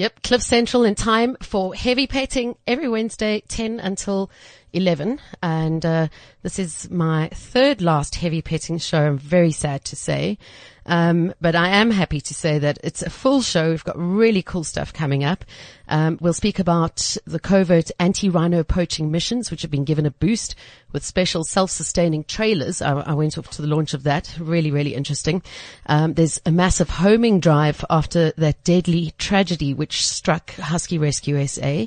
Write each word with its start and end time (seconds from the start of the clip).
Yep, 0.00 0.22
Cliff 0.22 0.40
Central 0.40 0.84
in 0.84 0.94
time 0.94 1.36
for 1.42 1.74
heavy 1.74 2.06
petting 2.06 2.56
every 2.66 2.88
Wednesday, 2.88 3.42
10 3.48 3.80
until 3.80 4.30
11. 4.72 5.20
And 5.42 5.84
uh, 5.84 6.08
this 6.42 6.58
is 6.58 6.90
my 6.90 7.28
third 7.28 7.82
last 7.82 8.16
heavy 8.16 8.42
petting 8.42 8.78
show. 8.78 9.06
I'm 9.06 9.18
very 9.18 9.52
sad 9.52 9.84
to 9.86 9.96
say. 9.96 10.38
Um, 10.86 11.34
but 11.40 11.54
I 11.54 11.68
am 11.68 11.90
happy 11.90 12.20
to 12.20 12.34
say 12.34 12.58
that 12.58 12.78
it's 12.82 13.02
a 13.02 13.10
full 13.10 13.42
show. 13.42 13.70
We've 13.70 13.84
got 13.84 13.98
really 13.98 14.42
cool 14.42 14.64
stuff 14.64 14.92
coming 14.92 15.22
up. 15.24 15.44
Um, 15.88 16.18
we'll 16.20 16.32
speak 16.32 16.58
about 16.58 17.16
the 17.26 17.38
covert 17.38 17.90
anti-rhino 17.98 18.64
poaching 18.64 19.10
missions, 19.10 19.50
which 19.50 19.62
have 19.62 19.70
been 19.70 19.84
given 19.84 20.06
a 20.06 20.10
boost 20.10 20.54
with 20.92 21.04
special 21.04 21.44
self-sustaining 21.44 22.24
trailers. 22.24 22.82
I, 22.82 22.92
I 22.92 23.14
went 23.14 23.38
off 23.38 23.50
to 23.50 23.62
the 23.62 23.68
launch 23.68 23.94
of 23.94 24.04
that. 24.04 24.34
Really, 24.40 24.70
really 24.70 24.94
interesting. 24.94 25.42
Um, 25.86 26.14
there's 26.14 26.40
a 26.46 26.50
massive 26.50 26.90
homing 26.90 27.40
drive 27.40 27.84
after 27.90 28.32
that 28.32 28.64
deadly 28.64 29.12
tragedy 29.18 29.74
which 29.74 30.06
struck 30.06 30.50
Husky 30.54 30.98
Rescue 30.98 31.46
SA. 31.46 31.86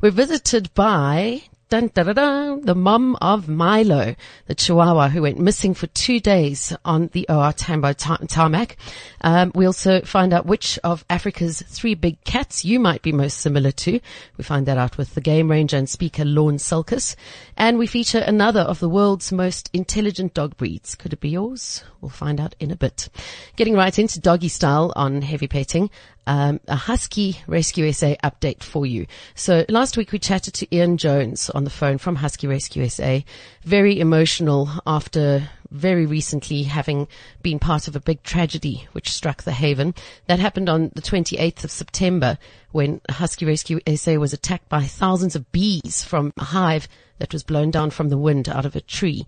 We're 0.00 0.10
visited 0.10 0.72
by 0.74 1.42
Dun, 1.72 1.90
dun, 1.94 2.04
dun, 2.04 2.14
dun, 2.16 2.60
the 2.66 2.74
mum 2.74 3.16
of 3.22 3.48
Milo, 3.48 4.14
the 4.44 4.54
Chihuahua 4.54 5.08
who 5.08 5.22
went 5.22 5.38
missing 5.38 5.72
for 5.72 5.86
two 5.86 6.20
days 6.20 6.76
on 6.84 7.06
the 7.14 7.24
OR 7.30 7.54
Tambo 7.54 7.94
tarmac. 7.94 8.76
Um, 9.22 9.52
we 9.54 9.64
also 9.64 10.02
find 10.02 10.34
out 10.34 10.44
which 10.44 10.78
of 10.84 11.02
Africa's 11.08 11.62
three 11.66 11.94
big 11.94 12.22
cats 12.24 12.62
you 12.62 12.78
might 12.78 13.00
be 13.00 13.10
most 13.10 13.38
similar 13.38 13.70
to. 13.70 14.00
We 14.36 14.44
find 14.44 14.66
that 14.66 14.76
out 14.76 14.98
with 14.98 15.14
the 15.14 15.22
game 15.22 15.50
ranger 15.50 15.78
and 15.78 15.88
speaker 15.88 16.26
Lorne 16.26 16.58
Sulkus. 16.58 17.16
And 17.56 17.78
we 17.78 17.86
feature 17.86 18.18
another 18.18 18.60
of 18.60 18.78
the 18.78 18.90
world's 18.90 19.32
most 19.32 19.70
intelligent 19.72 20.34
dog 20.34 20.58
breeds. 20.58 20.94
Could 20.94 21.14
it 21.14 21.20
be 21.20 21.30
yours? 21.30 21.84
We'll 22.02 22.10
find 22.10 22.38
out 22.38 22.54
in 22.60 22.70
a 22.70 22.76
bit. 22.76 23.08
Getting 23.56 23.76
right 23.76 23.98
into 23.98 24.20
doggy 24.20 24.48
style 24.48 24.92
on 24.94 25.22
heavy 25.22 25.48
petting 25.48 25.88
um, 26.26 26.60
a 26.68 26.76
Husky 26.76 27.40
Rescue 27.46 27.92
SA 27.92 28.14
update 28.22 28.62
for 28.62 28.86
you. 28.86 29.06
So 29.34 29.64
last 29.68 29.96
week 29.96 30.12
we 30.12 30.18
chatted 30.18 30.54
to 30.54 30.74
Ian 30.74 30.96
Jones 30.96 31.50
on 31.50 31.64
the 31.64 31.70
phone 31.70 31.98
from 31.98 32.16
Husky 32.16 32.46
Rescue 32.46 32.88
SA. 32.88 33.20
Very 33.64 34.00
emotional 34.00 34.68
after 34.86 35.48
very 35.72 36.04
recently 36.04 36.64
having 36.64 37.08
been 37.42 37.58
part 37.58 37.88
of 37.88 37.96
a 37.96 38.00
big 38.00 38.22
tragedy 38.22 38.86
which 38.92 39.10
struck 39.10 39.42
the 39.42 39.52
Haven. 39.52 39.94
That 40.26 40.38
happened 40.38 40.68
on 40.68 40.92
the 40.94 41.02
28th 41.02 41.64
of 41.64 41.70
September 41.70 42.38
when 42.72 43.00
Husky 43.10 43.46
Rescue 43.46 43.80
SA 43.96 44.14
was 44.14 44.32
attacked 44.32 44.68
by 44.68 44.82
thousands 44.82 45.34
of 45.34 45.50
bees 45.50 46.04
from 46.04 46.32
a 46.36 46.44
hive 46.44 46.88
that 47.18 47.32
was 47.32 47.42
blown 47.42 47.70
down 47.70 47.90
from 47.90 48.08
the 48.08 48.18
wind 48.18 48.48
out 48.48 48.66
of 48.66 48.76
a 48.76 48.80
tree. 48.80 49.26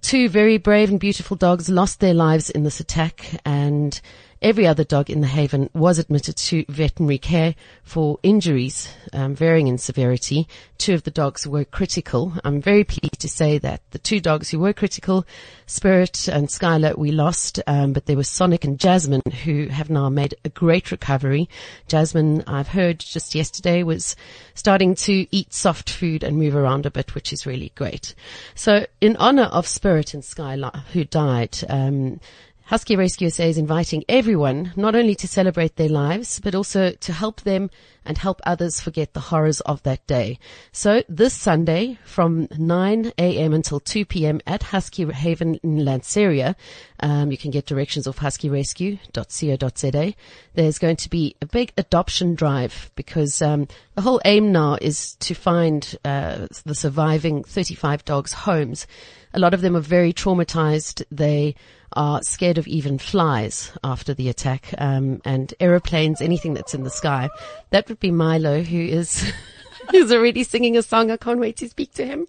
Two 0.00 0.28
very 0.28 0.58
brave 0.58 0.90
and 0.90 0.98
beautiful 0.98 1.36
dogs 1.36 1.68
lost 1.68 2.00
their 2.00 2.14
lives 2.14 2.50
in 2.50 2.64
this 2.64 2.80
attack 2.80 3.40
and 3.44 4.00
Every 4.44 4.66
other 4.66 4.84
dog 4.84 5.08
in 5.08 5.22
the 5.22 5.26
haven 5.26 5.70
was 5.72 5.98
admitted 5.98 6.36
to 6.36 6.66
veterinary 6.68 7.16
care 7.16 7.54
for 7.82 8.18
injuries 8.22 8.90
um, 9.14 9.34
varying 9.34 9.68
in 9.68 9.78
severity. 9.78 10.46
Two 10.76 10.92
of 10.92 11.04
the 11.04 11.10
dogs 11.10 11.46
were 11.46 11.64
critical. 11.64 12.34
I'm 12.44 12.60
very 12.60 12.84
pleased 12.84 13.20
to 13.20 13.28
say 13.28 13.56
that 13.56 13.80
the 13.92 13.98
two 13.98 14.20
dogs 14.20 14.50
who 14.50 14.58
were 14.58 14.74
critical, 14.74 15.24
Spirit 15.64 16.28
and 16.28 16.48
Skylar, 16.48 16.98
we 16.98 17.10
lost, 17.10 17.58
um, 17.66 17.94
but 17.94 18.04
there 18.04 18.18
were 18.18 18.22
Sonic 18.22 18.64
and 18.64 18.78
Jasmine 18.78 19.22
who 19.44 19.68
have 19.68 19.88
now 19.88 20.10
made 20.10 20.34
a 20.44 20.50
great 20.50 20.90
recovery. 20.90 21.48
Jasmine, 21.88 22.44
I've 22.46 22.68
heard 22.68 22.98
just 22.98 23.34
yesterday, 23.34 23.82
was 23.82 24.14
starting 24.52 24.94
to 24.96 25.26
eat 25.34 25.54
soft 25.54 25.88
food 25.88 26.22
and 26.22 26.36
move 26.36 26.54
around 26.54 26.84
a 26.84 26.90
bit, 26.90 27.14
which 27.14 27.32
is 27.32 27.46
really 27.46 27.72
great. 27.76 28.14
So 28.54 28.84
in 29.00 29.16
honor 29.16 29.44
of 29.44 29.66
Spirit 29.66 30.12
and 30.12 30.22
Skylar, 30.22 30.84
who 30.92 31.06
died, 31.06 31.60
um, 31.70 32.20
Husky 32.66 32.96
Rescue 32.96 33.28
SA 33.28 33.42
is 33.42 33.58
inviting 33.58 34.04
everyone 34.08 34.72
not 34.74 34.94
only 34.94 35.14
to 35.16 35.28
celebrate 35.28 35.76
their 35.76 35.90
lives, 35.90 36.40
but 36.40 36.54
also 36.54 36.92
to 36.92 37.12
help 37.12 37.42
them 37.42 37.68
and 38.06 38.16
help 38.16 38.40
others 38.44 38.80
forget 38.80 39.12
the 39.12 39.20
horrors 39.20 39.60
of 39.60 39.82
that 39.82 40.06
day. 40.06 40.38
So 40.72 41.02
this 41.06 41.34
Sunday 41.34 41.98
from 42.06 42.48
9 42.56 43.12
a.m. 43.18 43.52
until 43.52 43.80
2 43.80 44.06
p.m. 44.06 44.40
at 44.46 44.62
Husky 44.62 45.04
Haven 45.04 45.56
in 45.56 45.76
Lanseria, 45.80 46.54
um, 47.00 47.30
you 47.30 47.36
can 47.36 47.50
get 47.50 47.66
directions 47.66 48.06
off 48.06 48.18
huskyrescue.co.za. 48.18 50.14
There's 50.54 50.78
going 50.78 50.96
to 50.96 51.10
be 51.10 51.36
a 51.42 51.46
big 51.46 51.72
adoption 51.76 52.34
drive 52.34 52.90
because 52.94 53.42
um, 53.42 53.68
the 53.94 54.02
whole 54.02 54.22
aim 54.24 54.52
now 54.52 54.78
is 54.80 55.16
to 55.16 55.34
find 55.34 55.96
uh, 56.02 56.46
the 56.64 56.74
surviving 56.74 57.44
35 57.44 58.06
dogs 58.06 58.32
homes. 58.32 58.86
A 59.34 59.38
lot 59.38 59.52
of 59.52 59.60
them 59.60 59.76
are 59.76 59.80
very 59.80 60.12
traumatized. 60.12 61.04
They 61.10 61.56
are 61.92 62.20
scared 62.22 62.56
of 62.56 62.66
even 62.66 62.98
flies 62.98 63.72
after 63.82 64.14
the 64.14 64.28
attack, 64.28 64.72
um, 64.78 65.20
and 65.24 65.52
aeroplanes, 65.60 66.20
anything 66.20 66.54
that's 66.54 66.74
in 66.74 66.84
the 66.84 66.90
sky. 66.90 67.28
That 67.70 67.88
would 67.88 68.00
be 68.00 68.10
Milo, 68.10 68.62
who 68.62 68.78
is, 68.80 69.32
who's 69.90 70.12
already 70.12 70.44
singing 70.44 70.76
a 70.76 70.82
song. 70.82 71.10
I 71.10 71.16
can't 71.16 71.40
wait 71.40 71.56
to 71.58 71.68
speak 71.68 71.92
to 71.94 72.06
him. 72.06 72.26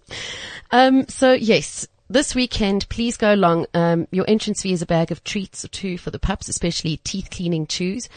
Um, 0.72 1.06
so 1.08 1.32
yes, 1.32 1.86
this 2.08 2.34
weekend, 2.34 2.88
please 2.88 3.16
go 3.16 3.34
along. 3.34 3.66
Um, 3.74 4.06
your 4.10 4.24
entrance 4.28 4.62
fee 4.62 4.72
is 4.72 4.82
a 4.82 4.86
bag 4.86 5.10
of 5.10 5.24
treats 5.24 5.64
or 5.64 5.68
two 5.68 5.98
for 5.98 6.10
the 6.10 6.18
pups, 6.18 6.48
especially 6.48 6.98
teeth 6.98 7.28
cleaning 7.30 7.66
chews. 7.66 8.08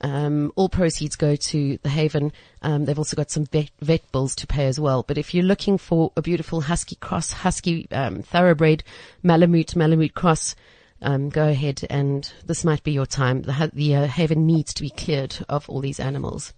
Um, 0.00 0.52
all 0.54 0.68
proceeds 0.68 1.16
go 1.16 1.34
to 1.34 1.78
the 1.82 1.88
Haven. 1.88 2.32
Um, 2.62 2.84
they've 2.84 2.98
also 2.98 3.16
got 3.16 3.30
some 3.30 3.46
vet, 3.46 3.70
vet, 3.80 4.10
bills 4.12 4.36
to 4.36 4.46
pay 4.46 4.66
as 4.66 4.78
well. 4.78 5.02
But 5.02 5.18
if 5.18 5.34
you're 5.34 5.44
looking 5.44 5.78
for 5.78 6.12
a 6.16 6.22
beautiful 6.22 6.60
husky 6.62 6.96
cross, 6.96 7.32
husky 7.32 7.88
um, 7.90 8.22
thoroughbred 8.22 8.84
Malamute, 9.22 9.74
Malamute 9.74 10.14
cross, 10.14 10.54
um, 11.00 11.28
go 11.28 11.48
ahead 11.48 11.86
and 11.90 12.30
this 12.46 12.64
might 12.64 12.82
be 12.82 12.92
your 12.92 13.06
time. 13.06 13.42
The, 13.42 13.70
the 13.72 13.96
uh, 13.96 14.06
haven 14.06 14.46
needs 14.46 14.74
to 14.74 14.82
be 14.82 14.90
cleared 14.90 15.36
of 15.48 15.68
all 15.68 15.80
these 15.80 16.00
animals. 16.00 16.52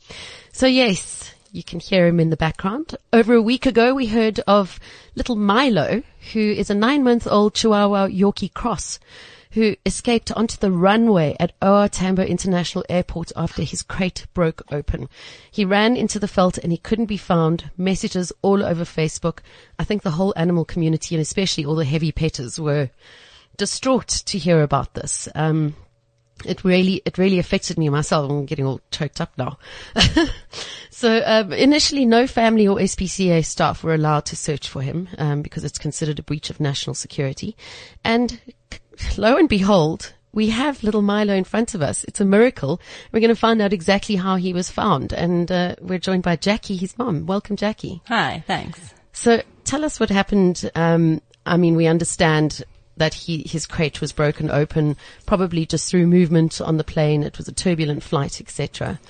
So 0.53 0.67
yes, 0.67 1.35
you 1.53 1.63
can 1.63 1.81
hear 1.81 2.07
him 2.07 2.21
in 2.21 2.31
the 2.31 2.37
background. 2.37 2.97
Over 3.13 3.35
a 3.35 3.43
week 3.43 3.67
ago, 3.67 3.95
we 3.95 4.07
heard 4.07 4.41
of 4.47 4.79
little 5.15 5.37
Milo, 5.37 6.03
who 6.33 6.41
is 6.41 6.71
a 6.71 6.75
nine 6.75 7.03
month 7.03 7.27
old 7.27 7.55
Chihuahua 7.55 8.09
Yorkie 8.09 8.53
cross 8.53 8.99
who 9.53 9.75
escaped 9.85 10.31
onto 10.33 10.57
the 10.57 10.71
runway 10.71 11.37
at 11.41 11.53
OR 11.61 11.89
Tambo 11.89 12.23
International 12.23 12.85
Airport 12.89 13.33
after 13.35 13.63
his 13.63 13.83
crate 13.83 14.27
broke 14.33 14.63
open. 14.71 15.09
He 15.51 15.65
ran 15.65 15.97
into 15.97 16.21
the 16.21 16.29
veld 16.29 16.59
and 16.63 16.71
he 16.71 16.79
couldn't 16.79 17.07
be 17.07 17.17
found. 17.17 17.71
Messages 17.77 18.33
all 18.43 18.65
over 18.65 18.85
Facebook. 18.85 19.39
I 19.79 19.85
think 19.85 20.03
the 20.03 20.13
whole 20.13 20.33
animal 20.37 20.65
community 20.65 21.17
and 21.17 21.23
especially 21.23 21.65
all 21.65 21.75
the 21.75 21.85
heavy 21.85 22.13
petters 22.13 22.61
were 22.61 22.91
distraught 23.57 24.09
to 24.09 24.39
hear 24.39 24.63
about 24.63 24.95
this. 24.95 25.29
Um, 25.35 25.75
it 26.45 26.65
really, 26.65 27.03
it 27.05 27.19
really 27.19 27.39
affected 27.39 27.79
me 27.79 27.89
myself. 27.89 28.31
I'm 28.31 28.47
getting 28.47 28.67
all 28.67 28.81
choked 28.91 29.21
up 29.21 29.33
now. 29.37 29.59
so, 30.91 31.23
um, 31.25 31.53
initially 31.53 32.07
no 32.07 32.27
family 32.27 32.67
or 32.67 32.77
SPCA 32.77 33.45
staff 33.45 33.83
were 33.83 33.95
allowed 33.95 34.27
to 34.27 34.37
search 34.37 34.69
for 34.69 34.83
him, 34.83 35.09
um, 35.19 35.43
because 35.43 35.65
it's 35.65 35.79
considered 35.79 36.19
a 36.19 36.23
breach 36.23 36.51
of 36.51 36.61
national 36.61 36.95
security. 36.95 37.57
And 38.05 38.41
lo 39.17 39.37
and 39.37 39.49
behold, 39.49 40.15
we 40.33 40.51
have 40.51 40.83
little 40.83 41.03
Milo 41.03 41.35
in 41.35 41.45
front 41.45 41.75
of 41.75 41.83
us. 41.83 42.05
It's 42.05 42.21
a 42.21 42.25
miracle. 42.25 42.81
We're 43.13 43.21
going 43.21 43.35
to 43.35 43.35
find 43.35 43.61
out 43.61 43.73
exactly 43.73 44.17
how 44.17 44.37
he 44.37 44.53
was 44.53 44.71
found. 44.71 45.13
And, 45.13 45.51
uh, 45.51 45.77
we're 45.81 45.99
joined 45.99 46.23
by 46.23 46.37
Jackie, 46.37 46.77
his 46.77 46.97
mom. 46.99 47.27
Welcome, 47.27 47.57
Jackie. 47.57 48.01
Hi, 48.07 48.45
thanks. 48.47 48.95
So 49.13 49.43
tell 49.65 49.85
us 49.85 49.99
what 49.99 50.11
happened. 50.11 50.71
Um, 50.75 51.21
I 51.45 51.57
mean, 51.57 51.75
we 51.75 51.87
understand 51.87 52.63
that 53.01 53.15
he, 53.15 53.43
his 53.49 53.65
crate 53.67 54.03
was 54.03 54.13
broken 54.13 54.51
open, 54.51 54.95
probably 55.25 55.65
just 55.65 55.91
through 55.91 56.07
movement 56.07 56.61
on 56.61 56.77
the 56.77 56.85
plane. 56.85 57.23
It 57.23 57.39
was 57.39 57.49
a 57.49 57.53
turbulent 57.53 58.03
flight, 58.03 58.43
etc. 58.43 59.01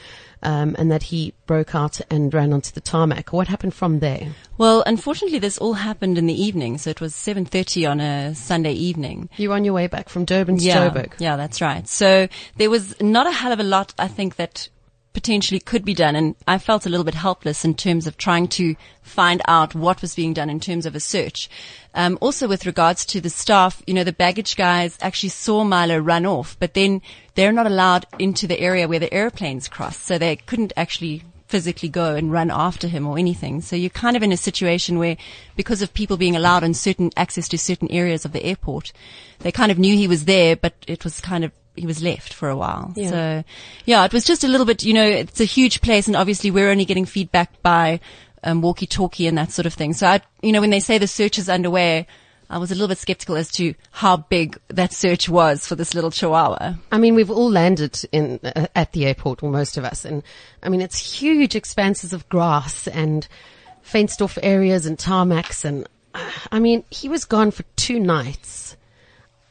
Um, 0.45 0.77
and 0.79 0.93
that 0.93 1.03
he 1.03 1.35
broke 1.47 1.75
out 1.75 2.01
and 2.09 2.33
ran 2.33 2.53
onto 2.53 2.71
the 2.71 2.81
tarmac. 2.81 3.33
What 3.33 3.49
happened 3.49 3.75
from 3.75 3.99
there? 3.99 4.29
Well, 4.59 4.85
unfortunately, 4.87 5.41
this 5.41 5.59
all 5.59 5.75
happened 5.75 6.19
in 6.19 6.27
the 6.27 6.41
evening, 6.41 6.79
so 6.79 6.89
it 6.89 7.01
was 7.01 7.15
7.30 7.15 7.91
on 7.91 8.01
a 8.01 8.35
Sunday 8.37 8.73
evening. 8.73 9.29
You 9.37 9.49
were 9.49 9.57
on 9.57 9.65
your 9.65 9.75
way 9.75 9.89
back 9.89 10.09
from 10.09 10.25
Durban 10.25 10.59
to 10.59 10.65
yeah, 10.65 10.89
Joburg. 10.89 11.13
Yeah, 11.19 11.37
that's 11.37 11.61
right. 11.61 11.87
So 11.89 12.29
there 12.57 12.71
was 12.71 12.99
not 13.01 13.27
a 13.27 13.33
hell 13.33 13.51
of 13.51 13.59
a 13.59 13.65
lot, 13.65 13.93
I 13.99 14.07
think, 14.07 14.37
that 14.37 14.69
potentially 15.13 15.61
could 15.61 15.85
be 15.85 15.95
done. 15.95 16.15
And 16.17 16.37
I 16.47 16.59
felt 16.59 16.87
a 16.87 16.89
little 16.89 17.05
bit 17.05 17.15
helpless 17.15 17.65
in 17.65 17.75
terms 17.75 18.07
of 18.07 18.17
trying 18.17 18.49
to 18.49 18.77
find 19.03 19.43
out 19.49 19.75
what 19.75 20.03
was 20.03 20.15
being 20.15 20.33
done 20.33 20.51
in 20.51 20.61
terms 20.61 20.87
of 20.87 20.95
a 20.95 21.01
search. 21.01 21.49
Um, 21.95 22.19
also 22.21 22.47
with 22.47 22.67
regards 22.67 23.05
to 23.07 23.21
the 23.21 23.31
staff, 23.31 23.83
you 23.87 23.95
know, 23.95 24.05
the 24.05 24.13
baggage 24.13 24.57
guys 24.57 24.97
actually 25.01 25.31
saw 25.31 25.65
Milo 25.65 25.99
run 25.99 26.27
off, 26.27 26.57
but 26.61 26.75
then 26.75 27.03
they're 27.35 27.53
not 27.53 27.67
allowed 27.67 28.07
into 28.19 28.47
the 28.47 28.61
area 28.61 28.87
where 28.87 28.99
the 29.01 29.13
airplanes 29.13 29.69
cross. 29.69 29.99
So 29.99 30.19
they 30.19 30.37
couldn't 30.37 30.73
actually 30.77 31.25
physically 31.51 31.89
go 31.89 32.15
and 32.15 32.31
run 32.31 32.49
after 32.49 32.87
him 32.87 33.07
or 33.07 33.19
anything. 33.19 33.61
So 33.61 33.75
you're 33.75 33.91
kind 33.91 34.17
of 34.17 34.23
in 34.23 34.31
a 34.31 34.37
situation 34.37 35.01
where 35.01 35.17
because 35.57 35.83
of 35.83 35.93
people 35.93 36.17
being 36.17 36.37
allowed 36.37 36.63
in 36.63 36.75
certain 36.75 37.11
access 37.17 37.49
to 37.49 37.59
certain 37.59 37.91
areas 37.91 38.25
of 38.25 38.31
the 38.31 38.45
airport, 38.45 38.93
they 39.41 39.51
kind 39.51 39.73
of 39.73 39.79
knew 39.79 39.97
he 39.97 40.07
was 40.07 40.27
there, 40.27 40.55
but 40.55 40.75
it 40.87 41.03
was 41.03 41.21
kind 41.21 41.45
of 41.45 41.51
he 41.77 41.87
was 41.87 42.03
left 42.03 42.33
for 42.33 42.49
a 42.49 42.57
while. 42.57 42.93
Yeah. 42.97 43.11
So 43.11 43.45
yeah, 43.85 44.05
it 44.05 44.13
was 44.13 44.25
just 44.25 44.45
a 44.45 44.49
little 44.49 44.67
bit, 44.67 44.85
you 44.85 44.95
know, 44.95 45.05
it's 45.05 45.41
a 45.41 45.45
huge 45.45 45.81
place 45.81 46.07
and 46.07 46.17
obviously 46.17 46.51
we're 46.51 46.71
only 46.71 46.85
getting 46.85 47.07
feedback 47.07 47.63
by 47.63 48.01
um, 48.43 48.63
walkie 48.63 48.87
talkie 48.87 49.27
and 49.27 49.39
that 49.39 49.53
sort 49.53 49.67
of 49.67 49.75
thing. 49.75 49.93
So 49.93 50.07
I, 50.07 50.21
you 50.43 50.53
know, 50.53 50.61
when 50.61 50.71
they 50.71 50.81
say 50.81 50.99
the 50.99 51.07
search 51.07 51.39
is 51.39 51.49
underway, 51.49 52.07
I 52.51 52.59
was 52.59 52.73
a 52.73 52.75
little 52.75 52.89
bit 52.89 52.99
skeptical 52.99 53.37
as 53.37 53.51
to 53.53 53.75
how 53.93 54.17
big 54.17 54.59
that 54.69 54.93
search 54.93 55.29
was 55.29 55.67
for 55.67 55.77
this 55.77 55.95
little 55.95 56.11
chihuahua. 56.11 56.75
I 56.91 56.99
mean, 56.99 57.15
we've 57.15 57.31
all 57.31 57.49
landed 57.49 58.03
in 58.11 58.41
uh, 58.43 58.67
at 58.75 58.91
the 58.91 59.07
airport, 59.07 59.45
or 59.45 59.51
most 59.51 59.77
of 59.77 59.85
us, 59.85 60.05
and 60.05 60.25
I 60.61 60.69
mean, 60.69 60.81
it's 60.81 60.99
huge 60.99 61.55
expanses 61.55 62.13
of 62.13 62.29
grass 62.29 62.89
and 62.89 63.29
fenced 63.83 64.21
off 64.21 64.37
areas 64.43 64.85
and 64.85 64.99
tarmacs, 64.99 65.65
and 65.65 65.87
uh, 66.13 66.29
I 66.51 66.59
mean, 66.59 66.83
he 66.91 67.09
was 67.09 67.25
gone 67.25 67.53
for 67.53 67.63
two 67.77 68.01
nights. 68.01 68.77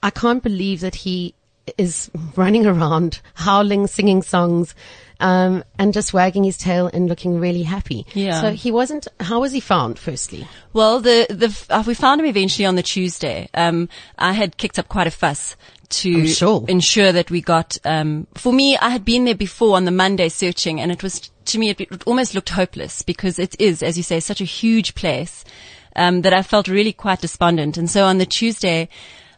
I 0.04 0.10
can't 0.10 0.44
believe 0.44 0.82
that 0.82 0.96
he 0.96 1.36
is 1.78 2.10
running 2.36 2.66
around, 2.66 3.22
howling, 3.34 3.88
singing 3.88 4.22
songs, 4.22 4.76
um, 5.20 5.64
and 5.78 5.94
just 5.94 6.14
wagging 6.14 6.44
his 6.44 6.58
tail 6.58 6.88
and 6.88 7.08
looking 7.08 7.40
really 7.40 7.64
happy. 7.64 8.06
Yeah. 8.14 8.42
So 8.42 8.52
he 8.52 8.72
wasn't. 8.72 9.08
How 9.20 9.42
was 9.42 9.52
he 9.52 9.60
found? 9.60 10.00
Firstly, 10.00 10.48
Well, 10.74 11.00
the 11.00 11.28
the 11.30 11.66
uh, 11.70 11.84
we 11.86 11.94
found 11.94 12.22
him 12.22 12.28
eventually 12.28 12.66
on 12.66 12.76
the 12.76 12.84
Tuesday. 12.84 13.50
Um, 13.54 13.90
I 14.18 14.34
had 14.34 14.58
kicked 14.58 14.80
up 14.80 14.88
quite 14.88 15.08
a 15.08 15.12
fuss 15.12 15.56
to 15.90 16.28
sure. 16.28 16.64
ensure 16.68 17.12
that 17.12 17.32
we 17.32 17.42
got. 17.42 17.78
Um, 17.84 18.28
for 18.36 18.54
me, 18.54 18.78
I 18.78 18.90
had 18.90 19.04
been 19.04 19.26
there 19.26 19.36
before 19.36 19.76
on 19.76 19.86
the 19.86 19.92
Monday 19.92 20.30
searching, 20.30 20.80
and 20.80 20.92
it 20.92 21.04
was 21.04 21.32
to 21.46 21.58
me 21.58 21.70
it, 21.70 21.82
it 21.82 22.04
almost 22.06 22.34
looked 22.34 22.50
hopeless 22.50 23.02
because 23.02 23.40
it 23.40 23.60
is, 23.60 23.84
as 23.84 23.98
you 23.98 24.04
say, 24.04 24.20
such 24.20 24.42
a 24.42 24.46
huge 24.46 24.96
place 24.96 25.44
um, 25.96 26.22
that 26.22 26.34
I 26.34 26.44
felt 26.44 26.68
really 26.68 26.94
quite 26.94 27.22
despondent. 27.22 27.78
And 27.78 27.90
so 27.90 28.06
on 28.06 28.18
the 28.18 28.26
Tuesday. 28.26 28.90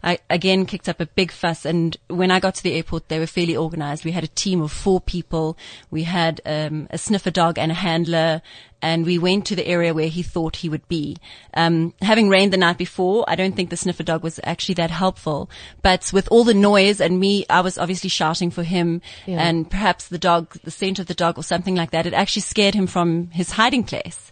I 0.03 0.19
again 0.29 0.65
kicked 0.65 0.89
up 0.89 0.99
a 0.99 1.05
big 1.05 1.31
fuss 1.31 1.65
and 1.65 1.95
when 2.07 2.31
I 2.31 2.39
got 2.39 2.55
to 2.55 2.63
the 2.63 2.73
airport 2.73 3.07
they 3.09 3.19
were 3.19 3.27
fairly 3.27 3.55
organized. 3.55 4.03
We 4.05 4.11
had 4.11 4.23
a 4.23 4.27
team 4.27 4.61
of 4.61 4.71
four 4.71 4.99
people. 4.99 5.57
We 5.89 6.03
had 6.03 6.41
um, 6.45 6.87
a 6.89 6.97
sniffer 6.97 7.31
dog 7.31 7.57
and 7.57 7.71
a 7.71 7.75
handler 7.75 8.41
and 8.81 9.05
we 9.05 9.19
went 9.19 9.45
to 9.45 9.55
the 9.55 9.67
area 9.67 9.93
where 9.93 10.07
he 10.07 10.23
thought 10.23 10.55
he 10.57 10.69
would 10.69 10.87
be. 10.87 11.17
Um, 11.53 11.93
having 12.01 12.29
rained 12.29 12.51
the 12.51 12.57
night 12.57 12.79
before, 12.79 13.23
I 13.27 13.35
don't 13.35 13.55
think 13.55 13.69
the 13.69 13.77
sniffer 13.77 14.01
dog 14.03 14.23
was 14.23 14.39
actually 14.43 14.75
that 14.75 14.89
helpful. 14.89 15.49
But 15.83 16.11
with 16.11 16.27
all 16.31 16.43
the 16.43 16.55
noise 16.55 16.99
and 16.99 17.19
me, 17.19 17.45
I 17.47 17.61
was 17.61 17.77
obviously 17.77 18.09
shouting 18.09 18.49
for 18.49 18.63
him 18.63 19.01
Yeah. 19.27 19.39
and 19.39 19.69
perhaps 19.69 20.07
the 20.07 20.17
dog, 20.17 20.57
the 20.63 20.71
scent 20.71 20.97
of 20.97 21.05
the 21.05 21.13
dog 21.13 21.37
or 21.37 21.43
something 21.43 21.75
like 21.75 21.91
that, 21.91 22.07
it 22.07 22.13
actually 22.13 22.41
scared 22.41 22.73
him 22.73 22.87
from 22.87 23.29
his 23.31 23.51
hiding 23.51 23.83
place. 23.83 24.31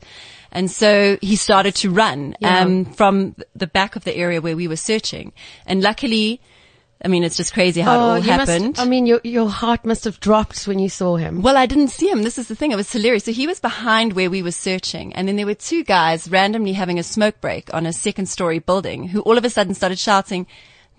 And 0.51 0.69
so 0.71 1.17
he 1.21 1.35
started 1.35 1.75
to 1.75 1.89
run 1.91 2.35
Yeah. 2.39 2.59
um, 2.61 2.85
from 2.85 3.35
the 3.55 3.67
back 3.67 3.95
of 3.95 4.03
the 4.03 4.15
area 4.15 4.41
where 4.41 4.55
we 4.55 4.67
were 4.67 4.75
searching. 4.77 5.31
And 5.65 5.81
luckily, 5.81 6.41
I 7.03 7.07
mean, 7.07 7.23
it's 7.23 7.37
just 7.37 7.53
crazy 7.53 7.79
how 7.81 7.93
it 7.93 7.97
all 7.97 8.09
Oh, 8.11 8.15
you 8.15 8.27
must- 8.27 8.49
happened. 8.51 8.79
I 8.79 8.85
mean, 8.85 9.05
your 9.05 9.21
your 9.23 9.47
heart 9.49 9.85
must 9.85 10.03
have 10.03 10.19
dropped 10.19 10.67
when 10.67 10.79
you 10.79 10.89
saw 10.89 11.15
him. 11.15 11.41
Well, 11.41 11.55
I 11.55 11.65
didn't 11.65 11.89
see 11.89 12.09
him. 12.09 12.23
This 12.23 12.37
is 12.37 12.47
the 12.49 12.55
thing. 12.55 12.71
It 12.73 12.75
was 12.75 12.91
hilarious. 12.91 13.23
So 13.23 13.31
he 13.31 13.47
was 13.47 13.59
behind 13.61 14.13
where 14.13 14.29
we 14.29 14.43
were 14.43 14.51
searching. 14.51 15.13
And 15.15 15.25
then 15.27 15.35
there 15.37 15.45
were 15.45 15.53
two 15.53 15.83
guys 15.85 16.29
randomly 16.29 16.73
having 16.73 16.99
a 16.99 17.03
smoke 17.03 17.39
break 17.39 17.73
on 17.73 17.85
a 17.85 17.93
second 17.93 18.25
story 18.25 18.59
building 18.59 19.07
who 19.07 19.21
all 19.21 19.37
of 19.37 19.45
a 19.45 19.49
sudden 19.49 19.73
started 19.75 19.97
shouting, 19.99 20.45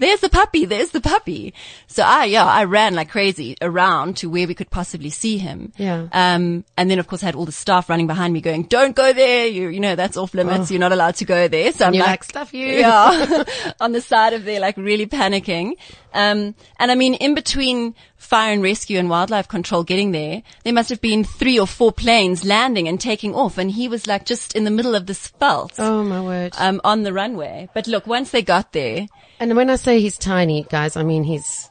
there's 0.01 0.21
the 0.21 0.29
puppy, 0.29 0.65
there's 0.65 0.91
the 0.91 1.01
puppy. 1.01 1.55
So 1.87 2.03
I, 2.03 2.25
yeah, 2.25 2.45
I 2.45 2.65
ran 2.65 2.95
like 2.95 3.11
crazy 3.11 3.57
around 3.61 4.17
to 4.19 4.29
where 4.29 4.47
we 4.47 4.55
could 4.55 4.71
possibly 4.71 5.11
see 5.11 5.39
him. 5.39 5.73
Yeah. 5.77 6.09
Um, 6.13 6.65
and 6.77 6.91
then 6.91 6.99
of 6.99 7.07
course 7.07 7.23
I 7.23 7.27
had 7.27 7.35
all 7.35 7.45
the 7.45 7.53
staff 7.53 7.89
running 7.89 8.07
behind 8.07 8.33
me 8.33 8.41
going, 8.41 8.65
don't 8.65 8.97
go 8.97 9.13
there. 9.13 9.47
You, 9.47 9.69
you 9.69 9.81
know, 9.81 9.95
that's 9.95 10.17
off 10.17 10.35
limits. 10.35 10.71
You're 10.71 10.81
not 10.81 10.93
allowed 10.93 11.17
to 11.17 11.25
go 11.25 11.49
there. 11.49 11.73
So 11.73 11.87
I'm 11.87 11.95
you're 11.95 12.03
like, 12.03 12.11
like, 12.11 12.25
"Stuff 12.25 12.55
you." 12.55 12.67
Yeah. 12.67 13.45
on 13.81 13.93
the 13.93 14.01
side 14.01 14.33
of 14.33 14.45
there, 14.45 14.61
like 14.61 14.77
really 14.77 15.07
panicking. 15.07 15.75
Um, 16.13 16.55
and 16.79 16.91
I 16.91 16.95
mean, 16.95 17.15
in 17.15 17.35
between 17.35 17.95
fire 18.21 18.53
and 18.53 18.63
rescue 18.63 18.99
and 18.99 19.09
wildlife 19.11 19.49
control 19.49 19.83
getting 19.83 20.13
there, 20.13 20.43
there 20.63 20.73
must 20.73 20.91
have 20.91 21.01
been 21.01 21.25
three 21.25 21.59
or 21.59 21.67
four 21.67 21.91
planes 21.91 22.45
landing 22.45 22.87
and 22.87 23.01
taking 23.01 23.35
off. 23.35 23.59
And 23.59 23.71
he 23.71 23.89
was 23.89 24.07
like 24.07 24.27
just 24.27 24.55
in 24.55 24.65
the 24.65 24.71
middle 24.71 24.95
of 24.95 25.07
this 25.07 25.29
veld. 25.29 25.73
Oh 25.79 26.05
my 26.05 26.21
word. 26.21 26.55
Um, 26.59 26.81
on 26.85 27.03
the 27.03 27.13
runway. 27.13 27.69
But 27.75 27.87
look, 27.87 28.07
once 28.07 28.31
they 28.31 28.43
got 28.43 28.73
there, 28.73 29.09
And 29.41 29.57
when 29.57 29.71
I 29.71 29.77
say 29.77 30.01
he's 30.01 30.19
tiny, 30.19 30.65
guys, 30.69 30.97
I 30.97 31.03
mean 31.03 31.25
he's 31.25 31.71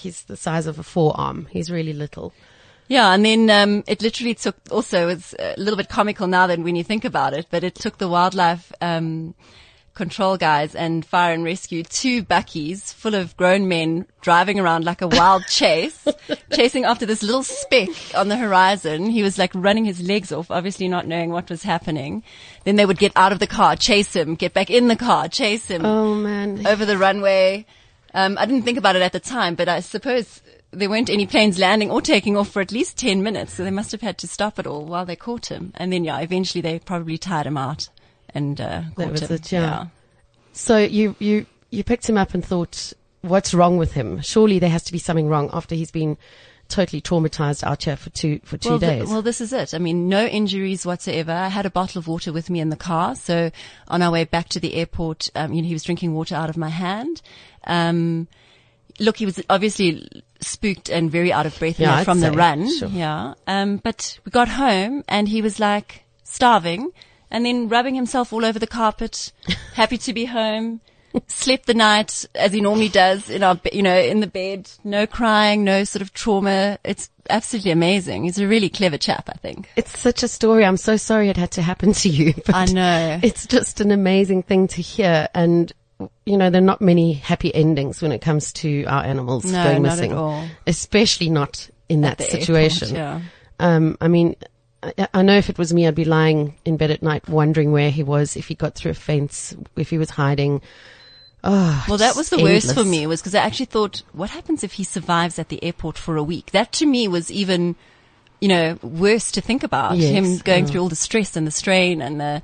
he's 0.00 0.22
the 0.24 0.36
size 0.36 0.66
of 0.66 0.78
a 0.78 0.82
forearm. 0.82 1.48
He's 1.50 1.70
really 1.70 1.92
little. 1.92 2.32
Yeah, 2.86 3.12
and 3.12 3.24
then 3.24 3.50
um, 3.50 3.84
it 3.86 4.00
literally 4.00 4.34
took. 4.34 4.56
Also, 4.70 5.08
it's 5.08 5.34
a 5.38 5.54
little 5.58 5.76
bit 5.76 5.90
comical 5.90 6.26
now 6.26 6.46
than 6.46 6.62
when 6.62 6.76
you 6.76 6.84
think 6.84 7.04
about 7.04 7.34
it, 7.34 7.46
but 7.50 7.62
it 7.62 7.74
took 7.74 7.98
the 7.98 8.08
wildlife 8.08 8.72
um, 8.80 9.34
control 9.98 10.38
guys 10.38 10.74
and 10.74 11.04
fire 11.04 11.34
and 11.34 11.44
rescue 11.44 11.82
two 11.82 12.22
bakkies 12.22 12.94
full 12.94 13.14
of 13.14 13.36
grown 13.36 13.68
men 13.68 14.06
driving 14.22 14.58
around 14.58 14.84
like 14.86 15.02
a 15.02 15.08
wild 15.08 15.44
chase, 15.48 16.06
chasing 16.52 16.84
after 16.84 17.04
this 17.04 17.22
little 17.22 17.42
speck 17.42 17.88
on 18.14 18.28
the 18.28 18.36
horizon. 18.36 19.06
He 19.10 19.22
was 19.22 19.36
like 19.36 19.50
running 19.54 19.84
his 19.84 20.00
legs 20.00 20.32
off, 20.32 20.50
obviously 20.50 20.88
not 20.88 21.06
knowing 21.06 21.30
what 21.30 21.50
was 21.50 21.62
happening. 21.62 22.22
Then 22.64 22.76
they 22.76 22.86
would 22.86 22.98
get 22.98 23.12
out 23.16 23.32
of 23.32 23.40
the 23.40 23.46
car, 23.46 23.76
chase 23.76 24.14
him, 24.16 24.34
get 24.36 24.54
back 24.54 24.70
in 24.70 24.88
the 24.88 24.96
car, 24.96 25.28
chase 25.28 25.66
him 25.68 25.84
Oh 25.84 26.14
man. 26.14 26.66
over 26.66 26.86
the 26.86 26.96
runway. 26.96 27.66
Um, 28.14 28.38
I 28.38 28.46
didn't 28.46 28.62
think 28.62 28.78
about 28.78 28.96
it 28.96 29.02
at 29.02 29.12
the 29.12 29.20
time, 29.20 29.54
but 29.54 29.68
I 29.68 29.80
suppose 29.80 30.40
there 30.70 30.88
weren't 30.88 31.10
any 31.10 31.26
planes 31.26 31.58
landing 31.58 31.90
or 31.90 32.00
taking 32.00 32.36
off 32.36 32.50
for 32.50 32.62
at 32.62 32.72
least 32.72 32.96
10 32.98 33.22
minutes. 33.22 33.54
So 33.54 33.64
they 33.64 33.70
must 33.70 33.92
have 33.92 34.00
had 34.00 34.16
to 34.18 34.26
stop 34.28 34.58
it 34.58 34.66
all 34.66 34.84
while 34.86 35.04
they 35.04 35.16
caught 35.16 35.46
him. 35.50 35.72
And 35.76 35.92
then, 35.92 36.04
yeah, 36.04 36.18
eventually 36.20 36.62
they 36.62 36.78
probably 36.78 37.18
tired 37.18 37.46
him 37.46 37.56
out 37.56 37.88
and, 38.38 38.60
uh, 38.60 38.82
caught 38.96 39.12
was 39.12 39.22
him. 39.22 39.34
it, 39.34 39.52
yeah. 39.52 39.86
So 40.52 40.78
you 40.78 41.14
you 41.18 41.46
you 41.70 41.84
picked 41.84 42.08
him 42.08 42.16
up 42.18 42.34
and 42.34 42.44
thought, 42.44 42.92
what's 43.20 43.52
wrong 43.54 43.76
with 43.78 43.92
him? 43.92 44.20
Surely 44.22 44.58
there 44.58 44.70
has 44.70 44.84
to 44.84 44.92
be 44.92 44.98
something 44.98 45.28
wrong 45.28 45.50
after 45.52 45.74
he's 45.74 45.90
been 45.90 46.16
totally 46.68 47.00
traumatized 47.00 47.64
out 47.64 47.84
here 47.84 47.96
for 47.96 48.10
two 48.10 48.40
for 48.44 48.58
two 48.58 48.70
well, 48.70 48.78
days. 48.78 49.00
th- 49.02 49.08
well, 49.08 49.22
this 49.22 49.40
is 49.40 49.52
it. 49.52 49.74
I 49.74 49.78
mean, 49.78 50.08
no 50.08 50.26
injuries 50.26 50.84
whatsoever. 50.84 51.32
I 51.32 51.48
had 51.48 51.66
a 51.66 51.70
bottle 51.70 51.98
of 51.98 52.08
water 52.08 52.32
with 52.32 52.50
me 52.50 52.60
in 52.60 52.68
the 52.68 52.76
car. 52.76 53.14
So 53.14 53.50
on 53.88 54.02
our 54.02 54.10
way 54.10 54.24
back 54.24 54.48
to 54.50 54.60
the 54.60 54.74
airport, 54.74 55.30
um, 55.34 55.52
you 55.52 55.62
know, 55.62 55.68
he 55.68 55.74
was 55.74 55.82
drinking 55.82 56.14
water 56.14 56.34
out 56.34 56.50
of 56.50 56.56
my 56.56 56.68
hand. 56.68 57.22
Um, 57.64 58.28
look, 58.98 59.16
he 59.16 59.24
was 59.26 59.40
obviously 59.48 60.06
spooked 60.40 60.90
and 60.90 61.10
very 61.10 61.32
out 61.32 61.46
of 61.46 61.58
breath 61.58 61.80
Yeah, 61.80 62.04
from 62.04 62.20
the 62.20 62.32
run. 62.32 62.68
sure. 62.78 62.88
Yeah. 62.88 63.34
Um, 63.46 63.78
but 63.78 64.18
we 64.24 64.30
got 64.30 64.48
home 64.48 65.04
and 65.08 65.28
he 65.28 65.40
was 65.42 65.58
like 65.58 66.04
starving 66.24 66.90
and 67.30 67.44
then 67.46 67.68
rubbing 67.68 67.94
himself 67.94 68.32
all 68.32 68.44
over 68.44 68.58
the 68.58 68.66
carpet, 68.66 69.32
happy 69.74 69.98
to 69.98 70.12
be 70.12 70.24
home. 70.26 70.80
Slept 71.26 71.66
the 71.66 71.74
night 71.74 72.26
as 72.34 72.52
he 72.52 72.60
normally 72.60 72.90
does 72.90 73.30
in 73.30 73.42
our, 73.42 73.58
you 73.72 73.82
know, 73.82 73.98
in 73.98 74.20
the 74.20 74.26
bed. 74.26 74.70
No 74.84 75.06
crying, 75.06 75.64
no 75.64 75.82
sort 75.84 76.02
of 76.02 76.12
trauma. 76.12 76.78
It's 76.84 77.08
absolutely 77.30 77.70
amazing. 77.70 78.24
He's 78.24 78.38
a 78.38 78.46
really 78.46 78.68
clever 78.68 78.98
chap, 78.98 79.28
I 79.28 79.36
think. 79.38 79.70
it's 79.74 79.98
such 79.98 80.22
a 80.22 80.28
story. 80.28 80.64
I'm 80.66 80.76
so 80.76 80.96
sorry 80.98 81.30
it 81.30 81.36
had 81.38 81.50
to 81.52 81.62
happen 81.62 81.92
to 81.94 82.08
you. 82.10 82.34
But 82.46 82.54
I 82.54 82.64
know. 82.66 83.20
It's 83.22 83.46
just 83.46 83.80
an 83.80 83.90
amazing 83.90 84.42
thing 84.42 84.68
to 84.68 84.82
hear 84.82 85.28
and 85.34 85.72
you 86.26 86.36
know, 86.36 86.50
there 86.50 86.60
are 86.62 86.64
not 86.64 86.80
many 86.80 87.14
happy 87.14 87.52
endings 87.52 88.00
when 88.02 88.12
it 88.12 88.20
comes 88.20 88.52
to 88.52 88.84
our 88.84 89.02
animals 89.02 89.44
No, 89.46 89.64
going 89.64 89.82
missing. 89.82 90.12
all. 90.12 90.46
Especially 90.66 91.28
not 91.30 91.68
in 91.88 92.02
that 92.02 92.18
the 92.18 92.24
airport, 92.24 92.42
situation. 92.42 92.94
yeah. 92.94 93.20
Um, 93.58 93.96
I 94.00 94.06
mean, 94.06 94.36
I, 94.82 95.08
I 95.14 95.22
know 95.22 95.36
if 95.36 95.50
it 95.50 95.58
was 95.58 95.74
me, 95.74 95.86
I'd 95.86 95.94
be 95.94 96.04
lying 96.04 96.54
in 96.64 96.76
bed 96.76 96.90
at 96.90 97.02
night 97.02 97.28
wondering 97.28 97.72
where 97.72 97.90
he 97.90 98.02
was, 98.02 98.36
if 98.36 98.48
he 98.48 98.54
got 98.54 98.74
through 98.74 98.92
a 98.92 98.94
fence, 98.94 99.56
if 99.76 99.90
he 99.90 99.98
was 99.98 100.10
hiding. 100.10 100.62
Oh, 101.44 101.84
Well, 101.88 101.98
that 101.98 102.16
was 102.16 102.30
the 102.30 102.42
worst 102.42 102.74
for 102.74 102.84
me 102.84 103.06
was 103.06 103.20
because 103.20 103.34
I 103.34 103.40
actually 103.40 103.66
thought, 103.66 104.02
what 104.12 104.30
happens 104.30 104.64
if 104.64 104.72
he 104.74 104.84
survives 104.84 105.38
at 105.38 105.48
the 105.48 105.62
airport 105.62 105.96
for 105.96 106.16
a 106.16 106.22
week? 106.22 106.50
That 106.50 106.72
to 106.74 106.86
me 106.86 107.06
was 107.06 107.30
even, 107.30 107.76
you 108.40 108.48
know, 108.48 108.78
worse 108.82 109.30
to 109.32 109.40
think 109.40 109.62
about. 109.62 109.96
Yes, 109.96 110.10
Him 110.10 110.38
going 110.38 110.64
yeah. 110.64 110.70
through 110.70 110.80
all 110.80 110.88
the 110.88 110.96
stress 110.96 111.36
and 111.36 111.46
the 111.46 111.52
strain 111.52 112.02
and 112.02 112.20
the 112.20 112.42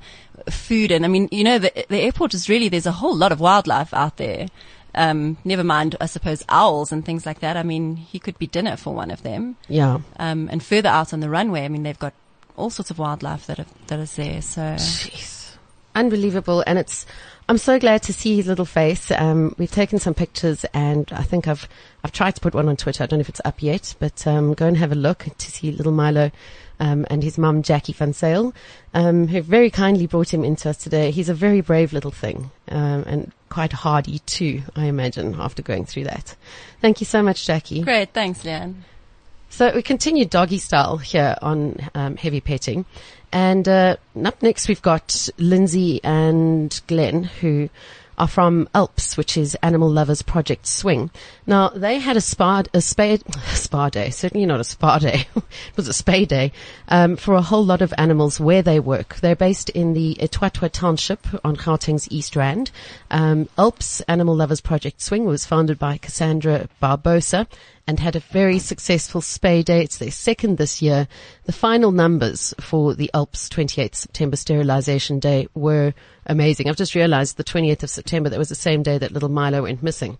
food. 0.49 0.91
And 0.91 1.03
I 1.05 1.09
mean, 1.09 1.27
you 1.31 1.43
know, 1.43 1.59
the, 1.59 1.85
the 1.89 1.99
airport 1.99 2.33
is 2.33 2.47
really, 2.47 2.69
there's 2.69 2.85
a 2.85 2.91
whole 2.93 3.15
lot 3.15 3.31
of 3.31 3.39
wildlife 3.39 3.93
out 3.93 4.17
there. 4.17 4.47
Um, 4.93 5.37
never 5.43 5.63
mind, 5.63 5.97
I 5.99 6.05
suppose, 6.05 6.43
owls 6.47 6.93
and 6.93 7.05
things 7.05 7.25
like 7.25 7.41
that. 7.41 7.57
I 7.57 7.63
mean, 7.63 7.97
he 7.97 8.17
could 8.17 8.39
be 8.39 8.47
dinner 8.47 8.77
for 8.77 8.93
one 8.93 9.11
of 9.11 9.23
them. 9.23 9.57
Yeah. 9.67 9.99
Um, 10.17 10.47
and 10.49 10.63
further 10.63 10.87
out 10.87 11.11
on 11.11 11.19
the 11.19 11.29
runway, 11.29 11.65
I 11.65 11.67
mean, 11.67 11.83
they've 11.83 11.99
got 11.99 12.13
all 12.57 12.69
sorts 12.69 12.91
of 12.91 12.99
wildlife 12.99 13.47
that 13.47 13.59
are, 13.59 13.65
that 13.87 13.99
is 13.99 14.15
there. 14.15 14.41
So 14.41 14.61
Jeez. 14.61 15.55
Unbelievable. 15.93 16.63
And 16.67 16.77
it's, 16.77 17.05
I'm 17.47 17.57
so 17.57 17.79
glad 17.79 18.03
to 18.03 18.13
see 18.13 18.35
his 18.35 18.47
little 18.47 18.65
face. 18.65 19.11
Um, 19.11 19.55
we've 19.57 19.71
taken 19.71 19.97
some 19.97 20.13
pictures 20.13 20.65
and 20.73 21.09
I 21.13 21.23
think 21.23 21.47
I've, 21.47 21.69
I've 22.03 22.11
tried 22.11 22.35
to 22.35 22.41
put 22.41 22.53
one 22.53 22.67
on 22.67 22.75
Twitter. 22.75 23.03
I 23.03 23.07
don't 23.07 23.19
know 23.19 23.21
if 23.21 23.29
it's 23.29 23.41
up 23.45 23.61
yet, 23.61 23.95
but, 23.99 24.27
um, 24.27 24.53
go 24.53 24.67
and 24.67 24.77
have 24.77 24.91
a 24.91 24.95
look 24.95 25.25
to 25.37 25.51
see 25.51 25.71
little 25.71 25.93
Milo, 25.93 26.31
um, 26.79 27.05
and 27.09 27.23
his 27.23 27.37
mum, 27.37 27.63
Jackie 27.63 27.93
Van 27.93 28.13
Sale, 28.13 28.53
um, 28.93 29.27
who 29.27 29.41
very 29.41 29.69
kindly 29.69 30.07
brought 30.07 30.33
him 30.33 30.43
into 30.43 30.69
us 30.69 30.77
today. 30.77 31.11
He's 31.11 31.29
a 31.29 31.33
very 31.33 31.61
brave 31.61 31.93
little 31.93 32.11
thing, 32.11 32.51
um, 32.69 33.03
and 33.07 33.31
quite 33.49 33.71
hardy 33.71 34.19
too, 34.19 34.61
I 34.75 34.85
imagine, 34.85 35.35
after 35.39 35.61
going 35.61 35.85
through 35.85 36.05
that. 36.05 36.35
Thank 36.81 36.99
you 36.99 37.05
so 37.05 37.23
much, 37.23 37.45
Jackie. 37.45 37.81
great. 37.81 38.11
Thanks, 38.13 38.43
Leanne. 38.43 38.75
So 39.49 39.73
we 39.73 39.81
continue 39.81 40.25
doggy 40.25 40.57
style 40.57 40.97
here 40.97 41.35
on 41.41 41.77
um, 41.93 42.17
heavy 42.17 42.41
petting, 42.41 42.85
and 43.31 43.67
uh, 43.67 43.97
up 44.23 44.41
next 44.41 44.67
we've 44.67 44.81
got 44.81 45.29
Lindsay 45.37 46.01
and 46.03 46.79
Glenn, 46.87 47.23
who 47.23 47.69
are 48.17 48.27
from 48.27 48.69
Alps, 48.73 49.17
which 49.17 49.37
is 49.37 49.55
Animal 49.55 49.89
Lovers 49.89 50.21
Project 50.21 50.65
Swing. 50.65 51.09
Now, 51.45 51.69
they 51.69 51.99
had 51.99 52.17
a 52.17 52.21
spa, 52.21 52.63
a 52.73 52.81
spa, 52.81 53.17
spa 53.47 53.89
day, 53.89 54.09
certainly 54.09 54.45
not 54.45 54.59
a 54.59 54.63
spa 54.63 54.99
day. 54.99 55.27
it 55.35 55.43
was 55.75 55.87
a 55.87 55.91
spay 55.91 56.27
day, 56.27 56.51
um, 56.87 57.17
for 57.17 57.35
a 57.35 57.41
whole 57.41 57.65
lot 57.65 57.81
of 57.81 57.93
animals 57.97 58.39
where 58.39 58.61
they 58.61 58.79
work. 58.79 59.15
They're 59.17 59.35
based 59.35 59.69
in 59.69 59.93
the 59.93 60.15
Etwatwa 60.15 60.71
Township 60.71 61.27
on 61.43 61.55
Gauteng's 61.55 62.09
East 62.11 62.35
Rand. 62.35 62.71
Um, 63.11 63.49
Alps 63.57 64.01
Animal 64.01 64.35
Lovers 64.35 64.61
Project 64.61 65.01
Swing 65.01 65.25
was 65.25 65.45
founded 65.45 65.77
by 65.77 65.97
Cassandra 65.97 66.69
Barbosa 66.81 67.47
and 67.87 67.99
had 67.99 68.15
a 68.15 68.19
very 68.19 68.59
successful 68.59 69.21
spay 69.21 69.63
day. 69.63 69.81
It's 69.81 69.97
their 69.97 70.11
second 70.11 70.57
this 70.57 70.81
year. 70.81 71.07
The 71.43 71.51
final 71.51 71.91
numbers 71.91 72.53
for 72.59 72.95
the 72.95 73.11
Alps 73.13 73.47
28th 73.49 73.95
September 73.95 74.35
sterilization 74.35 75.19
day 75.19 75.47
were 75.53 75.93
amazing. 76.25 76.67
I've 76.67 76.77
just 76.77 76.95
realized 76.95 77.37
the 77.37 77.43
28th 77.43 77.83
of 77.83 77.89
September, 77.89 78.29
that 78.29 78.39
was 78.39 78.49
the 78.49 78.55
same 78.55 78.83
day 78.83 78.97
that 78.97 79.11
little 79.11 79.29
Milo 79.29 79.63
went 79.63 79.83
missing. 79.83 80.17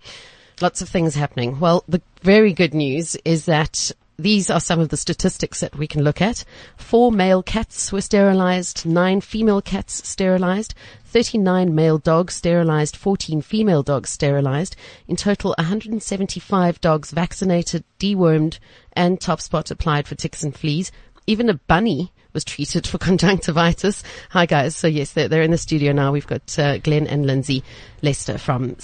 Lots 0.61 0.81
of 0.81 0.89
things 0.89 1.15
happening. 1.15 1.59
Well, 1.59 1.83
the 1.87 2.01
very 2.21 2.53
good 2.53 2.73
news 2.73 3.17
is 3.25 3.45
that 3.45 3.91
these 4.17 4.49
are 4.49 4.59
some 4.59 4.79
of 4.79 4.89
the 4.89 4.97
statistics 4.97 5.59
that 5.59 5.75
we 5.75 5.87
can 5.87 6.03
look 6.03 6.21
at. 6.21 6.43
Four 6.77 7.11
male 7.11 7.43
cats 7.43 7.91
were 7.91 8.01
sterilized, 8.01 8.85
nine 8.85 9.21
female 9.21 9.61
cats 9.61 10.07
sterilized, 10.07 10.73
39 11.05 11.75
male 11.75 11.97
dogs 11.97 12.33
sterilized, 12.33 12.95
14 12.95 13.41
female 13.41 13.83
dogs 13.83 14.09
sterilized. 14.09 14.75
In 15.07 15.15
total, 15.15 15.53
175 15.57 16.81
dogs 16.81 17.11
vaccinated, 17.11 17.83
dewormed, 17.99 18.59
and 18.93 19.19
top 19.19 19.41
spot 19.41 19.71
applied 19.71 20.07
for 20.07 20.15
ticks 20.15 20.43
and 20.43 20.55
fleas. 20.55 20.91
Even 21.27 21.49
a 21.49 21.55
bunny 21.55 22.11
was 22.31 22.43
treated 22.43 22.85
for 22.85 22.97
conjunctivitis. 22.99 24.03
Hi 24.29 24.45
guys. 24.45 24.75
So 24.75 24.87
yes, 24.87 25.13
they're, 25.13 25.27
they're 25.27 25.41
in 25.41 25.51
the 25.51 25.57
studio 25.57 25.91
now. 25.91 26.11
We've 26.11 26.27
got 26.27 26.57
uh, 26.59 26.77
Glenn 26.77 27.07
and 27.07 27.25
Lindsay 27.25 27.63
Lester 28.01 28.37
from 28.37 28.77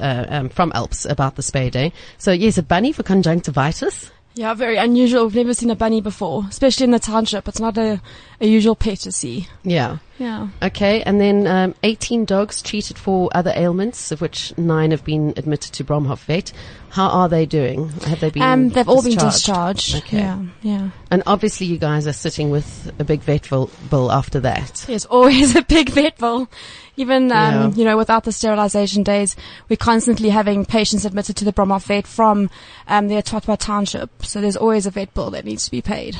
uh, 0.00 0.24
um, 0.28 0.48
from 0.48 0.72
Alps 0.74 1.04
about 1.04 1.36
the 1.36 1.42
spay 1.42 1.70
day. 1.70 1.92
So 2.18 2.32
yes, 2.32 2.56
a 2.56 2.62
bunny 2.62 2.92
for 2.92 3.02
conjunctivitis. 3.02 4.10
Yeah, 4.34 4.52
very 4.54 4.76
unusual. 4.76 5.26
We've 5.26 5.36
never 5.36 5.54
seen 5.54 5.70
a 5.70 5.76
bunny 5.76 6.00
before, 6.00 6.44
especially 6.48 6.84
in 6.84 6.90
the 6.90 6.98
township. 6.98 7.46
It's 7.46 7.60
not 7.60 7.78
a, 7.78 8.00
a 8.40 8.46
usual 8.46 8.74
pet 8.74 8.98
to 9.00 9.12
see. 9.12 9.46
Yeah. 9.62 9.98
Yeah. 10.18 10.48
Okay, 10.62 11.02
and 11.02 11.20
then 11.20 11.46
um, 11.48 11.74
18 11.82 12.24
dogs 12.24 12.62
treated 12.62 12.96
for 12.96 13.28
other 13.34 13.52
ailments, 13.56 14.12
of 14.12 14.20
which 14.20 14.56
nine 14.56 14.92
have 14.92 15.04
been 15.04 15.34
admitted 15.36 15.72
to 15.74 15.84
Bromhof 15.84 16.18
Vet. 16.26 16.52
How 16.90 17.08
are 17.08 17.28
they 17.28 17.46
doing? 17.46 17.88
Have 18.06 18.20
they 18.20 18.30
been? 18.30 18.42
Um, 18.42 18.68
they've 18.68 18.88
all 18.88 19.02
been 19.02 19.18
discharged? 19.18 19.78
discharged. 19.86 20.04
Okay. 20.06 20.18
Yeah, 20.18 20.42
yeah. 20.62 20.90
And 21.10 21.24
obviously, 21.26 21.66
you 21.66 21.78
guys 21.78 22.06
are 22.06 22.12
sitting 22.12 22.50
with 22.50 22.92
a 23.00 23.04
big 23.04 23.22
vet 23.22 23.48
bill, 23.50 23.68
after 24.12 24.38
that. 24.40 24.84
There's 24.86 25.04
always 25.06 25.56
a 25.56 25.62
big 25.62 25.90
vet 25.90 26.16
bill. 26.18 26.48
Even, 26.96 27.32
um, 27.32 27.54
Yeah. 27.54 27.70
you 27.70 27.84
know, 27.84 27.96
without 27.96 28.22
the 28.22 28.30
sterilization 28.30 29.02
days, 29.02 29.34
we're 29.68 29.76
constantly 29.76 30.28
having 30.28 30.64
patients 30.64 31.04
admitted 31.04 31.34
to 31.38 31.44
the 31.44 31.52
Bromhof 31.52 31.86
vet 31.86 32.06
from 32.06 32.50
um, 32.86 33.08
the 33.08 33.16
Etwatwa 33.16 33.58
township. 33.58 34.24
So 34.24 34.40
there's 34.40 34.56
always 34.56 34.86
a 34.86 34.90
vet 34.92 35.12
bill 35.12 35.30
that 35.30 35.44
needs 35.44 35.64
to 35.64 35.72
be 35.72 35.82
paid. 35.82 36.16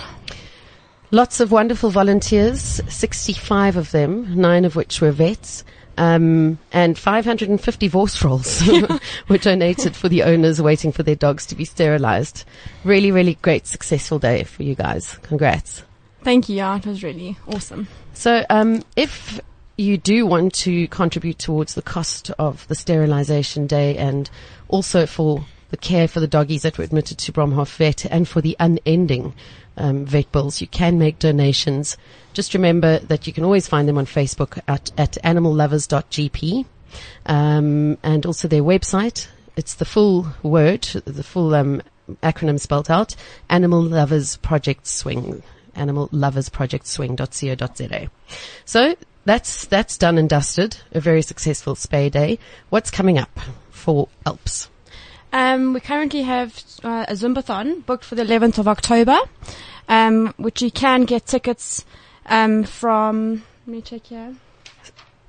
Lots 1.14 1.38
of 1.38 1.52
wonderful 1.52 1.90
volunteers, 1.90 2.80
65 2.88 3.76
of 3.76 3.92
them, 3.92 4.35
nine 4.35 4.64
of 4.64 4.75
which 4.75 5.00
were 5.00 5.12
vets. 5.12 5.62
Um, 5.97 6.59
and 6.73 6.99
550 6.99 7.87
horse 7.87 8.25
rolls 8.25 8.68
were 9.28 9.38
donated 9.38 9.94
for 9.94 10.09
the 10.09 10.25
owners 10.25 10.61
waiting 10.61 10.90
for 10.90 11.04
their 11.04 11.14
dogs 11.14 11.47
to 11.47 11.54
be 11.54 11.64
sterilized. 11.64 12.44
Really, 12.83 13.12
really 13.12 13.37
great, 13.42 13.68
successful 13.68 14.18
day 14.18 14.42
for 14.42 14.64
you 14.64 14.75
guys. 14.75 15.16
Congrats. 15.18 15.85
Thank 16.25 16.49
you. 16.49 16.56
Yeah, 16.56 16.78
it 16.78 16.85
was 16.85 17.04
really 17.04 17.38
awesome. 17.47 17.87
So, 18.14 18.44
um, 18.50 18.83
if 18.97 19.40
you 19.76 19.97
do 19.97 20.26
want 20.26 20.52
to 20.54 20.88
contribute 20.88 21.38
towards 21.38 21.75
the 21.75 21.83
cost 21.83 22.33
of 22.40 22.66
the 22.66 22.75
sterilization 22.75 23.68
day 23.68 23.97
and 23.97 24.28
also 24.66 25.06
for 25.06 25.47
the 25.71 25.76
care 25.76 26.09
for 26.09 26.18
the 26.21 26.28
doggies 26.28 26.62
that 26.62 26.76
were 26.76 26.85
admitted 26.85 27.18
to 27.18 27.33
Bromhof 27.33 27.76
Vet 27.76 28.04
and 28.06 28.28
for 28.28 28.40
the 28.40 28.56
unending 28.59 29.33
um, 29.76 30.04
vet 30.04 30.31
bills, 30.33 30.61
you 30.61 30.66
can 30.66 30.99
make 30.99 31.19
donations. 31.19 31.97
Just 32.33 32.54
remember 32.54 32.99
that 33.00 33.26
you 33.26 33.33
can 33.33 33.45
always 33.45 33.66
find 33.66 33.88
them 33.88 33.99
on 33.99 34.07
Facebook 34.07 34.61
at, 34.69 34.90
at 34.99 35.12
animallovers.gp 35.25 36.66
um, 37.26 37.99
and 38.02 38.26
also 38.26 38.49
their 38.49 38.62
website. 38.62 39.28
It's 39.57 39.75
the 39.75 39.85
full 39.85 40.26
word, 40.43 40.83
the 41.04 41.23
full 41.23 41.54
um, 41.54 41.83
acronym 42.23 42.59
spelled 42.59 42.90
out, 42.90 43.14
Animal 43.49 43.83
Lovers 43.83 44.37
Project 44.38 44.87
Swing, 44.87 45.43
Animal 45.75 46.09
Lovers 46.12 46.49
Project 46.49 46.87
Swing.co.za. 46.87 48.11
So 48.64 48.97
that's, 49.25 49.66
that's 49.66 49.97
done 49.97 50.19
and 50.19 50.28
dusted. 50.28 50.76
A 50.93 51.00
very 51.00 51.23
successful 51.23 51.75
spay 51.75 52.11
day. 52.11 52.38
What's 52.71 52.90
coming 52.90 53.19
up 53.19 53.38
for 53.71 54.09
Alps? 54.26 54.69
Um, 55.34 55.72
we 55.74 55.80
currently 55.80 56.22
have 56.22 56.62
uh, 56.84 57.06
a 57.08 57.14
Zumbathon 57.14 57.84
booked 57.86 58.04
for 58.04 58.14
the 58.14 58.22
11th 58.22 58.58
of 58.58 58.68
October, 58.68 59.18
um, 59.88 60.32
which 60.36 60.62
you 60.62 60.70
can 60.70 61.04
get 61.06 61.26
tickets 61.26 61.84
um, 62.26 62.62
from. 62.62 63.42
Let 63.66 63.74
me 63.76 63.82
check 63.82 64.06
here. 64.06 64.36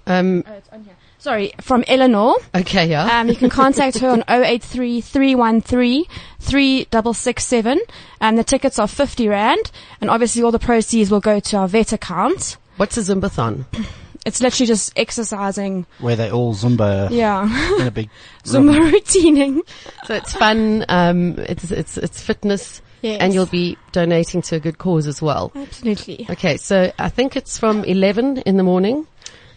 Um, 0.05 0.43
Oh, 0.47 0.53
it's 0.53 0.69
on 0.69 0.83
here. 0.83 0.93
Sorry, 1.17 1.53
from 1.59 1.83
Eleanor. 1.87 2.35
okay, 2.53 2.85
yeah. 2.87 3.19
Um, 3.19 3.29
you 3.29 3.35
can 3.35 3.49
contact 3.49 3.97
her 3.97 4.09
on 4.09 4.23
083 4.29 5.01
313 5.01 6.05
3667. 6.39 7.79
Um, 8.21 8.35
the 8.35 8.43
tickets 8.43 8.77
are 8.77 8.87
50 8.87 9.27
Rand, 9.27 9.71
and 10.01 10.11
obviously 10.11 10.43
all 10.43 10.51
the 10.51 10.59
proceeds 10.59 11.09
will 11.09 11.19
go 11.19 11.39
to 11.39 11.57
our 11.57 11.67
vet 11.67 11.91
account. 11.93 12.57
What's 12.77 12.95
a 12.97 13.01
Zumbathon? 13.01 13.65
It's 14.25 14.41
literally 14.41 14.65
just 14.67 14.91
exercising, 14.95 15.85
where 15.99 16.15
they 16.15 16.31
all 16.31 16.53
Zumba 16.55 17.09
yeah, 17.11 17.43
in 17.79 17.87
a 17.87 17.91
big 17.91 18.09
room. 18.51 18.67
Zumba 18.67 18.91
routining. 18.91 19.61
So 20.05 20.15
it's 20.15 20.33
fun. 20.33 20.83
Um, 20.89 21.37
it's, 21.39 21.69
it's, 21.71 21.97
it's 21.97 22.21
fitness 22.21 22.81
Yes. 23.01 23.21
and 23.21 23.35
you'll 23.35 23.45
be 23.45 23.77
donating 23.91 24.41
to 24.43 24.55
a 24.55 24.59
good 24.59 24.79
cause 24.79 25.05
as 25.05 25.21
well. 25.21 25.51
Absolutely. 25.53 26.25
Okay, 26.27 26.57
so 26.57 26.91
I 26.97 27.09
think 27.09 27.35
it's 27.35 27.59
from 27.59 27.83
11 27.83 28.37
in 28.47 28.57
the 28.57 28.63
morning 28.63 29.05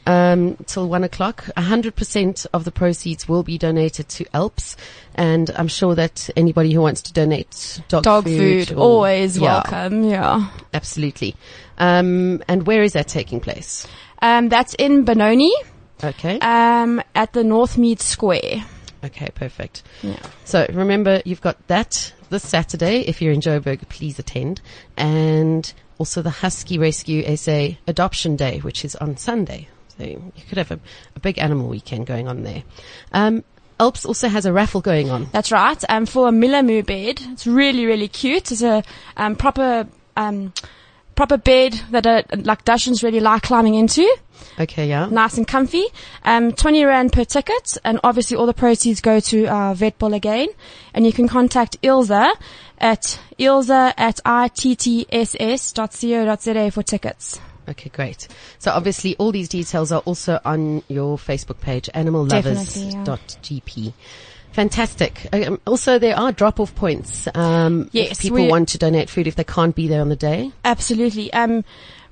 um, 0.07 0.57
till 0.67 0.87
1 0.87 1.03
o'clock. 1.05 1.45
100% 1.57 2.47
of 2.53 2.65
the 2.65 2.71
proceeds 2.73 3.27
will 3.27 3.43
be 3.43 3.57
donated 3.57 4.07
to 4.11 4.27
Alps. 4.35 4.77
And 5.15 5.51
I'm 5.57 5.69
sure 5.69 5.95
that 5.95 6.29
anybody 6.37 6.75
who 6.75 6.83
wants 6.83 7.01
to 7.03 7.13
donate 7.15 7.81
dog, 7.89 8.03
Dog 8.03 8.25
food, 8.25 8.73
or- 8.73 8.77
always 8.81 9.39
Yeah, 9.39 9.63
welcome, 9.65 10.05
yeah. 10.05 10.51
Absolutely. 10.75 11.35
Um, 11.79 12.43
and 12.49 12.67
where 12.67 12.83
is 12.83 12.93
that 12.93 13.09
taking 13.09 13.41
place? 13.41 13.87
Um, 14.21 14.49
that's 14.49 14.75
in 14.75 15.05
Benoni, 15.05 15.53
Okay. 16.03 16.39
um, 16.41 17.01
at 17.15 17.33
the 17.33 17.43
Northmead 17.43 18.01
Square. 18.01 18.65
Okay, 19.05 19.29
perfect. 19.35 19.83
Yeah. 20.03 20.19
So 20.45 20.67
remember, 20.73 21.23
you've 21.25 21.41
got 21.41 21.65
that 21.69 22.13
this 22.31 22.47
Saturday. 22.47 23.01
If 23.03 23.23
you're 23.23 23.33
in 23.33 23.41
Joburg, 23.41 23.89
please 23.89 24.19
attend. 24.19 24.61
And 24.97 25.73
also 25.99 26.21
the 26.23 26.31
Husky 26.31 26.79
Rescue 26.79 27.37
SA 27.37 27.69
Adoption 27.87 28.35
Day, 28.37 28.59
which 28.59 28.85
is 28.85 28.97
on 28.97 29.17
Sunday. 29.17 29.69
So 29.97 30.05
you 30.05 30.33
could 30.49 30.59
have 30.59 30.71
a, 30.73 30.81
a 31.17 31.21
big 31.21 31.39
animal 31.39 31.69
weekend 31.69 32.07
going 32.07 32.27
on 32.29 32.43
there. 32.43 32.65
Um, 33.13 33.45
Alps 33.81 34.05
also 34.05 34.29
has 34.29 34.45
a 34.47 34.53
raffle 34.53 34.81
going 34.81 35.09
on. 35.11 35.29
That's 35.31 35.53
right. 35.53 35.83
Um, 35.89 36.05
for 36.05 36.29
a 36.29 36.33
Millamoo 36.33 36.85
bed. 36.85 37.21
It's 37.23 37.47
really, 37.47 37.87
really 37.87 38.09
cute. 38.09 38.51
It's 38.51 38.63
a, 38.63 38.83
um, 39.17 39.37
proper, 39.37 39.87
um, 40.17 40.53
proper 41.19 41.37
bed 41.37 41.75
that 41.91 42.07
uh, 42.07 42.23
like 42.45 42.65
Dachshunds 42.65 43.03
really 43.03 43.19
like 43.19 43.43
climbing 43.43 43.75
into. 43.75 44.09
Okay, 44.61 44.89
yeah. 44.89 45.07
Nice 45.07 45.37
and 45.37 45.49
comfy. 45.49 45.83
Um, 46.23 46.53
20 46.53 46.85
Rand 46.85 47.13
per 47.13 47.25
ticket. 47.25 47.77
And 47.85 47.99
obviously 48.05 48.37
all 48.37 48.47
the 48.47 48.55
proceeds 48.55 49.01
go 49.01 49.19
to 49.19 49.47
our 49.47 49.75
vet 49.75 49.99
bill 49.99 50.15
again. 50.15 50.47
And 50.95 51.05
you 51.05 51.13
can 51.13 51.27
contact 51.27 51.83
Ilza 51.83 52.31
at 52.79 53.19
ilza 53.37 53.95
at 53.97 54.21
ittss.co.za 54.25 55.11
for 56.71 56.85
tickets. 56.85 57.41
Okay, 57.69 57.91
great. 57.91 58.29
So 58.61 58.71
obviously 58.71 59.17
all 59.17 59.33
these 59.33 59.49
details 59.49 59.91
are 59.91 60.03
also 60.03 60.39
on 60.45 60.85
your 60.87 61.19
Facebook 61.19 61.61
page, 61.61 61.91
animallovers.gp. 61.97 63.93
Fantastic. 64.53 65.27
Um, 65.33 65.61
also, 65.67 65.99
there 65.99 66.17
are 66.19 66.33
drop-off 66.33 66.75
points. 66.75 67.29
Um, 67.35 67.89
Yes, 67.93 68.13
if 68.13 68.19
people 68.21 68.49
want 68.49 68.71
to 68.71 68.79
donate 68.79 69.09
food 69.09 69.27
if 69.27 69.37
they 69.37 69.45
can't 69.45 69.75
be 69.75 69.89
there 69.89 70.01
on 70.01 70.09
the 70.09 70.17
day. 70.17 70.53
Absolutely. 70.65 71.33
Um, 71.33 71.65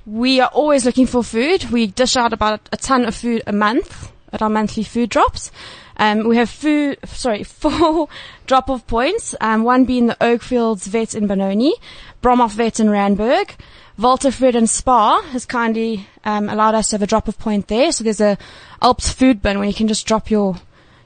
we 0.05 0.41
are 0.41 0.51
always 0.53 0.85
looking 0.85 1.07
for 1.07 1.25
food. 1.25 1.71
We 1.71 1.89
dish 1.89 2.17
out 2.17 2.33
about 2.33 2.69
a 2.73 2.77
ton 2.77 3.05
of 3.05 3.15
food 3.15 3.43
a 3.47 3.53
month 3.53 4.13
at 4.33 4.43
our 4.43 4.49
monthly 4.49 4.85
food 4.85 5.11
drops. 5.11 5.51
Um, 5.97 6.29
we 6.29 6.37
have 6.37 6.51
food, 6.51 6.99
sorry, 7.05 7.43
four 7.45 8.09
drop-off 8.47 8.87
points. 8.87 9.35
Um, 9.41 9.65
one 9.65 9.85
being 9.85 10.07
the 10.07 10.17
Oakfields 10.21 10.87
Vet 10.87 11.15
in 11.15 11.27
Benoni, 11.27 11.75
Bromhof 12.23 12.53
Vet 12.53 12.81
in 12.81 12.89
Randburg. 12.89 13.51
Walter 13.99 14.31
Fred 14.31 14.55
and 14.55 14.69
Spa 14.69 15.23
has 15.31 15.47
kindly 15.47 16.07
um, 16.25 16.51
allowed 16.51 16.75
us 16.75 16.91
to 16.91 16.95
have 16.97 17.03
a 17.03 17.07
drop-off 17.07 17.39
point 17.39 17.69
there. 17.69 17.91
So 17.93 18.05
there's 18.05 18.21
a 18.21 18.37
Alps 18.83 19.11
food 19.11 19.41
bin 19.41 19.59
where 19.59 19.67
you 19.67 19.73
can 19.75 19.89
just 19.89 20.07
drop 20.07 20.31
your 20.31 20.57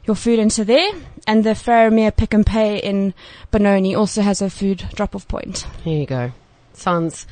your 0.05 0.17
food 0.17 0.39
into 0.39 0.65
there. 0.65 0.93
And 1.27 1.45
the 1.45 1.51
Farrarmere 1.51 2.17
Pick 2.17 2.35
and 2.35 2.47
Pay 2.47 2.79
in 2.79 3.15
Benoni 3.51 3.95
also 3.95 4.23
has 4.23 4.43
a 4.43 4.51
food 4.51 4.85
drop-off 4.95 5.29
point. 5.29 5.67
Here 5.85 5.99
you 5.99 6.07
go. 6.07 6.33
Sounds 6.73 7.27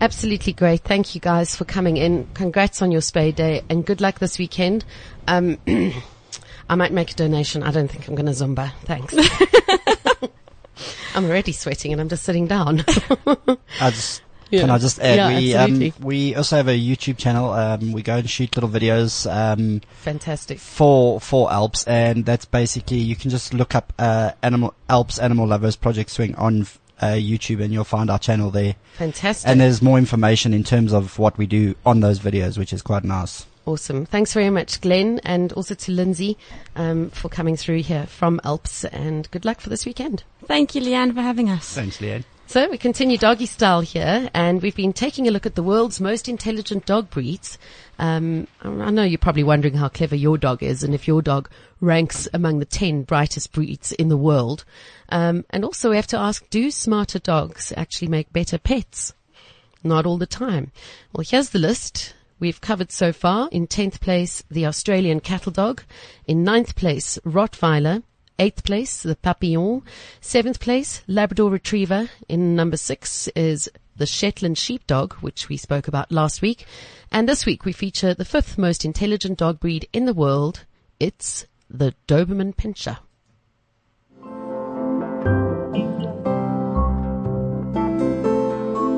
absolutely 0.00 0.52
great. 0.52 0.82
Thank 0.82 1.14
you 1.14 1.20
guys 1.20 1.54
for 1.54 1.64
coming 1.64 1.96
in. 1.96 2.28
Congrats 2.34 2.82
on 2.82 2.92
your 2.92 3.00
spay 3.00 3.34
day 3.34 3.62
and 3.68 3.84
good 3.84 4.00
luck 4.00 4.18
this 4.18 4.38
weekend. 4.38 4.84
Um, 5.26 5.58
I 6.68 6.76
might 6.76 6.92
make 6.92 7.10
a 7.10 7.14
donation. 7.14 7.62
I 7.62 7.72
don't 7.72 7.88
think 7.88 8.08
I'm 8.08 8.14
going 8.14 8.26
to 8.26 8.32
Zumba. 8.32 8.72
Thanks. 8.84 9.14
I'm 11.14 11.24
already 11.26 11.52
sweating 11.52 11.92
and 11.92 12.00
I'm 12.00 12.08
just 12.08 12.24
sitting 12.24 12.46
down. 12.46 12.84
I 13.80 13.90
just, 13.90 14.22
Yeah. 14.52 14.60
Can 14.60 14.70
I 14.70 14.78
just 14.78 15.00
add, 15.00 15.16
Yeah, 15.16 15.28
we, 15.28 15.54
absolutely. 15.54 15.88
um, 15.88 16.06
we 16.06 16.34
also 16.36 16.56
have 16.56 16.68
a 16.68 16.78
YouTube 16.78 17.16
channel. 17.16 17.50
Um, 17.52 17.92
we 17.92 18.02
go 18.02 18.16
and 18.16 18.28
shoot 18.28 18.54
little 18.54 18.68
videos, 18.70 19.26
um, 19.28 19.80
Fantastic. 20.02 20.58
for, 20.58 21.20
for 21.20 21.50
Alps 21.50 21.84
and 21.86 22.26
that's 22.26 22.44
basically, 22.44 22.98
you 22.98 23.16
can 23.16 23.30
just 23.30 23.54
look 23.54 23.74
up, 23.74 23.92
uh, 23.98 24.32
animal, 24.42 24.74
Alps 24.90 25.18
Animal 25.18 25.46
Lovers 25.46 25.74
Project 25.74 26.10
Swing 26.10 26.34
on, 26.34 26.66
uh, 27.00 27.14
YouTube 27.14 27.62
and 27.64 27.72
you'll 27.72 27.82
find 27.84 28.10
our 28.10 28.18
channel 28.18 28.50
there. 28.50 28.76
Fantastic. 28.98 29.48
And 29.48 29.58
there's 29.60 29.80
more 29.82 29.96
information 29.98 30.52
in 30.54 30.62
terms 30.64 30.92
of 30.92 31.18
what 31.18 31.38
we 31.38 31.46
do 31.46 31.74
on 31.84 32.00
those 32.00 32.20
videos, 32.20 32.58
which 32.58 32.72
is 32.74 32.82
quite 32.82 33.04
nice. 33.04 33.46
Awesome. 33.64 34.04
Thanks 34.06 34.34
very 34.34 34.50
much, 34.50 34.80
Glenn, 34.80 35.20
and 35.24 35.52
also 35.54 35.74
to 35.74 35.92
Lindsay 35.92 36.36
um, 36.76 37.10
for 37.10 37.28
coming 37.28 37.56
through 37.56 37.82
here 37.82 38.06
from 38.06 38.40
Alps. 38.44 38.84
And 38.84 39.30
good 39.30 39.44
luck 39.44 39.60
for 39.60 39.68
this 39.70 39.86
weekend. 39.86 40.24
Thank 40.46 40.74
you, 40.74 40.82
Leanne, 40.82 41.14
for 41.14 41.22
having 41.22 41.48
us. 41.48 41.72
Thanks, 41.74 41.98
Leanne. 41.98 42.24
So 42.52 42.68
we 42.68 42.76
continue 42.76 43.16
doggy 43.16 43.46
style 43.46 43.80
here, 43.80 44.28
and 44.34 44.60
we've 44.60 44.76
been 44.76 44.92
taking 44.92 45.26
a 45.26 45.30
look 45.30 45.46
at 45.46 45.54
the 45.54 45.62
world's 45.62 46.02
most 46.02 46.28
intelligent 46.28 46.84
dog 46.84 47.08
breeds. 47.08 47.56
Um, 47.98 48.46
I 48.60 48.90
know 48.90 49.04
you're 49.04 49.16
probably 49.16 49.42
wondering 49.42 49.72
how 49.72 49.88
clever 49.88 50.16
your 50.16 50.36
dog 50.36 50.62
is, 50.62 50.84
and 50.84 50.92
if 50.92 51.08
your 51.08 51.22
dog 51.22 51.48
ranks 51.80 52.28
among 52.34 52.58
the 52.58 52.66
ten 52.66 53.04
brightest 53.04 53.52
breeds 53.52 53.92
in 53.92 54.10
the 54.10 54.18
world. 54.18 54.66
Um, 55.08 55.46
and 55.48 55.64
also, 55.64 55.88
we 55.88 55.96
have 55.96 56.08
to 56.08 56.18
ask: 56.18 56.46
Do 56.50 56.70
smarter 56.70 57.18
dogs 57.18 57.72
actually 57.74 58.08
make 58.08 58.34
better 58.34 58.58
pets? 58.58 59.14
Not 59.82 60.04
all 60.04 60.18
the 60.18 60.26
time. 60.26 60.72
Well, 61.14 61.24
here's 61.26 61.48
the 61.48 61.58
list. 61.58 62.12
We've 62.38 62.60
covered 62.60 62.92
so 62.92 63.14
far. 63.14 63.48
In 63.50 63.66
10th 63.66 63.98
place, 64.00 64.44
the 64.50 64.66
Australian 64.66 65.20
cattle 65.20 65.52
dog. 65.52 65.84
In 66.26 66.44
ninth 66.44 66.76
place, 66.76 67.18
Rottweiler. 67.24 68.02
Eighth 68.38 68.64
place, 68.64 69.02
the 69.02 69.16
Papillon. 69.16 69.82
Seventh 70.20 70.60
place, 70.60 71.02
Labrador 71.06 71.50
Retriever. 71.50 72.10
In 72.28 72.56
number 72.56 72.76
six 72.76 73.28
is 73.28 73.68
the 73.96 74.06
Shetland 74.06 74.58
Sheepdog, 74.58 75.14
which 75.14 75.48
we 75.48 75.56
spoke 75.56 75.86
about 75.86 76.10
last 76.10 76.42
week. 76.42 76.66
And 77.10 77.28
this 77.28 77.46
week 77.46 77.64
we 77.64 77.72
feature 77.72 78.14
the 78.14 78.24
fifth 78.24 78.56
most 78.58 78.84
intelligent 78.84 79.38
dog 79.38 79.60
breed 79.60 79.88
in 79.92 80.06
the 80.06 80.14
world. 80.14 80.64
It's 80.98 81.46
the 81.68 81.94
Doberman 82.08 82.54
Pinscher. 82.56 82.98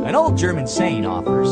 An 0.06 0.14
old 0.14 0.36
German 0.38 0.66
saying 0.66 1.06
offers, 1.06 1.48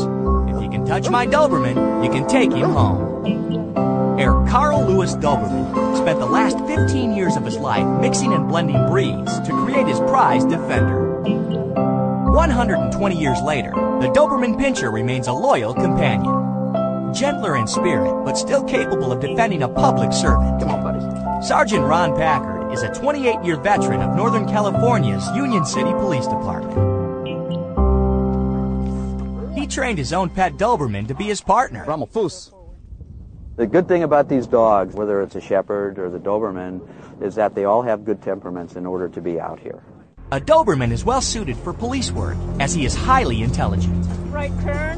if 0.55 0.63
you 0.63 0.69
can 0.69 0.85
touch 0.85 1.09
my 1.09 1.27
Doberman, 1.27 2.03
you 2.03 2.09
can 2.09 2.27
take 2.27 2.51
him 2.53 2.71
home. 2.71 4.17
Herr 4.17 4.33
Karl 4.47 4.85
Louis 4.85 5.15
Doberman 5.15 5.92
spent 6.03 6.19
the 6.19 6.25
last 6.25 6.59
15 6.67 7.13
years 7.13 7.37
of 7.37 7.45
his 7.45 7.55
life 7.55 7.87
mixing 8.01 8.33
and 8.33 8.49
blending 8.49 8.89
breeds 8.89 9.39
to 9.39 9.51
create 9.63 9.87
his 9.87 9.99
prized 9.99 10.49
Defender. 10.49 11.21
120 12.31 13.17
years 13.17 13.41
later, 13.41 13.69
the 14.01 14.11
Doberman 14.13 14.59
Pinscher 14.59 14.91
remains 14.91 15.27
a 15.27 15.33
loyal 15.33 15.73
companion. 15.73 17.13
Gentler 17.13 17.55
in 17.55 17.65
spirit, 17.67 18.25
but 18.25 18.37
still 18.37 18.65
capable 18.65 19.13
of 19.13 19.21
defending 19.21 19.63
a 19.63 19.69
public 19.69 20.11
servant. 20.11 20.59
Come 20.59 20.71
on, 20.71 20.83
buddy. 20.83 20.99
Sergeant 21.47 21.85
Ron 21.85 22.13
Packard 22.17 22.73
is 22.73 22.83
a 22.83 22.89
28-year 22.89 23.55
veteran 23.61 24.01
of 24.01 24.13
Northern 24.13 24.45
California's 24.45 25.25
Union 25.33 25.65
City 25.65 25.91
Police 25.93 26.27
Department. 26.27 26.77
He 29.57 29.67
trained 29.67 29.99
his 29.99 30.11
own 30.11 30.29
pet 30.29 30.57
Doberman 30.57 31.07
to 31.07 31.15
be 31.15 31.23
his 31.23 31.39
partner. 31.39 31.85
The 33.55 33.67
good 33.67 33.87
thing 33.87 34.01
about 34.01 34.29
these 34.29 34.47
dogs, 34.47 34.95
whether 34.95 35.21
it's 35.21 35.35
a 35.35 35.41
Shepherd 35.41 35.99
or 35.99 36.09
the 36.09 36.17
Doberman, 36.17 36.81
is 37.21 37.35
that 37.35 37.53
they 37.53 37.65
all 37.65 37.83
have 37.83 38.03
good 38.03 38.19
temperaments 38.19 38.75
in 38.75 38.87
order 38.87 39.07
to 39.07 39.21
be 39.21 39.39
out 39.39 39.59
here. 39.59 39.83
A 40.31 40.39
Doberman 40.39 40.91
is 40.91 41.05
well 41.05 41.21
suited 41.21 41.55
for 41.57 41.71
police 41.71 42.11
work 42.11 42.35
as 42.59 42.73
he 42.73 42.83
is 42.83 42.95
highly 42.95 43.43
intelligent, 43.43 44.07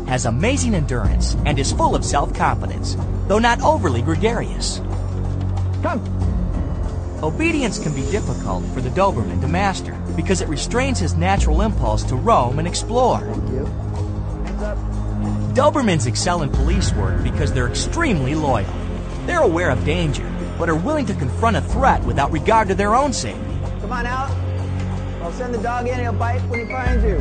has 0.07 0.25
amazing 0.25 0.73
endurance, 0.73 1.35
and 1.45 1.59
is 1.59 1.73
full 1.73 1.95
of 1.95 2.05
self-confidence, 2.05 2.95
though 3.27 3.39
not 3.39 3.61
overly 3.61 4.01
gregarious. 4.01 4.79
Come. 5.81 6.01
Obedience 7.21 7.77
can 7.77 7.93
be 7.93 8.09
difficult 8.09 8.63
for 8.67 8.79
the 8.79 8.89
Doberman 8.91 9.41
to 9.41 9.49
master 9.49 10.01
because 10.15 10.39
it 10.39 10.47
restrains 10.47 10.97
his 10.97 11.15
natural 11.15 11.61
impulse 11.61 12.03
to 12.03 12.15
roam 12.15 12.59
and 12.59 12.67
explore. 12.69 13.19
Dobermans 15.55 16.05
excel 16.05 16.41
in 16.41 16.49
police 16.49 16.91
work 16.95 17.23
because 17.23 17.53
they're 17.53 17.69
extremely 17.69 18.35
loyal. 18.35 18.69
They're 19.25 19.41
aware 19.41 19.69
of 19.69 19.85
danger, 19.85 20.29
but 20.59 20.69
are 20.69 20.75
willing 20.75 21.05
to 21.05 21.13
confront 21.13 21.55
a 21.55 21.61
threat 21.61 22.03
without 22.03 22.29
regard 22.33 22.67
to 22.67 22.75
their 22.75 22.93
own 22.93 23.13
safety. 23.13 23.41
Come 23.79 23.93
on 23.93 24.05
out. 24.05 24.29
I'll 25.21 25.31
send 25.31 25.53
the 25.53 25.59
dog 25.59 25.87
in. 25.87 25.97
He'll 25.97 26.11
bite 26.11 26.41
when 26.49 26.59
he 26.59 26.65
finds 26.65 27.05
you. 27.05 27.19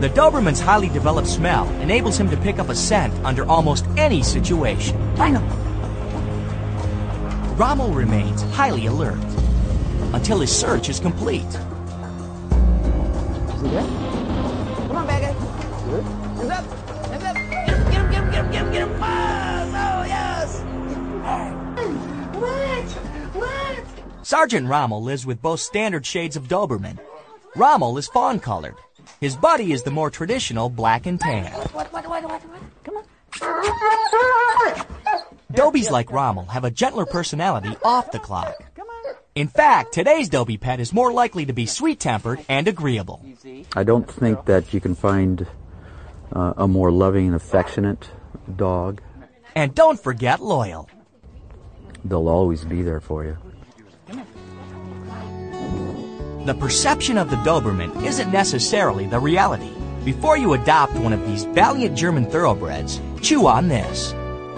The 0.00 0.08
Doberman's 0.08 0.60
highly 0.60 0.88
developed 0.88 1.26
smell 1.26 1.68
enables 1.80 2.16
him 2.16 2.30
to 2.30 2.36
pick 2.36 2.60
up 2.60 2.68
a 2.68 2.76
scent 2.76 3.12
under 3.24 3.44
almost 3.44 3.86
any 3.96 4.22
situation. 4.22 4.96
Rommel 7.56 7.92
remains 7.92 8.42
highly 8.52 8.86
alert 8.86 9.18
until 10.12 10.38
his 10.38 10.56
search 10.56 10.88
is 10.88 11.00
complete. 11.00 11.50
Come 13.50 14.03
Sergeant 24.24 24.66
Rommel 24.66 25.02
lives 25.02 25.26
with 25.26 25.42
both 25.42 25.60
standard 25.60 26.06
shades 26.06 26.34
of 26.34 26.48
Doberman. 26.48 26.98
Rommel 27.56 27.98
is 27.98 28.08
fawn 28.08 28.40
colored. 28.40 28.74
His 29.20 29.36
buddy 29.36 29.72
is 29.72 29.82
the 29.82 29.90
more 29.90 30.08
traditional 30.08 30.70
black 30.70 31.04
and 31.04 31.20
tan. 31.20 31.52
What, 31.52 31.92
what, 31.92 32.08
what, 32.08 32.24
what, 32.24 32.42
what? 32.42 32.62
Come 32.84 32.96
on. 32.96 33.04
Dobies 35.52 35.90
like 35.90 36.10
Rommel 36.10 36.46
have 36.46 36.64
a 36.64 36.70
gentler 36.70 37.04
personality 37.04 37.76
off 37.84 38.12
the 38.12 38.18
clock. 38.18 38.54
In 39.34 39.48
fact, 39.48 39.92
today's 39.92 40.30
Dobie 40.30 40.56
pet 40.56 40.80
is 40.80 40.94
more 40.94 41.12
likely 41.12 41.44
to 41.44 41.52
be 41.52 41.66
sweet-tempered 41.66 42.46
and 42.48 42.66
agreeable. 42.66 43.22
I 43.76 43.84
don't 43.84 44.10
think 44.10 44.46
that 44.46 44.72
you 44.72 44.80
can 44.80 44.94
find 44.94 45.46
uh, 46.32 46.54
a 46.56 46.66
more 46.66 46.90
loving 46.90 47.26
and 47.26 47.34
affectionate 47.34 48.08
dog. 48.56 49.02
And 49.54 49.74
don't 49.74 50.00
forget 50.00 50.40
loyal. 50.40 50.88
They'll 52.06 52.28
always 52.28 52.64
be 52.64 52.80
there 52.80 53.00
for 53.00 53.22
you. 53.24 53.36
The 56.44 56.52
perception 56.52 57.16
of 57.16 57.30
the 57.30 57.36
Doberman 57.36 58.04
isn't 58.04 58.30
necessarily 58.30 59.06
the 59.06 59.18
reality. 59.18 59.72
Before 60.04 60.36
you 60.36 60.52
adopt 60.52 60.92
one 60.92 61.14
of 61.14 61.26
these 61.26 61.44
valiant 61.44 61.96
German 61.96 62.26
thoroughbreds, 62.30 63.00
chew 63.22 63.46
on 63.46 63.68
this. 63.68 64.12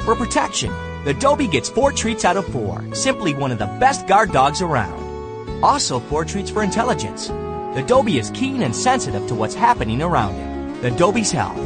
For 0.04 0.16
protection, 0.16 0.72
the 1.04 1.14
Dobie 1.14 1.46
gets 1.46 1.70
four 1.70 1.92
treats 1.92 2.24
out 2.24 2.36
of 2.36 2.44
four, 2.48 2.84
simply 2.92 3.34
one 3.34 3.52
of 3.52 3.60
the 3.60 3.66
best 3.78 4.08
guard 4.08 4.32
dogs 4.32 4.62
around. 4.62 5.62
Also 5.62 6.00
four 6.00 6.24
treats 6.24 6.50
for 6.50 6.64
intelligence. 6.64 7.28
The 7.28 7.84
Dobie 7.86 8.18
is 8.18 8.30
keen 8.30 8.64
and 8.64 8.74
sensitive 8.74 9.28
to 9.28 9.36
what's 9.36 9.54
happening 9.54 10.02
around 10.02 10.34
him. 10.34 10.82
The 10.82 10.90
Dobie's 10.90 11.30
health. 11.30 11.56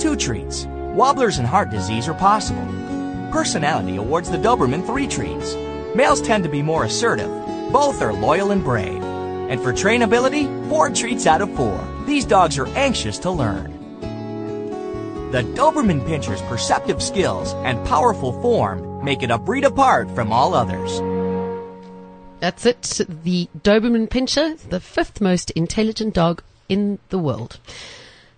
Two 0.00 0.16
treats. 0.16 0.66
Wobblers 0.66 1.38
and 1.38 1.46
heart 1.46 1.70
disease 1.70 2.08
are 2.08 2.14
possible. 2.14 2.66
Personality 3.30 3.94
awards 3.94 4.28
the 4.28 4.38
Doberman 4.38 4.84
three 4.84 5.06
treats. 5.06 5.54
Males 5.94 6.20
tend 6.20 6.42
to 6.42 6.50
be 6.50 6.62
more 6.62 6.82
assertive. 6.82 7.30
Both 7.70 8.02
are 8.02 8.12
loyal 8.12 8.50
and 8.50 8.64
brave. 8.64 9.07
And 9.48 9.60
for 9.62 9.72
trainability, 9.72 10.46
four 10.68 10.90
treats 10.90 11.26
out 11.26 11.40
of 11.40 11.50
four. 11.56 11.78
These 12.06 12.26
dogs 12.26 12.58
are 12.58 12.68
anxious 12.68 13.18
to 13.18 13.30
learn. 13.30 13.72
The 15.32 15.42
Doberman 15.42 16.06
Pinscher's 16.06 16.42
perceptive 16.42 17.02
skills 17.02 17.52
and 17.64 17.86
powerful 17.86 18.32
form 18.40 19.04
make 19.04 19.22
it 19.22 19.30
a 19.30 19.38
breed 19.38 19.64
apart 19.64 20.10
from 20.14 20.32
all 20.32 20.54
others. 20.54 21.00
That's 22.40 22.64
it. 22.64 23.00
The 23.24 23.48
Doberman 23.62 24.08
Pinscher, 24.08 24.58
the 24.68 24.80
fifth 24.80 25.20
most 25.20 25.50
intelligent 25.52 26.14
dog 26.14 26.42
in 26.68 26.98
the 27.08 27.18
world. 27.18 27.58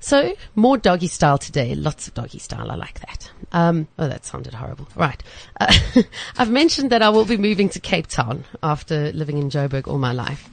So, 0.03 0.35
more 0.55 0.79
doggy 0.79 1.09
style 1.09 1.37
today. 1.37 1.75
Lots 1.75 2.09
of 2.09 2.15
doggy 2.15 2.39
style. 2.39 2.71
I 2.71 2.75
like 2.75 3.01
that. 3.01 3.31
Um, 3.53 3.87
oh, 3.99 4.09
that 4.09 4.25
sounded 4.25 4.55
horrible. 4.55 4.89
Right. 4.97 5.23
Uh, 5.61 5.75
I've 6.39 6.51
mentioned 6.51 6.91
that 6.91 7.03
I 7.03 7.11
will 7.11 7.27
be 7.27 7.37
moving 7.37 7.69
to 7.71 7.81
Cape 7.81 8.07
Town 8.07 8.45
after 8.63 9.13
living 9.13 9.37
in 9.37 9.51
Joburg 9.51 9.87
all 9.87 9.99
my 9.99 10.13
life. 10.13 10.49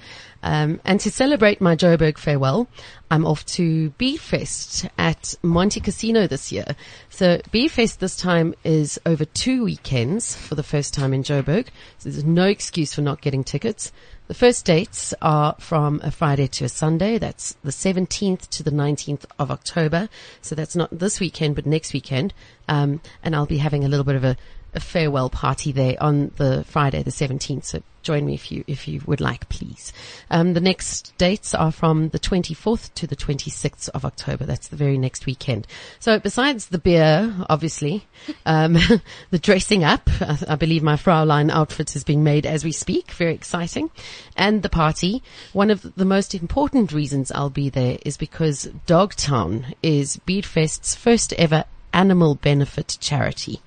Um, 0.48 0.80
and 0.86 0.98
to 1.02 1.12
celebrate 1.12 1.60
my 1.60 1.76
Joburg 1.76 2.18
farewell, 2.18 2.70
I'm 3.12 3.26
off 3.26 3.46
to 3.48 3.90
Beerfest 4.00 4.90
at 4.98 5.36
Monte 5.44 5.82
Casino 5.82 6.26
this 6.26 6.54
year. 6.54 6.74
So 7.10 7.40
Beerfest 7.52 7.98
this 7.98 8.16
time 8.16 8.56
is 8.64 8.98
over 9.06 9.26
two 9.26 9.66
weekends 9.66 10.38
for 10.38 10.56
the 10.56 10.64
first 10.64 10.94
time 10.94 11.14
in 11.14 11.24
Joburg. 11.24 11.68
So 11.98 12.10
there's 12.10 12.24
no 12.24 12.46
excuse 12.46 12.94
for 12.94 13.02
not 13.02 13.20
getting 13.20 13.44
tickets. 13.44 13.92
The 14.28 14.34
first 14.34 14.66
dates 14.66 15.14
are 15.22 15.54
from 15.60 16.00
a 16.02 16.12
Friday 16.12 16.48
to 16.48 16.64
a 16.64 16.70
Sunday. 16.70 17.18
That's 17.18 17.58
the 17.64 17.72
17th 17.72 18.48
to 18.48 18.64
the 18.64 18.72
19th 18.72 19.26
of 19.38 19.52
October. 19.52 20.08
So 20.42 20.56
that's 20.56 20.78
not 20.78 20.98
this 20.98 21.20
weekend, 21.20 21.56
but 21.56 21.66
next 21.66 21.92
weekend. 21.92 22.34
Um, 22.70 23.02
and 23.22 23.36
I'll 23.36 23.46
be 23.46 23.58
having 23.58 23.84
a 23.84 23.90
little 23.90 24.06
bit 24.06 24.16
of 24.16 24.24
a, 24.24 24.38
a 24.74 24.80
farewell 24.80 25.30
party 25.30 25.72
there 25.72 25.96
on 26.00 26.32
the 26.38 26.64
Friday, 26.66 27.04
the 27.04 27.12
17th. 27.12 27.66
So 27.66 27.82
join 28.04 28.26
me 28.26 28.34
if 28.34 28.52
you, 28.54 28.64
if 28.68 28.88
you 28.88 29.02
would 29.06 29.20
like, 29.20 29.50
please. 29.50 29.92
Um, 30.32 30.54
the 30.54 30.62
next 30.62 31.14
dates 31.18 31.54
are 31.54 31.74
from 31.74 32.10
the 32.10 32.20
24th 32.20 32.94
to 32.94 33.06
the 33.06 33.18
26th 33.18 33.90
of 33.90 34.06
October. 34.06 34.46
That's 34.46 34.70
the 34.70 34.78
very 34.78 34.98
next 34.98 35.26
weekend. 35.26 35.68
So 36.00 36.18
besides 36.18 36.68
the 36.68 36.78
beer, 36.78 37.36
obviously, 37.50 38.08
um, 38.46 38.78
the 39.32 39.40
dressing 39.40 39.84
up, 39.84 40.10
I, 40.22 40.38
I 40.50 40.56
believe 40.56 40.84
my 40.84 40.96
Fraulein 40.96 41.52
outfit 41.52 41.96
is 41.96 42.06
being 42.06 42.24
made 42.24 42.46
as 42.46 42.64
we 42.64 42.72
speak. 42.72 43.12
Very 43.12 43.34
exciting. 43.34 43.90
And 44.38 44.64
the 44.64 44.70
party. 44.70 45.22
One 45.52 45.70
of 45.70 45.96
the 45.96 46.06
most 46.06 46.34
important 46.34 46.94
reasons 46.94 47.32
I'll 47.32 47.50
be 47.50 47.70
there 47.70 47.98
is 48.06 48.16
because 48.16 48.70
Dogtown 48.86 49.74
is 49.84 50.18
Beerfest's 50.18 50.96
first 50.96 51.34
ever 51.34 51.66
animal 51.94 52.36
benefit 52.36 52.98
charity. 53.00 53.62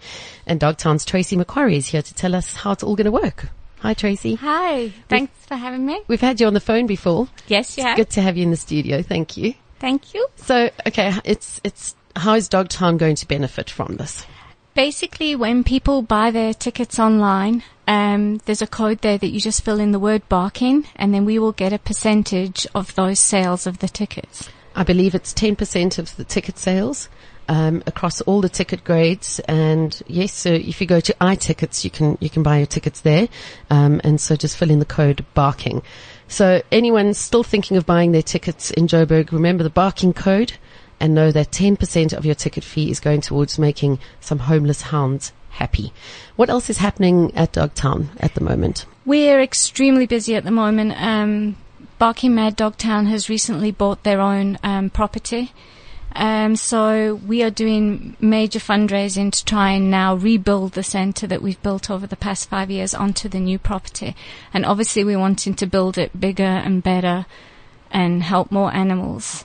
And 0.46 0.60
Dogtown's 0.60 1.04
Tracy 1.04 1.36
Macquarie 1.36 1.76
is 1.76 1.88
here 1.88 2.02
to 2.02 2.14
tell 2.14 2.34
us 2.34 2.54
how 2.56 2.72
it's 2.72 2.82
all 2.82 2.96
going 2.96 3.06
to 3.06 3.12
work. 3.12 3.48
Hi, 3.80 3.94
Tracy. 3.94 4.34
Hi, 4.34 4.92
thanks 5.08 5.32
for 5.46 5.56
having 5.56 5.86
me. 5.86 6.02
We've 6.06 6.20
had 6.20 6.40
you 6.40 6.46
on 6.46 6.54
the 6.54 6.60
phone 6.60 6.86
before. 6.86 7.28
Yes, 7.46 7.78
yeah. 7.78 7.96
Good 7.96 8.10
to 8.10 8.22
have 8.22 8.36
you 8.36 8.42
in 8.42 8.50
the 8.50 8.56
studio. 8.56 9.02
Thank 9.02 9.36
you. 9.38 9.54
Thank 9.78 10.12
you. 10.12 10.26
So, 10.36 10.68
okay, 10.86 11.14
it's, 11.24 11.60
it's, 11.64 11.96
how 12.14 12.34
is 12.34 12.48
Dogtown 12.48 12.98
going 12.98 13.16
to 13.16 13.26
benefit 13.26 13.70
from 13.70 13.96
this? 13.96 14.26
Basically, 14.74 15.34
when 15.34 15.64
people 15.64 16.02
buy 16.02 16.30
their 16.30 16.52
tickets 16.52 16.98
online, 16.98 17.62
um, 17.88 18.36
there's 18.44 18.62
a 18.62 18.66
code 18.66 19.00
there 19.00 19.18
that 19.18 19.30
you 19.30 19.40
just 19.40 19.64
fill 19.64 19.80
in 19.80 19.92
the 19.92 19.98
word 19.98 20.28
barking, 20.28 20.86
and 20.94 21.12
then 21.12 21.24
we 21.24 21.38
will 21.38 21.52
get 21.52 21.72
a 21.72 21.78
percentage 21.78 22.66
of 22.74 22.94
those 22.94 23.18
sales 23.18 23.66
of 23.66 23.78
the 23.78 23.88
tickets. 23.88 24.50
I 24.76 24.84
believe 24.84 25.14
it's 25.14 25.34
10% 25.34 25.98
of 25.98 26.14
the 26.16 26.24
ticket 26.24 26.58
sales. 26.58 27.08
Um, 27.52 27.82
across 27.84 28.20
all 28.20 28.40
the 28.40 28.48
ticket 28.48 28.84
grades, 28.84 29.40
and 29.40 30.00
yes, 30.06 30.32
so 30.32 30.52
if 30.52 30.80
you 30.80 30.86
go 30.86 31.00
to 31.00 31.12
iTickets, 31.14 31.82
you 31.82 31.90
can 31.90 32.16
you 32.20 32.30
can 32.30 32.44
buy 32.44 32.58
your 32.58 32.66
tickets 32.66 33.00
there, 33.00 33.26
um, 33.70 34.00
and 34.04 34.20
so 34.20 34.36
just 34.36 34.56
fill 34.56 34.70
in 34.70 34.78
the 34.78 34.84
code 34.84 35.26
barking. 35.34 35.82
So 36.28 36.62
anyone 36.70 37.12
still 37.14 37.42
thinking 37.42 37.76
of 37.76 37.84
buying 37.84 38.12
their 38.12 38.22
tickets 38.22 38.70
in 38.70 38.86
Joburg, 38.86 39.32
remember 39.32 39.64
the 39.64 39.68
barking 39.68 40.12
code, 40.12 40.52
and 41.00 41.12
know 41.12 41.32
that 41.32 41.50
10% 41.50 42.12
of 42.12 42.24
your 42.24 42.36
ticket 42.36 42.62
fee 42.62 42.88
is 42.88 43.00
going 43.00 43.20
towards 43.20 43.58
making 43.58 43.98
some 44.20 44.38
homeless 44.38 44.82
hounds 44.82 45.32
happy. 45.48 45.92
What 46.36 46.50
else 46.50 46.70
is 46.70 46.78
happening 46.78 47.34
at 47.34 47.52
Dogtown 47.52 48.10
at 48.20 48.34
the 48.34 48.42
moment? 48.42 48.86
We're 49.04 49.40
extremely 49.40 50.06
busy 50.06 50.36
at 50.36 50.44
the 50.44 50.50
moment. 50.52 50.92
Um, 50.96 51.56
Barking 51.98 52.34
Mad 52.34 52.54
Dogtown 52.54 53.06
has 53.06 53.28
recently 53.28 53.72
bought 53.72 54.04
their 54.04 54.20
own 54.20 54.58
um, 54.62 54.88
property. 54.90 55.52
Um, 56.12 56.56
so 56.56 57.14
we 57.14 57.42
are 57.42 57.50
doing 57.50 58.16
major 58.20 58.58
fundraising 58.58 59.32
to 59.32 59.44
try 59.44 59.72
and 59.72 59.90
now 59.90 60.14
rebuild 60.14 60.72
the 60.72 60.82
centre 60.82 61.26
that 61.26 61.42
we've 61.42 61.62
built 61.62 61.90
over 61.90 62.06
the 62.06 62.16
past 62.16 62.48
five 62.48 62.70
years 62.70 62.94
onto 62.94 63.28
the 63.28 63.40
new 63.40 63.58
property. 63.58 64.16
And 64.52 64.66
obviously 64.66 65.04
we're 65.04 65.18
wanting 65.18 65.54
to 65.54 65.66
build 65.66 65.98
it 65.98 66.18
bigger 66.18 66.42
and 66.42 66.82
better 66.82 67.26
and 67.90 68.22
help 68.22 68.50
more 68.50 68.72
animals. 68.72 69.44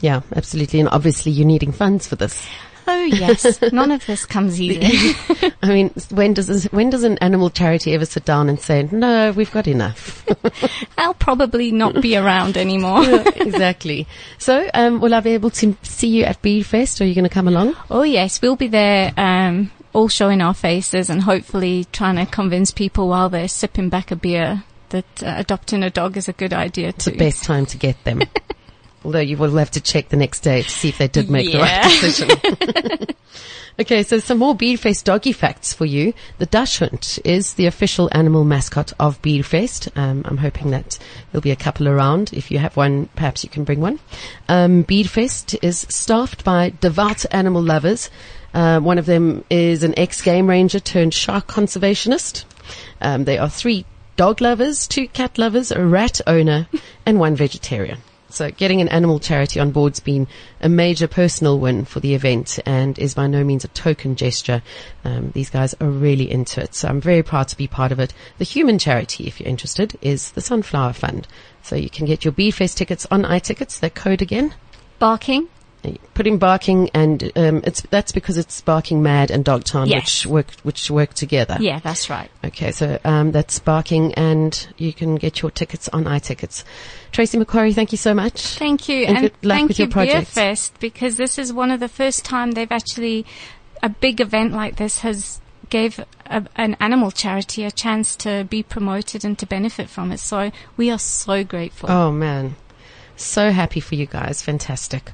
Yeah, 0.00 0.20
absolutely. 0.34 0.80
And 0.80 0.88
obviously 0.90 1.32
you're 1.32 1.46
needing 1.46 1.72
funds 1.72 2.06
for 2.06 2.16
this. 2.16 2.46
Oh 2.86 3.04
yes, 3.04 3.60
none 3.72 3.90
of 3.90 4.04
this 4.06 4.24
comes 4.26 4.60
easy. 4.60 5.16
I 5.62 5.68
mean, 5.68 5.90
when 6.10 6.34
does 6.34 6.46
this, 6.46 6.64
when 6.66 6.90
does 6.90 7.02
an 7.04 7.18
animal 7.18 7.50
charity 7.50 7.94
ever 7.94 8.04
sit 8.06 8.24
down 8.24 8.48
and 8.48 8.60
say, 8.60 8.88
"No, 8.92 9.32
we've 9.32 9.50
got 9.50 9.66
enough"? 9.66 10.24
I'll 10.98 11.14
probably 11.14 11.72
not 11.72 12.00
be 12.00 12.16
around 12.16 12.56
anymore. 12.56 13.04
exactly. 13.36 14.06
So, 14.38 14.68
um, 14.74 15.00
will 15.00 15.14
I 15.14 15.20
be 15.20 15.30
able 15.30 15.50
to 15.50 15.76
see 15.82 16.08
you 16.08 16.24
at 16.24 16.40
Beerfest? 16.42 17.00
Are 17.00 17.04
you 17.04 17.14
going 17.14 17.24
to 17.24 17.30
come 17.30 17.48
along? 17.48 17.74
Oh 17.90 18.02
yes, 18.02 18.40
we'll 18.40 18.56
be 18.56 18.68
there. 18.68 19.12
Um, 19.16 19.70
all 19.92 20.08
showing 20.08 20.42
our 20.42 20.54
faces 20.54 21.08
and 21.08 21.22
hopefully 21.22 21.86
trying 21.90 22.16
to 22.16 22.26
convince 22.26 22.70
people 22.70 23.08
while 23.08 23.30
they're 23.30 23.48
sipping 23.48 23.88
back 23.88 24.10
a 24.10 24.16
beer 24.16 24.62
that 24.90 25.22
uh, 25.22 25.34
adopting 25.38 25.82
a 25.82 25.90
dog 25.90 26.16
is 26.16 26.28
a 26.28 26.32
good 26.34 26.52
idea 26.52 26.88
It's 26.88 27.06
the 27.06 27.16
best 27.16 27.44
time 27.44 27.64
to 27.66 27.76
get 27.78 28.02
them. 28.04 28.20
Although 29.04 29.20
you 29.20 29.36
will 29.36 29.56
have 29.56 29.70
to 29.72 29.80
check 29.80 30.08
the 30.08 30.16
next 30.16 30.40
day 30.40 30.62
to 30.62 30.68
see 30.68 30.88
if 30.88 30.98
they 30.98 31.08
did 31.08 31.30
make 31.30 31.52
the 31.52 31.58
right 31.58 31.82
decision. 32.00 32.30
okay, 33.80 34.02
so 34.02 34.18
some 34.18 34.38
more 34.38 34.54
Beerfest 34.56 35.04
doggy 35.04 35.32
facts 35.32 35.72
for 35.72 35.84
you. 35.84 36.12
The 36.38 36.46
Dachshund 36.46 37.20
is 37.24 37.54
the 37.54 37.66
official 37.66 38.08
animal 38.12 38.44
mascot 38.44 38.92
of 38.98 39.20
Beerfest. 39.22 39.96
Um, 39.96 40.22
I'm 40.24 40.38
hoping 40.38 40.70
that 40.70 40.98
there'll 41.30 41.42
be 41.42 41.52
a 41.52 41.56
couple 41.56 41.88
around. 41.88 42.32
If 42.32 42.50
you 42.50 42.58
have 42.58 42.76
one, 42.76 43.08
perhaps 43.14 43.44
you 43.44 43.50
can 43.50 43.64
bring 43.64 43.80
one. 43.80 44.00
Um, 44.48 44.82
Beadfest 44.82 45.56
is 45.62 45.86
staffed 45.88 46.44
by 46.44 46.72
devout 46.80 47.24
animal 47.30 47.62
lovers. 47.62 48.10
Uh, 48.52 48.80
one 48.80 48.98
of 48.98 49.06
them 49.06 49.44
is 49.50 49.82
an 49.82 49.96
ex-game 49.98 50.48
ranger 50.48 50.80
turned 50.80 51.12
shark 51.12 51.46
conservationist. 51.46 52.44
Um, 53.00 53.24
there 53.24 53.40
are 53.40 53.50
three 53.50 53.84
dog 54.16 54.40
lovers, 54.40 54.88
two 54.88 55.06
cat 55.08 55.38
lovers, 55.38 55.70
a 55.70 55.84
rat 55.84 56.20
owner, 56.26 56.66
and 57.04 57.20
one 57.20 57.36
vegetarian. 57.36 57.98
So 58.28 58.50
getting 58.50 58.80
an 58.80 58.88
animal 58.88 59.20
charity 59.20 59.60
on 59.60 59.70
board's 59.70 60.00
been 60.00 60.26
a 60.60 60.68
major 60.68 61.06
personal 61.06 61.58
win 61.58 61.84
for 61.84 62.00
the 62.00 62.14
event 62.14 62.58
and 62.66 62.98
is 62.98 63.14
by 63.14 63.26
no 63.26 63.44
means 63.44 63.64
a 63.64 63.68
token 63.68 64.16
gesture. 64.16 64.62
Um, 65.04 65.30
these 65.30 65.50
guys 65.50 65.74
are 65.80 65.88
really 65.88 66.30
into 66.30 66.60
it. 66.60 66.74
So 66.74 66.88
I'm 66.88 67.00
very 67.00 67.22
proud 67.22 67.48
to 67.48 67.56
be 67.56 67.66
part 67.66 67.92
of 67.92 68.00
it. 68.00 68.12
The 68.38 68.44
human 68.44 68.78
charity, 68.78 69.26
if 69.26 69.40
you're 69.40 69.48
interested, 69.48 69.96
is 70.02 70.32
the 70.32 70.40
Sunflower 70.40 70.94
Fund. 70.94 71.26
So 71.62 71.76
you 71.76 71.90
can 71.90 72.06
get 72.06 72.24
your 72.24 72.32
Beerfest 72.32 72.76
tickets 72.76 73.06
on 73.10 73.22
iTickets. 73.22 73.80
Their 73.80 73.90
code 73.90 74.22
again. 74.22 74.54
Barking. 74.98 75.48
Put 76.14 76.26
in 76.26 76.38
barking 76.38 76.90
and 76.94 77.32
um, 77.36 77.62
it's 77.64 77.80
that's 77.82 78.12
because 78.12 78.38
it's 78.38 78.60
barking 78.60 79.02
mad 79.02 79.30
and 79.30 79.44
Dogtown 79.44 79.88
Yes. 79.88 80.24
which 80.24 80.26
work 80.26 80.50
which 80.62 80.90
work 80.90 81.14
together. 81.14 81.56
Yeah, 81.60 81.78
that's 81.80 82.08
right. 82.10 82.30
Okay, 82.44 82.72
so 82.72 82.98
um, 83.04 83.32
that's 83.32 83.58
barking, 83.58 84.14
and 84.14 84.68
you 84.76 84.92
can 84.92 85.16
get 85.16 85.42
your 85.42 85.50
tickets 85.50 85.88
on 85.90 86.04
iTickets. 86.04 86.64
Tracy 87.12 87.38
Macquarie, 87.38 87.72
thank 87.72 87.92
you 87.92 87.98
so 87.98 88.14
much. 88.14 88.40
Thank 88.58 88.88
you, 88.88 89.04
And 89.06 89.16
and, 89.18 89.20
good 89.22 89.44
luck 89.44 89.56
thank 89.56 89.68
with 89.68 89.78
you 89.78 89.84
your. 89.86 89.92
Beerfest 89.92 90.72
because 90.80 91.16
this 91.16 91.38
is 91.38 91.52
one 91.52 91.70
of 91.70 91.80
the 91.80 91.88
first 91.88 92.24
time 92.24 92.52
they've 92.52 92.70
actually 92.72 93.24
a 93.82 93.88
big 93.88 94.20
event 94.20 94.52
like 94.52 94.76
this 94.76 95.00
has 95.00 95.40
gave 95.68 95.98
a, 96.26 96.46
an 96.56 96.76
animal 96.80 97.10
charity 97.10 97.64
a 97.64 97.70
chance 97.70 98.14
to 98.16 98.44
be 98.44 98.62
promoted 98.62 99.24
and 99.24 99.38
to 99.38 99.46
benefit 99.46 99.88
from 99.88 100.12
it. 100.12 100.20
So 100.20 100.50
we 100.76 100.90
are 100.90 100.98
so 100.98 101.44
grateful. 101.44 101.90
Oh 101.90 102.12
man, 102.12 102.56
so 103.16 103.50
happy 103.50 103.80
for 103.80 103.94
you 103.94 104.06
guys. 104.06 104.42
Fantastic. 104.42 105.12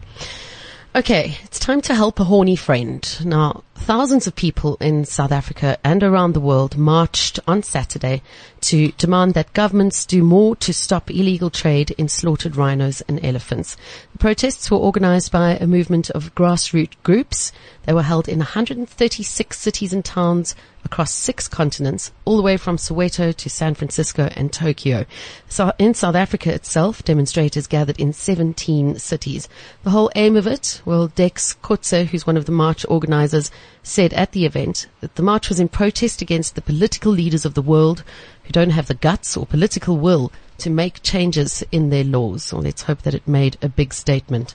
Okay, 0.95 1.39
it's 1.45 1.59
time 1.59 1.81
to 1.83 1.95
help 1.95 2.21
a 2.21 2.25
horny 2.25 2.55
friend. 2.55 3.03
Now, 3.25 3.65
thousands 3.75 4.27
of 4.27 4.35
people 4.35 4.77
in 4.81 5.05
South 5.05 5.33
Africa 5.33 5.79
and 5.83 6.03
around 6.03 6.33
the 6.33 6.41
world 6.41 6.77
marched 6.77 7.41
on 7.47 7.63
Saturday 7.63 8.23
to 8.61 8.93
demand 8.93 9.35
that 9.35 9.53
governments 9.53 10.07
do 10.07 10.23
more 10.23 10.55
to 10.57 10.73
stop 10.73 11.11
illegal 11.11 11.51
trade 11.51 11.91
in 11.93 12.09
slaughtered 12.09 12.57
rhinos 12.57 13.01
and 13.03 13.25
elephants. 13.25 13.77
The 14.13 14.19
protests 14.19 14.71
were 14.71 14.79
organized 14.79 15.33
by 15.33 15.57
a 15.57 15.67
movement 15.67 16.11
of 16.11 16.35
grassroots 16.35 16.95
groups. 17.03 17.53
They 17.85 17.93
were 17.93 18.03
held 18.03 18.29
in 18.29 18.39
136 18.39 19.59
cities 19.59 19.93
and 19.93 20.05
towns 20.05 20.55
across 20.85 21.13
six 21.13 21.49
continents, 21.49 22.13
all 22.25 22.37
the 22.37 22.43
way 22.43 22.57
from 22.57 22.77
Soweto 22.77 23.35
to 23.35 23.51
San 23.51 23.75
Francisco 23.75 24.31
and 24.35 24.53
Tokyo. 24.53 25.07
So 25.49 25.73
in 25.79 25.95
South 25.95 26.15
Africa 26.15 26.53
itself, 26.53 27.05
demonstrators 27.05 27.67
gathered 27.67 27.99
in 27.99 28.13
17 28.13 28.99
cities. 28.99 29.49
The 29.85 29.91
whole 29.91 30.11
aim 30.15 30.37
of 30.37 30.47
it, 30.47 30.83
well, 30.85 31.09
Dex 31.09 31.57
Kotze, 31.63 32.07
who's 32.07 32.27
one 32.27 32.37
of 32.37 32.47
the 32.47 32.53
march 32.53 32.85
organizers, 32.89 33.51
said 33.83 34.13
at 34.15 34.33
the 34.33 34.47
event 34.47 34.87
that 35.01 35.15
the 35.17 35.23
march 35.23 35.49
was 35.49 35.61
in 35.61 35.69
protest 35.69 36.23
against 36.23 36.55
the 36.55 36.63
political 36.63 37.13
leaders 37.13 37.45
of 37.45 37.55
the 37.55 37.63
world 37.63 38.05
who 38.45 38.53
don't 38.53 38.71
have 38.71 38.87
the 38.87 38.95
guts 38.95 39.37
or 39.37 39.47
political 39.47 39.97
will 39.97 40.31
to 40.59 40.71
make 40.71 41.03
changes 41.03 41.65
in 41.73 41.91
their 41.91 42.05
laws. 42.05 42.53
Let's 42.53 42.83
hope 42.83 43.03
that 43.03 43.15
it 43.15 43.27
made 43.27 43.57
a 43.63 43.69
big 43.69 43.93
statement. 43.93 44.55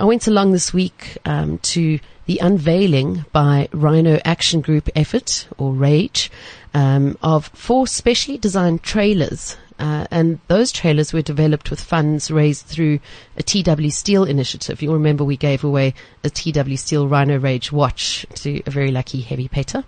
I 0.00 0.04
went 0.04 0.26
along 0.26 0.52
this 0.52 0.72
week 0.72 1.18
um, 1.24 1.58
to 1.58 1.98
the 2.26 2.38
unveiling 2.38 3.24
by 3.32 3.68
Rhino 3.72 4.20
Action 4.24 4.60
Group 4.60 4.88
Effort, 4.94 5.46
or 5.58 5.72
RAGE, 5.72 6.30
um, 6.72 7.18
of 7.22 7.48
four 7.48 7.86
specially 7.86 8.38
designed 8.38 8.82
trailers. 8.82 9.56
Uh, 9.82 10.06
and 10.12 10.38
those 10.46 10.70
trailers 10.70 11.12
were 11.12 11.22
developed 11.22 11.68
with 11.68 11.80
funds 11.80 12.30
raised 12.30 12.64
through 12.66 13.00
a 13.36 13.42
TW 13.42 13.90
Steel 13.90 14.22
initiative. 14.22 14.80
You'll 14.80 14.94
remember 14.94 15.24
we 15.24 15.36
gave 15.36 15.64
away 15.64 15.94
a 16.22 16.30
TW 16.30 16.76
Steel 16.76 17.08
Rhino 17.08 17.36
Rage 17.36 17.72
watch 17.72 18.24
to 18.36 18.62
a 18.64 18.70
very 18.70 18.92
lucky 18.92 19.20
heavy 19.22 19.48
petter. 19.48 19.82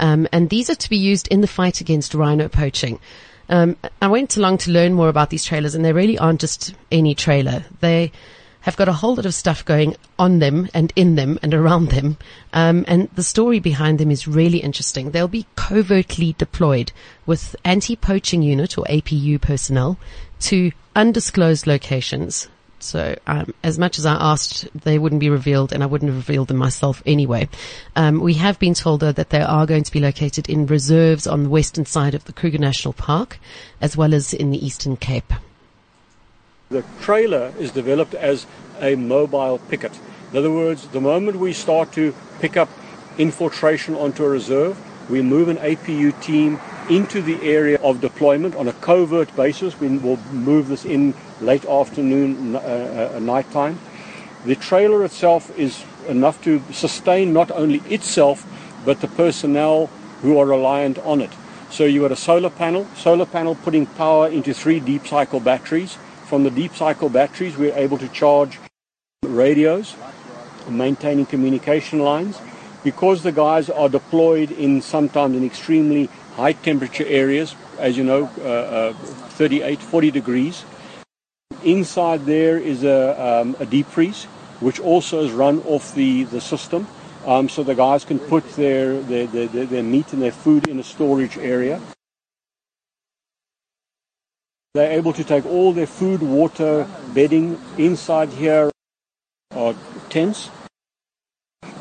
Um, 0.00 0.26
and 0.32 0.50
these 0.50 0.68
are 0.68 0.74
to 0.74 0.90
be 0.90 0.96
used 0.96 1.28
in 1.28 1.42
the 1.42 1.46
fight 1.46 1.80
against 1.80 2.12
rhino 2.12 2.48
poaching. 2.48 2.98
Um, 3.48 3.76
I 4.02 4.08
went 4.08 4.36
along 4.36 4.58
to 4.58 4.72
learn 4.72 4.94
more 4.94 5.08
about 5.08 5.30
these 5.30 5.44
trailers 5.44 5.76
and 5.76 5.84
they 5.84 5.92
really 5.92 6.18
aren't 6.18 6.40
just 6.40 6.74
any 6.90 7.14
trailer. 7.14 7.64
They 7.78 8.10
have 8.66 8.76
got 8.76 8.88
a 8.88 8.92
whole 8.92 9.14
lot 9.14 9.26
of 9.26 9.32
stuff 9.32 9.64
going 9.64 9.94
on 10.18 10.40
them 10.40 10.68
and 10.74 10.92
in 10.96 11.14
them 11.14 11.38
and 11.40 11.54
around 11.54 11.90
them. 11.90 12.18
Um, 12.52 12.84
and 12.88 13.08
the 13.14 13.22
story 13.22 13.60
behind 13.60 14.00
them 14.00 14.10
is 14.10 14.26
really 14.26 14.58
interesting. 14.58 15.12
They'll 15.12 15.28
be 15.28 15.46
covertly 15.54 16.34
deployed 16.36 16.90
with 17.26 17.54
anti-poaching 17.64 18.42
unit 18.42 18.76
or 18.76 18.84
APU 18.86 19.40
personnel 19.40 19.98
to 20.40 20.72
undisclosed 20.96 21.68
locations 21.68 22.48
So, 22.78 23.16
um, 23.26 23.54
as 23.62 23.78
much 23.78 23.98
as 23.98 24.04
I 24.04 24.14
asked, 24.14 24.68
they 24.74 24.98
wouldn't 24.98 25.20
be 25.20 25.30
revealed, 25.30 25.72
and 25.72 25.82
I 25.82 25.86
wouldn't 25.86 26.10
have 26.10 26.18
revealed 26.18 26.48
them 26.48 26.58
myself 26.58 27.02
anyway. 27.06 27.48
Um, 27.94 28.20
we 28.20 28.34
have 28.34 28.58
been 28.58 28.74
told 28.74 29.00
though 29.00 29.12
that 29.12 29.30
they 29.30 29.40
are 29.40 29.64
going 29.64 29.84
to 29.84 29.92
be 29.92 30.00
located 30.00 30.50
in 30.50 30.66
reserves 30.66 31.26
on 31.26 31.44
the 31.44 31.48
western 31.48 31.86
side 31.86 32.14
of 32.14 32.24
the 32.24 32.32
Kruger 32.32 32.58
National 32.58 32.92
Park, 32.92 33.38
as 33.80 33.96
well 33.96 34.12
as 34.12 34.34
in 34.34 34.50
the 34.50 34.64
Eastern 34.64 34.96
Cape. 34.96 35.32
The 36.68 36.82
trailer 37.00 37.52
is 37.60 37.70
developed 37.70 38.14
as 38.14 38.44
a 38.80 38.96
mobile 38.96 39.60
picket. 39.70 40.00
In 40.32 40.38
other 40.38 40.50
words, 40.50 40.88
the 40.88 41.00
moment 41.00 41.38
we 41.38 41.52
start 41.52 41.92
to 41.92 42.12
pick 42.40 42.56
up 42.56 42.68
infiltration 43.18 43.94
onto 43.94 44.24
a 44.24 44.28
reserve, 44.28 44.76
we 45.08 45.22
move 45.22 45.48
an 45.48 45.58
APU 45.58 46.20
team 46.20 46.58
into 46.90 47.22
the 47.22 47.40
area 47.48 47.78
of 47.82 48.00
deployment 48.00 48.56
on 48.56 48.66
a 48.66 48.72
covert 48.72 49.36
basis. 49.36 49.78
We 49.78 49.96
will 49.96 50.16
move 50.32 50.66
this 50.66 50.84
in 50.84 51.14
late 51.40 51.64
afternoon, 51.66 52.56
uh, 52.56 53.12
uh, 53.14 53.18
night 53.20 53.48
time. 53.52 53.78
The 54.44 54.56
trailer 54.56 55.04
itself 55.04 55.56
is 55.56 55.84
enough 56.08 56.42
to 56.42 56.60
sustain 56.72 57.32
not 57.32 57.52
only 57.52 57.78
itself, 57.88 58.44
but 58.84 59.02
the 59.02 59.08
personnel 59.08 59.86
who 60.22 60.36
are 60.36 60.46
reliant 60.46 60.98
on 60.98 61.20
it. 61.20 61.30
So 61.70 61.84
you 61.84 62.00
got 62.00 62.10
a 62.10 62.16
solar 62.16 62.50
panel, 62.50 62.88
solar 62.96 63.26
panel 63.26 63.54
putting 63.54 63.86
power 63.86 64.28
into 64.28 64.52
three 64.52 64.80
deep 64.80 65.06
cycle 65.06 65.38
batteries. 65.38 65.96
From 66.26 66.42
the 66.42 66.50
deep 66.50 66.74
cycle 66.74 67.08
batteries, 67.08 67.56
we're 67.56 67.76
able 67.76 67.98
to 67.98 68.08
charge 68.08 68.58
radios, 69.22 69.94
maintaining 70.68 71.24
communication 71.24 72.00
lines. 72.00 72.40
Because 72.82 73.22
the 73.22 73.30
guys 73.30 73.70
are 73.70 73.88
deployed 73.88 74.50
in 74.50 74.82
sometimes 74.82 75.36
in 75.36 75.44
extremely 75.44 76.06
high 76.34 76.52
temperature 76.52 77.06
areas, 77.06 77.54
as 77.78 77.96
you 77.96 78.02
know, 78.02 78.28
uh, 78.38 78.90
uh, 78.90 78.92
38, 79.38 79.80
40 79.80 80.10
degrees. 80.10 80.64
Inside 81.62 82.26
there 82.26 82.58
is 82.58 82.82
a, 82.82 83.40
um, 83.40 83.56
a 83.60 83.66
deep 83.66 83.86
freeze, 83.86 84.24
which 84.58 84.80
also 84.80 85.24
is 85.24 85.30
run 85.30 85.62
off 85.62 85.94
the, 85.94 86.24
the 86.24 86.40
system. 86.40 86.88
Um, 87.24 87.48
so 87.48 87.62
the 87.62 87.76
guys 87.76 88.04
can 88.04 88.18
put 88.18 88.48
their, 88.56 89.00
their, 89.02 89.28
their, 89.28 89.46
their 89.46 89.82
meat 89.84 90.12
and 90.12 90.20
their 90.20 90.32
food 90.32 90.66
in 90.66 90.80
a 90.80 90.84
storage 90.84 91.38
area. 91.38 91.80
They're 94.76 94.92
able 94.92 95.14
to 95.14 95.24
take 95.24 95.46
all 95.46 95.72
their 95.72 95.86
food, 95.86 96.20
water, 96.20 96.86
bedding 97.14 97.58
inside 97.78 98.28
here 98.28 98.70
are 99.52 99.74
tents. 100.10 100.50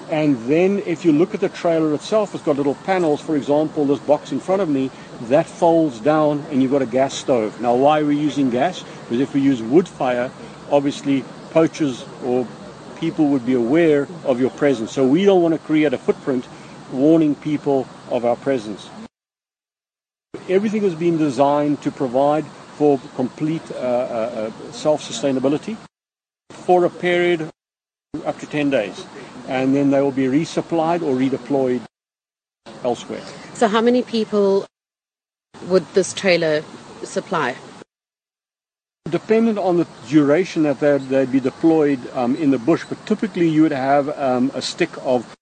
And 0.09 0.37
then 0.47 0.79
if 0.85 1.03
you 1.03 1.11
look 1.11 1.33
at 1.33 1.41
the 1.41 1.49
trailer 1.49 1.93
itself, 1.93 2.33
it's 2.33 2.45
got 2.45 2.55
little 2.55 2.75
panels. 2.85 3.19
For 3.19 3.35
example, 3.35 3.83
this 3.83 3.99
box 3.99 4.31
in 4.31 4.39
front 4.39 4.61
of 4.61 4.69
me, 4.69 4.91
that 5.23 5.45
folds 5.45 5.99
down 5.99 6.45
and 6.49 6.61
you've 6.61 6.71
got 6.71 6.83
a 6.83 6.85
gas 6.85 7.13
stove. 7.13 7.59
Now, 7.59 7.75
why 7.75 7.99
are 7.99 8.05
we 8.05 8.15
using 8.15 8.49
gas? 8.49 8.81
Because 9.01 9.19
if 9.19 9.33
we 9.33 9.41
use 9.41 9.61
wood 9.61 9.89
fire, 9.89 10.31
obviously 10.71 11.25
poachers 11.51 12.05
or 12.23 12.47
people 12.97 13.27
would 13.27 13.45
be 13.45 13.55
aware 13.55 14.07
of 14.23 14.39
your 14.39 14.51
presence. 14.51 14.93
So 14.93 15.05
we 15.05 15.25
don't 15.25 15.41
want 15.41 15.53
to 15.53 15.59
create 15.59 15.91
a 15.91 15.97
footprint 15.97 16.47
warning 16.93 17.35
people 17.35 17.89
of 18.09 18.23
our 18.23 18.37
presence. 18.37 18.89
Everything 20.47 20.83
has 20.83 20.95
been 20.95 21.17
designed 21.17 21.81
to 21.81 21.91
provide 21.91 22.45
for 22.77 22.99
complete 23.15 23.63
uh, 23.71 23.75
uh, 23.75 23.79
uh 23.79 24.71
self-sustainability 24.71 25.77
for 26.49 26.85
a 26.85 26.89
period 26.89 27.49
up 28.25 28.39
to 28.39 28.47
10 28.47 28.69
days. 28.69 29.05
And 29.47 29.75
then 29.75 29.91
they 29.91 30.01
will 30.01 30.11
be 30.11 30.25
resupplied 30.25 31.01
or 31.01 31.15
redeployed 31.15 31.81
elsewhere. 32.83 33.23
So 33.53 33.67
how 33.67 33.81
many 33.81 34.01
people 34.01 34.65
would 35.67 35.85
this 35.93 36.13
trailer 36.13 36.63
supply? 37.03 37.55
Dependent 39.09 39.59
on 39.59 39.77
the 39.77 39.87
duration 40.07 40.63
that 40.63 40.79
they'd, 40.79 41.01
they'd 41.09 41.31
be 41.31 41.39
deployed 41.39 41.99
um, 42.13 42.35
in 42.35 42.49
the 42.49 42.57
bush, 42.57 42.83
but 42.89 43.03
typically 43.05 43.47
you 43.47 43.61
would 43.61 43.71
have 43.71 44.09
um, 44.17 44.51
a 44.55 44.61
stick 44.61 44.89
of 45.03 45.35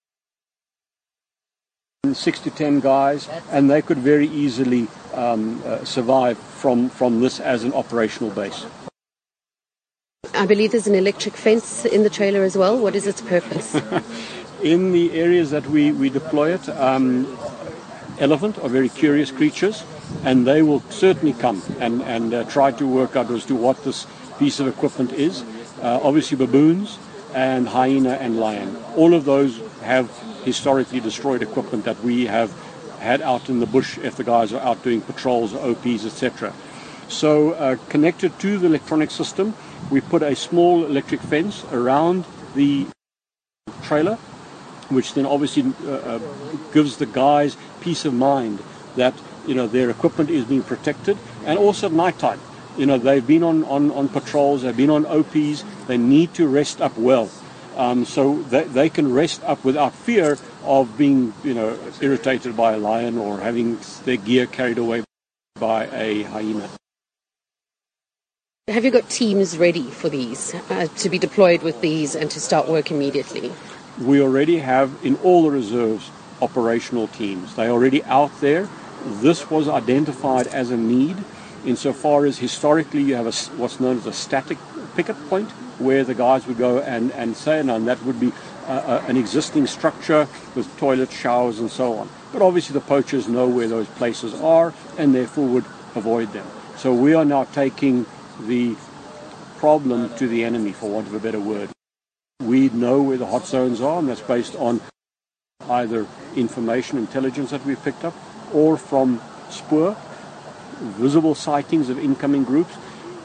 six 2.11 2.37
to 2.37 2.51
ten 2.51 2.81
guys, 2.81 3.29
and 3.49 3.71
they 3.71 3.81
could 3.81 3.97
very 3.97 4.27
easily 4.27 4.89
um, 5.13 5.61
uh, 5.65 5.85
survive 5.85 6.37
from, 6.37 6.89
from 6.89 7.21
this 7.21 7.39
as 7.39 7.63
an 7.63 7.71
operational 7.71 8.29
base. 8.29 8.65
I 10.33 10.45
believe 10.45 10.71
there's 10.71 10.87
an 10.87 10.95
electric 10.95 11.37
fence 11.37 11.85
in 11.85 12.03
the 12.03 12.09
trailer 12.09 12.43
as 12.43 12.57
well. 12.57 12.77
What 12.77 12.93
is 12.93 13.07
its 13.07 13.21
purpose? 13.21 13.79
in 14.61 14.91
the 14.91 15.13
areas 15.13 15.51
that 15.51 15.65
we, 15.67 15.93
we 15.93 16.09
deploy 16.09 16.53
it, 16.53 16.67
um, 16.67 17.25
elephant 18.19 18.59
are 18.59 18.67
very 18.67 18.89
curious 18.89 19.31
creatures, 19.31 19.85
and 20.25 20.45
they 20.45 20.61
will 20.61 20.81
certainly 20.89 21.31
come 21.31 21.61
and, 21.79 22.01
and 22.01 22.33
uh, 22.33 22.43
try 22.45 22.71
to 22.71 22.85
work 22.85 23.15
out 23.15 23.31
as 23.31 23.45
to 23.45 23.55
what 23.55 23.81
this 23.85 24.07
piece 24.39 24.59
of 24.59 24.67
equipment 24.67 25.13
is. 25.13 25.41
Uh, 25.81 26.01
obviously, 26.03 26.35
baboons 26.35 26.99
and 27.33 27.67
hyena 27.69 28.11
and 28.11 28.39
lion. 28.39 28.77
All 28.95 29.13
of 29.13 29.25
those 29.25 29.59
have 29.81 30.09
historically 30.43 30.99
destroyed 30.99 31.41
equipment 31.41 31.85
that 31.85 31.99
we 32.01 32.25
have 32.27 32.51
had 32.99 33.21
out 33.21 33.49
in 33.49 33.59
the 33.59 33.65
bush 33.65 33.97
if 33.97 34.15
the 34.15 34.23
guys 34.23 34.53
are 34.53 34.61
out 34.61 34.81
doing 34.83 35.01
patrols 35.01 35.53
OPs, 35.53 36.05
etc. 36.05 36.53
So, 37.09 37.51
uh, 37.51 37.75
connected 37.89 38.39
to 38.39 38.57
the 38.57 38.67
electronic 38.67 39.11
system, 39.11 39.53
we 39.91 40.01
put 40.01 40.23
a 40.23 40.35
small 40.35 40.85
electric 40.85 41.21
fence 41.21 41.65
around 41.71 42.25
the 42.55 42.87
trailer, 43.83 44.15
which 44.89 45.13
then 45.13 45.25
obviously 45.25 45.73
uh, 45.85 45.91
uh, 45.91 46.19
gives 46.73 46.97
the 46.97 47.05
guys 47.05 47.57
peace 47.81 48.05
of 48.05 48.13
mind 48.13 48.59
that 48.95 49.13
you 49.45 49.53
know 49.53 49.67
their 49.67 49.89
equipment 49.89 50.29
is 50.29 50.45
being 50.45 50.63
protected, 50.63 51.17
and 51.45 51.59
also 51.59 51.87
at 51.87 51.93
night 51.93 52.17
time. 52.17 52.39
You 52.77 52.85
know 52.85 52.97
they've 52.97 53.25
been 53.25 53.43
on, 53.43 53.63
on, 53.65 53.91
on 53.91 54.09
patrols, 54.09 54.63
they've 54.63 54.75
been 54.75 54.89
on 54.89 55.05
OPs, 55.05 55.63
they 55.87 55.97
need 55.97 56.33
to 56.35 56.47
rest 56.47 56.81
up 56.81 56.97
well. 56.97 57.29
Um, 57.75 58.05
so 58.05 58.41
they, 58.43 58.63
they 58.65 58.89
can 58.89 59.13
rest 59.13 59.43
up 59.43 59.63
without 59.63 59.93
fear 59.93 60.37
of 60.63 60.97
being, 60.97 61.33
you 61.43 61.53
know, 61.53 61.77
irritated 62.01 62.55
by 62.55 62.73
a 62.73 62.77
lion 62.77 63.17
or 63.17 63.39
having 63.39 63.79
their 64.05 64.17
gear 64.17 64.45
carried 64.45 64.77
away 64.77 65.03
by 65.59 65.87
a 65.87 66.23
hyena. 66.23 66.69
Have 68.69 68.85
you 68.85 68.91
got 68.91 69.09
teams 69.09 69.57
ready 69.57 69.83
for 69.83 70.07
these 70.07 70.53
uh, 70.69 70.87
to 70.97 71.09
be 71.09 71.19
deployed 71.19 71.63
with 71.63 71.81
these 71.81 72.15
and 72.15 72.31
to 72.31 72.39
start 72.39 72.69
work 72.69 72.91
immediately? 72.91 73.51
We 74.01 74.21
already 74.21 74.59
have 74.59 74.97
in 75.03 75.15
all 75.17 75.43
the 75.43 75.51
reserves 75.51 76.09
operational 76.41 77.07
teams. 77.07 77.55
They're 77.55 77.71
already 77.71 78.03
out 78.05 78.39
there. 78.39 78.69
This 79.05 79.49
was 79.49 79.67
identified 79.67 80.47
as 80.47 80.71
a 80.71 80.77
need 80.77 81.17
insofar 81.65 82.25
as 82.25 82.37
historically 82.37 83.01
you 83.01 83.15
have 83.15 83.27
a, 83.27 83.31
what's 83.57 83.79
known 83.79 83.97
as 83.97 84.05
a 84.05 84.13
static 84.13 84.57
picket 84.95 85.15
point 85.29 85.49
where 85.79 86.03
the 86.03 86.13
guys 86.13 86.45
would 86.47 86.57
go 86.57 86.79
and, 86.79 87.11
and 87.13 87.35
say, 87.35 87.59
and 87.59 87.87
that 87.87 88.01
would 88.03 88.19
be 88.19 88.31
uh, 88.67 88.71
uh, 88.71 89.05
an 89.07 89.17
existing 89.17 89.67
structure 89.67 90.27
with 90.55 90.77
toilets, 90.77 91.17
showers, 91.17 91.59
and 91.59 91.69
so 91.69 91.95
on. 91.95 92.09
But 92.31 92.41
obviously 92.41 92.73
the 92.73 92.81
poachers 92.81 93.27
know 93.27 93.47
where 93.47 93.67
those 93.67 93.87
places 93.87 94.33
are 94.35 94.73
and 94.97 95.13
therefore 95.13 95.47
would 95.47 95.65
avoid 95.95 96.31
them. 96.33 96.45
So 96.77 96.93
we 96.93 97.13
are 97.13 97.25
now 97.25 97.45
taking 97.45 98.05
the 98.41 98.75
problem 99.57 100.13
to 100.17 100.27
the 100.27 100.43
enemy, 100.43 100.71
for 100.71 100.89
want 100.89 101.07
of 101.07 101.13
a 101.13 101.19
better 101.19 101.39
word. 101.39 101.69
We 102.41 102.69
know 102.69 103.01
where 103.01 103.17
the 103.17 103.25
hot 103.25 103.45
zones 103.45 103.79
are, 103.79 103.99
and 103.99 104.09
that's 104.09 104.21
based 104.21 104.55
on 104.55 104.81
either 105.69 106.05
information, 106.35 106.97
intelligence 106.97 107.51
that 107.51 107.65
we've 107.65 107.81
picked 107.81 108.03
up, 108.03 108.13
or 108.53 108.77
from 108.77 109.21
spoor, 109.49 109.95
visible 110.83 111.35
sightings 111.35 111.89
of 111.89 111.97
incoming 111.97 112.43
groups, 112.43 112.75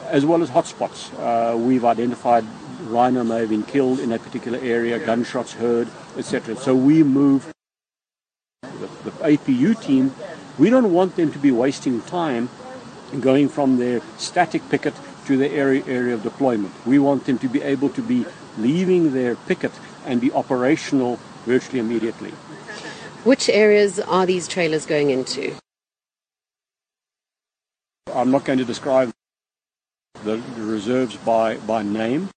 as 0.06 0.24
well 0.24 0.42
as 0.42 0.50
hotspots. 0.50 1.12
Uh, 1.18 1.56
we've 1.56 1.84
identified 1.84 2.44
rhino 2.82 3.24
may 3.24 3.40
have 3.40 3.50
been 3.50 3.64
killed 3.64 4.00
in 4.00 4.12
a 4.12 4.18
particular 4.18 4.58
area, 4.62 4.98
gunshots 4.98 5.54
heard, 5.54 5.88
etc. 6.16 6.56
So 6.56 6.74
we 6.74 7.02
move 7.02 7.52
the, 8.62 8.88
the 9.04 9.10
APU 9.10 9.80
team. 9.80 10.14
We 10.58 10.70
don't 10.70 10.92
want 10.92 11.16
them 11.16 11.32
to 11.32 11.38
be 11.38 11.50
wasting 11.50 12.00
time 12.02 12.48
going 13.20 13.48
from 13.48 13.78
their 13.78 14.00
static 14.16 14.68
picket 14.68 14.94
to 15.26 15.36
their 15.36 15.50
area, 15.50 15.84
area 15.86 16.14
of 16.14 16.22
deployment. 16.22 16.72
We 16.86 16.98
want 16.98 17.26
them 17.26 17.38
to 17.38 17.48
be 17.48 17.62
able 17.62 17.90
to 17.90 18.02
be 18.02 18.26
leaving 18.56 19.12
their 19.12 19.36
picket 19.36 19.72
and 20.04 20.20
be 20.20 20.32
operational 20.32 21.18
virtually 21.44 21.78
immediately. 21.78 22.30
Which 23.24 23.48
areas 23.48 23.98
are 24.00 24.26
these 24.26 24.48
trailers 24.48 24.86
going 24.86 25.10
into? 25.10 25.54
I'm 28.18 28.32
not 28.32 28.44
going 28.44 28.58
to 28.58 28.64
describe 28.64 29.12
the, 30.24 30.42
reserves 30.56 31.14
by, 31.18 31.56
by 31.58 31.84
name, 31.84 32.30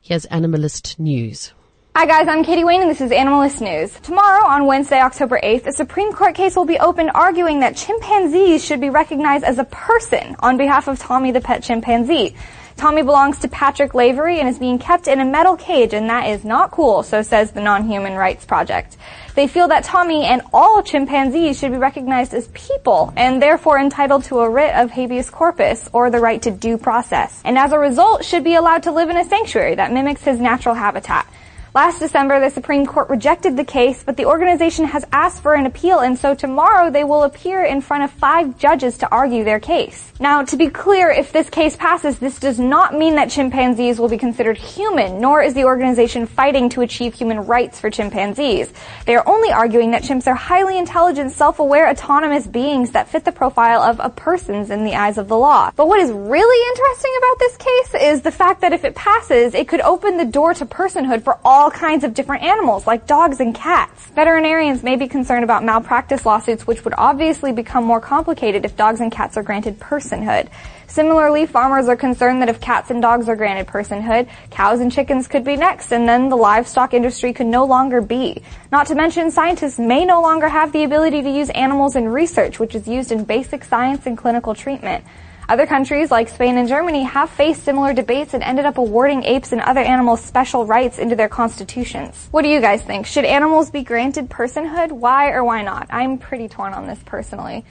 Here's 0.00 0.26
Animalist 0.26 0.98
News. 0.98 1.52
Hi 1.94 2.06
guys, 2.06 2.26
I'm 2.26 2.42
Katie 2.42 2.64
Wayne 2.64 2.80
and 2.80 2.90
this 2.90 3.02
is 3.02 3.10
Animalist 3.10 3.60
News. 3.60 3.92
Tomorrow, 4.00 4.46
on 4.46 4.64
Wednesday, 4.64 4.98
October 4.98 5.38
8th, 5.44 5.66
a 5.66 5.72
Supreme 5.72 6.14
Court 6.14 6.34
case 6.34 6.56
will 6.56 6.64
be 6.64 6.78
opened 6.78 7.10
arguing 7.12 7.60
that 7.60 7.76
chimpanzees 7.76 8.64
should 8.64 8.80
be 8.80 8.88
recognized 8.88 9.44
as 9.44 9.58
a 9.58 9.64
person 9.64 10.34
on 10.38 10.56
behalf 10.56 10.88
of 10.88 10.98
Tommy 10.98 11.32
the 11.32 11.42
pet 11.42 11.62
chimpanzee. 11.62 12.34
Tommy 12.78 13.02
belongs 13.02 13.40
to 13.40 13.48
Patrick 13.48 13.92
Lavery 13.92 14.40
and 14.40 14.48
is 14.48 14.58
being 14.58 14.78
kept 14.78 15.06
in 15.06 15.20
a 15.20 15.24
metal 15.26 15.54
cage 15.54 15.92
and 15.92 16.08
that 16.08 16.28
is 16.28 16.46
not 16.46 16.70
cool, 16.70 17.02
so 17.02 17.20
says 17.20 17.52
the 17.52 17.60
Non-Human 17.60 18.14
Rights 18.14 18.46
Project. 18.46 18.96
They 19.34 19.46
feel 19.46 19.68
that 19.68 19.84
Tommy 19.84 20.24
and 20.24 20.40
all 20.50 20.82
chimpanzees 20.82 21.58
should 21.58 21.72
be 21.72 21.76
recognized 21.76 22.32
as 22.32 22.48
people 22.54 23.12
and 23.18 23.40
therefore 23.40 23.78
entitled 23.78 24.24
to 24.24 24.40
a 24.40 24.48
writ 24.48 24.74
of 24.76 24.90
habeas 24.90 25.28
corpus 25.28 25.90
or 25.92 26.08
the 26.08 26.20
right 26.20 26.40
to 26.40 26.50
due 26.50 26.78
process. 26.78 27.42
And 27.44 27.58
as 27.58 27.72
a 27.72 27.78
result 27.78 28.24
should 28.24 28.44
be 28.44 28.54
allowed 28.54 28.84
to 28.84 28.92
live 28.92 29.10
in 29.10 29.18
a 29.18 29.26
sanctuary 29.26 29.74
that 29.74 29.92
mimics 29.92 30.22
his 30.22 30.40
natural 30.40 30.74
habitat. 30.74 31.28
Last 31.74 32.00
December, 32.00 32.38
the 32.38 32.50
Supreme 32.50 32.84
Court 32.84 33.08
rejected 33.08 33.56
the 33.56 33.64
case, 33.64 34.04
but 34.04 34.18
the 34.18 34.26
organization 34.26 34.84
has 34.84 35.06
asked 35.10 35.42
for 35.42 35.54
an 35.54 35.64
appeal, 35.64 36.00
and 36.00 36.18
so 36.18 36.34
tomorrow 36.34 36.90
they 36.90 37.02
will 37.02 37.22
appear 37.22 37.64
in 37.64 37.80
front 37.80 38.04
of 38.04 38.10
five 38.10 38.58
judges 38.58 38.98
to 38.98 39.10
argue 39.10 39.42
their 39.42 39.58
case. 39.58 40.12
Now, 40.20 40.44
to 40.44 40.56
be 40.58 40.68
clear, 40.68 41.08
if 41.08 41.32
this 41.32 41.48
case 41.48 41.74
passes, 41.74 42.18
this 42.18 42.38
does 42.38 42.60
not 42.60 42.94
mean 42.94 43.14
that 43.14 43.30
chimpanzees 43.30 43.98
will 43.98 44.10
be 44.10 44.18
considered 44.18 44.58
human, 44.58 45.18
nor 45.18 45.40
is 45.40 45.54
the 45.54 45.64
organization 45.64 46.26
fighting 46.26 46.68
to 46.68 46.82
achieve 46.82 47.14
human 47.14 47.46
rights 47.46 47.80
for 47.80 47.88
chimpanzees. 47.88 48.70
They 49.06 49.16
are 49.16 49.26
only 49.26 49.50
arguing 49.50 49.92
that 49.92 50.02
chimps 50.02 50.26
are 50.26 50.34
highly 50.34 50.76
intelligent, 50.76 51.32
self-aware, 51.32 51.88
autonomous 51.88 52.46
beings 52.46 52.90
that 52.90 53.08
fit 53.08 53.24
the 53.24 53.32
profile 53.32 53.80
of 53.80 53.98
a 53.98 54.10
person's 54.10 54.68
in 54.68 54.84
the 54.84 54.94
eyes 54.94 55.16
of 55.16 55.26
the 55.26 55.38
law. 55.38 55.70
But 55.74 55.88
what 55.88 56.00
is 56.00 56.12
really 56.12 56.68
interesting 56.68 57.12
about 57.16 57.38
this 57.38 57.56
case 57.56 58.02
is 58.12 58.20
the 58.20 58.30
fact 58.30 58.60
that 58.60 58.74
if 58.74 58.84
it 58.84 58.94
passes, 58.94 59.54
it 59.54 59.68
could 59.68 59.80
open 59.80 60.18
the 60.18 60.26
door 60.26 60.52
to 60.52 60.66
personhood 60.66 61.24
for 61.24 61.38
all 61.42 61.61
all 61.62 61.70
kinds 61.70 62.02
of 62.02 62.12
different 62.12 62.42
animals, 62.42 62.88
like 62.88 63.06
dogs 63.06 63.38
and 63.38 63.54
cats. 63.54 64.06
Veterinarians 64.16 64.82
may 64.82 64.96
be 64.96 65.06
concerned 65.06 65.44
about 65.44 65.62
malpractice 65.62 66.26
lawsuits, 66.26 66.66
which 66.66 66.84
would 66.84 66.92
obviously 66.98 67.52
become 67.52 67.84
more 67.84 68.00
complicated 68.00 68.64
if 68.64 68.76
dogs 68.76 69.00
and 69.00 69.12
cats 69.12 69.36
are 69.36 69.44
granted 69.44 69.78
personhood. 69.78 70.48
Similarly, 70.88 71.46
farmers 71.46 71.86
are 71.88 71.94
concerned 71.94 72.42
that 72.42 72.48
if 72.48 72.60
cats 72.60 72.90
and 72.90 73.00
dogs 73.00 73.28
are 73.28 73.36
granted 73.36 73.68
personhood, 73.68 74.28
cows 74.50 74.80
and 74.80 74.90
chickens 74.90 75.28
could 75.28 75.44
be 75.44 75.54
next, 75.54 75.92
and 75.92 76.08
then 76.08 76.30
the 76.30 76.36
livestock 76.36 76.94
industry 76.94 77.32
could 77.32 77.46
no 77.46 77.64
longer 77.64 78.00
be. 78.00 78.42
Not 78.72 78.88
to 78.88 78.96
mention, 78.96 79.30
scientists 79.30 79.78
may 79.78 80.04
no 80.04 80.20
longer 80.20 80.48
have 80.48 80.72
the 80.72 80.82
ability 80.82 81.22
to 81.22 81.30
use 81.30 81.48
animals 81.50 81.94
in 81.94 82.08
research, 82.08 82.58
which 82.58 82.74
is 82.74 82.88
used 82.88 83.12
in 83.12 83.22
basic 83.22 83.62
science 83.62 84.04
and 84.04 84.18
clinical 84.18 84.56
treatment. 84.56 85.04
Other 85.48 85.66
countries 85.66 86.10
like 86.10 86.28
Spain 86.28 86.56
and 86.56 86.68
Germany 86.68 87.02
have 87.02 87.30
faced 87.30 87.64
similar 87.64 87.92
debates 87.92 88.34
and 88.34 88.42
ended 88.42 88.64
up 88.64 88.78
awarding 88.78 89.24
apes 89.24 89.52
and 89.52 89.60
other 89.60 89.80
animals 89.80 90.22
special 90.22 90.66
rights 90.66 90.98
into 90.98 91.16
their 91.16 91.28
constitutions. 91.28 92.28
What 92.30 92.42
do 92.42 92.48
you 92.48 92.60
guys 92.60 92.82
think? 92.82 93.06
Should 93.06 93.24
animals 93.24 93.70
be 93.70 93.82
granted 93.82 94.28
personhood? 94.30 94.92
Why 94.92 95.30
or 95.30 95.44
why 95.44 95.62
not? 95.62 95.88
I'm 95.90 96.18
pretty 96.18 96.48
torn 96.48 96.72
on 96.72 96.86
this 96.86 97.00
personally. 97.04 97.64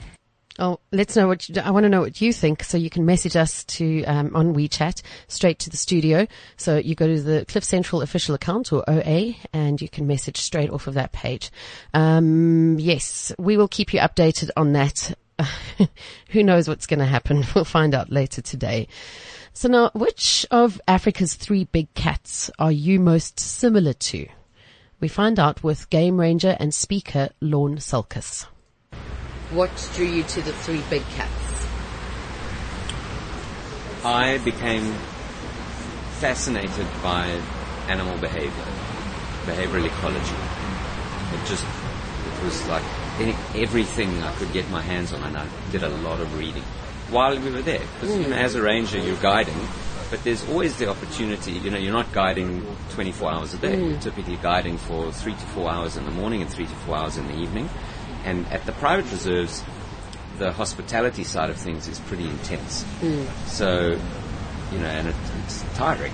Oh, 0.58 0.80
let's 0.92 1.16
know 1.16 1.28
what 1.28 1.48
you, 1.48 1.54
I 1.62 1.70
want 1.70 1.84
to 1.84 1.88
know 1.88 2.02
what 2.02 2.20
you 2.20 2.32
think. 2.32 2.62
So 2.62 2.76
you 2.76 2.90
can 2.90 3.06
message 3.06 3.36
us 3.36 3.64
to 3.64 4.04
um, 4.04 4.36
on 4.36 4.54
WeChat 4.54 5.02
straight 5.28 5.58
to 5.60 5.70
the 5.70 5.76
studio. 5.76 6.26
So 6.56 6.76
you 6.76 6.94
go 6.94 7.06
to 7.06 7.20
the 7.20 7.44
Cliff 7.46 7.64
Central 7.64 8.02
official 8.02 8.34
account 8.34 8.72
or 8.72 8.84
OA, 8.88 9.34
and 9.52 9.80
you 9.80 9.88
can 9.88 10.06
message 10.06 10.36
straight 10.36 10.70
off 10.70 10.86
of 10.86 10.94
that 10.94 11.12
page. 11.12 11.50
Um, 11.94 12.78
yes, 12.78 13.32
we 13.38 13.56
will 13.56 13.68
keep 13.68 13.94
you 13.94 14.00
updated 14.00 14.50
on 14.56 14.72
that 14.74 15.14
who 16.30 16.42
knows 16.42 16.68
what's 16.68 16.86
going 16.86 17.00
to 17.00 17.06
happen? 17.06 17.44
We'll 17.54 17.64
find 17.64 17.94
out 17.94 18.10
later 18.10 18.42
today. 18.42 18.88
So 19.52 19.68
now, 19.68 19.90
which 19.94 20.46
of 20.50 20.80
Africa's 20.88 21.34
three 21.34 21.64
big 21.64 21.92
cats 21.94 22.50
are 22.58 22.72
you 22.72 22.98
most 22.98 23.38
similar 23.38 23.92
to? 23.92 24.26
We 25.00 25.08
find 25.08 25.38
out 25.38 25.62
with 25.62 25.90
game 25.90 26.18
ranger 26.18 26.56
and 26.58 26.72
speaker 26.72 27.30
Lorne 27.40 27.78
Sulkes. 27.78 28.46
What 29.50 29.70
drew 29.94 30.06
you 30.06 30.22
to 30.22 30.40
the 30.42 30.52
three 30.52 30.80
big 30.88 31.02
cats? 31.10 31.66
I 34.04 34.38
became 34.38 34.94
fascinated 36.18 36.86
by 37.02 37.26
animal 37.88 38.16
behavior, 38.18 38.64
behavioral 39.44 39.86
ecology. 39.86 40.36
It 41.34 41.46
just, 41.46 41.64
it 41.64 41.81
was 42.42 42.66
like 42.68 42.84
any, 43.18 43.34
everything 43.54 44.22
I 44.22 44.32
could 44.34 44.52
get 44.52 44.68
my 44.70 44.82
hands 44.82 45.12
on, 45.12 45.22
and 45.22 45.36
I 45.36 45.46
did 45.70 45.82
a 45.82 45.88
lot 45.88 46.20
of 46.20 46.38
reading 46.38 46.64
while 47.10 47.38
we 47.38 47.50
were 47.50 47.62
there. 47.62 47.82
Because 47.94 48.16
you 48.16 48.28
know, 48.28 48.36
as 48.36 48.54
a 48.54 48.62
ranger, 48.62 48.98
you're 48.98 49.16
guiding, 49.16 49.54
but 50.10 50.22
there's 50.24 50.48
always 50.48 50.76
the 50.76 50.88
opportunity. 50.88 51.52
You 51.52 51.70
know, 51.70 51.78
you're 51.78 51.92
not 51.92 52.12
guiding 52.12 52.66
24 52.90 53.32
hours 53.32 53.54
a 53.54 53.58
day. 53.58 53.76
Mm. 53.76 53.90
You're 53.90 54.00
typically 54.00 54.36
guiding 54.36 54.78
for 54.78 55.12
three 55.12 55.34
to 55.34 55.46
four 55.54 55.70
hours 55.70 55.96
in 55.96 56.04
the 56.04 56.10
morning 56.10 56.42
and 56.42 56.50
three 56.50 56.66
to 56.66 56.74
four 56.86 56.96
hours 56.96 57.16
in 57.16 57.26
the 57.28 57.38
evening. 57.38 57.68
And 58.24 58.46
at 58.48 58.64
the 58.66 58.72
private 58.72 59.10
reserves, 59.10 59.62
the 60.38 60.52
hospitality 60.52 61.24
side 61.24 61.50
of 61.50 61.56
things 61.56 61.88
is 61.88 61.98
pretty 62.00 62.24
intense. 62.24 62.84
Mm. 63.00 63.26
So, 63.46 63.98
you 64.72 64.78
know, 64.78 64.86
and 64.86 65.08
it, 65.08 65.14
it's 65.44 65.62
tiring. 65.74 66.12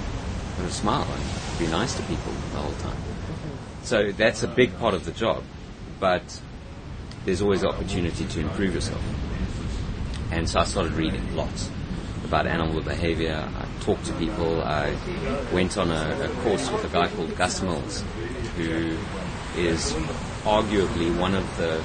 But 0.57 0.67
a 0.67 0.71
smile 0.71 1.07
and 1.09 1.59
be 1.59 1.67
nice 1.69 1.95
to 1.95 2.03
people 2.03 2.33
the 2.53 2.59
whole 2.59 2.73
time. 2.81 2.97
Mm-hmm. 2.97 3.85
So 3.85 4.11
that's 4.13 4.43
a 4.43 4.49
big 4.49 4.77
part 4.79 4.95
of 4.95 5.05
the 5.05 5.13
job. 5.13 5.45
But 6.01 6.41
there's 7.25 7.43
always 7.43 7.65
opportunity 7.65 8.25
to 8.25 8.41
improve 8.41 8.75
yourself. 8.75 9.03
And 10.31 10.49
so 10.49 10.61
I 10.61 10.65
started 10.65 10.93
reading 10.93 11.35
lots 11.35 11.71
about 12.25 12.47
animal 12.47 12.83
behavior. 12.83 13.49
I 13.57 13.83
talked 13.83 14.05
to 14.07 14.13
people. 14.15 14.63
I 14.63 14.95
went 15.53 15.79
on 15.79 15.91
a, 15.91 16.21
a 16.23 16.29
course 16.43 16.71
with 16.71 16.85
a 16.85 16.89
guy 16.89 17.09
called 17.09 17.35
Gus 17.37 17.63
Mills, 17.63 18.05
who 18.57 18.97
is 19.57 19.93
arguably 20.45 21.17
one 21.19 21.35
of 21.35 21.57
the 21.57 21.83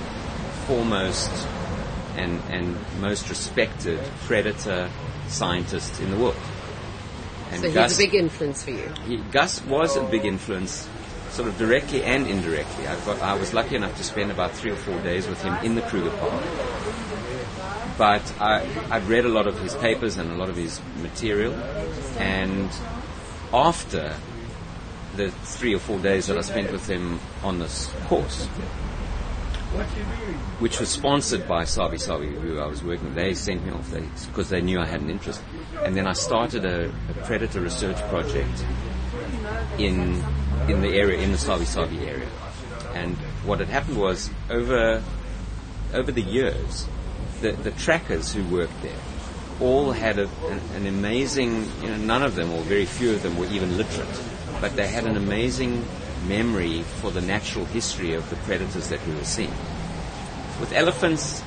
foremost 0.68 1.32
and, 2.16 2.42
and 2.50 2.78
most 3.00 3.30
respected 3.30 4.00
predator 4.26 4.90
scientists 5.28 6.00
in 6.00 6.12
the 6.12 6.18
world. 6.18 6.36
And 7.52 7.62
so 7.62 7.74
Gus, 7.74 7.98
he's 7.98 8.08
a 8.08 8.12
big 8.12 8.16
influence 8.16 8.64
for 8.64 8.72
you. 8.72 8.92
He, 9.06 9.18
Gus 9.18 9.64
was 9.66 9.96
a 9.96 10.04
big 10.04 10.26
influence 10.26 10.88
sort 11.34 11.50
of 11.50 11.58
directly 11.58 12.04
and 12.04 12.28
indirectly. 12.28 12.88
I, 12.88 12.96
got, 13.06 13.20
I 13.22 13.34
was 13.34 13.54
lucky 13.56 13.76
enough 13.76 13.98
to 13.98 14.04
spend 14.04 14.30
about 14.30 14.52
three 14.52 14.70
or 14.70 14.76
four 14.76 15.00
days 15.02 15.28
with 15.28 15.42
him 15.42 15.56
in 15.66 15.74
the 15.74 15.82
Kruger 15.82 16.12
Park. 16.12 16.44
But 17.98 18.34
I, 18.40 18.68
I'd 18.92 19.04
read 19.06 19.26
a 19.26 19.30
lot 19.30 19.48
of 19.48 19.60
his 19.60 19.74
papers 19.76 20.18
and 20.18 20.32
a 20.32 20.36
lot 20.36 20.50
of 20.50 20.56
his 20.56 20.80
material, 21.02 21.54
and 22.20 22.70
after 23.52 24.16
the 25.16 25.32
three 25.32 25.74
or 25.76 25.80
four 25.80 26.00
days 26.00 26.28
that 26.28 26.38
I 26.38 26.42
spent 26.42 26.72
with 26.72 26.88
him 26.88 27.20
on 27.44 27.60
this 27.60 27.92
course, 28.06 28.46
which 30.60 30.80
was 30.80 30.90
sponsored 30.90 31.48
by 31.48 31.64
Sabi 31.64 31.98
Sabi, 31.98 32.28
who 32.28 32.60
I 32.60 32.68
was 32.68 32.84
working 32.84 33.06
with. 33.06 33.16
They 33.16 33.34
sent 33.34 33.66
me 33.66 33.72
off 33.72 33.92
because 34.28 34.50
they, 34.50 34.60
they, 34.60 34.66
knew 34.66 34.80
I 34.80 34.86
had 34.86 35.02
an 35.02 35.10
interest. 35.10 35.42
And 35.84 35.96
then 35.96 36.06
I 36.06 36.14
started 36.14 36.64
a, 36.64 36.90
a 37.10 37.14
predator 37.26 37.60
research 37.60 37.98
project 38.10 38.64
in 39.78 40.24
in 40.68 40.82
the 40.82 40.90
area, 40.90 41.20
in 41.20 41.32
the 41.32 41.38
Sabi 41.38 41.66
Sabi 41.66 42.00
area. 42.08 42.30
And 42.94 43.18
what 43.46 43.60
had 43.60 43.70
happened 43.70 43.98
was 43.98 44.30
over 44.50 45.04
over 45.94 46.12
the 46.12 46.22
years, 46.22 46.88
the, 47.42 47.52
the 47.52 47.72
trackers 47.72 48.34
who 48.34 48.44
worked 48.46 48.82
there 48.82 49.00
all 49.62 49.92
had 49.92 50.18
a, 50.18 50.28
an, 50.50 50.60
an 50.76 50.88
amazing, 50.88 51.66
you 51.82 51.90
know, 51.90 51.98
none 51.98 52.24
of 52.24 52.36
them 52.36 52.52
or 52.52 52.62
very 52.64 52.86
few 52.86 53.12
of 53.12 53.22
them 53.22 53.38
were 53.38 53.46
even 53.48 53.78
literate, 53.78 54.22
but 54.60 54.76
they 54.76 54.88
had 54.88 55.06
an 55.06 55.16
amazing 55.16 55.86
memory 56.28 56.82
for 56.82 57.12
the 57.12 57.22
natural 57.22 57.66
history 57.66 58.14
of 58.14 58.28
the 58.30 58.36
predators 58.38 58.90
that 58.90 59.06
we 59.06 59.14
were 59.14 59.24
seeing. 59.24 59.54
With 60.60 60.72
elephants, 60.74 61.44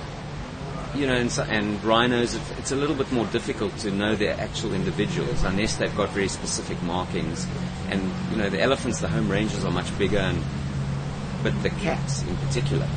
you 0.97 1.07
know, 1.07 1.15
and, 1.15 1.39
and 1.51 1.85
rhinos, 1.85 2.35
it's 2.59 2.73
a 2.73 2.77
little 2.77 2.97
bit 2.97 3.11
more 3.13 3.27
difficult 3.27 3.77
to 3.79 3.91
know 3.91 4.15
their 4.17 4.39
actual 4.41 4.75
individuals 4.75 5.45
unless 5.45 5.77
they've 5.77 5.95
got 5.97 6.11
very 6.11 6.29
specific 6.29 6.83
markings. 6.83 7.47
And 7.89 8.11
you 8.31 8.37
know, 8.39 8.49
the 8.49 8.61
elephants, 8.61 9.01
the 9.01 9.09
home 9.09 9.31
ranges 9.31 9.65
are 9.65 9.71
much 9.71 9.97
bigger, 9.99 10.19
and 10.19 10.43
but 11.43 11.63
the 11.63 11.71
cats 11.71 12.23
in 12.23 12.37
particular 12.39 12.89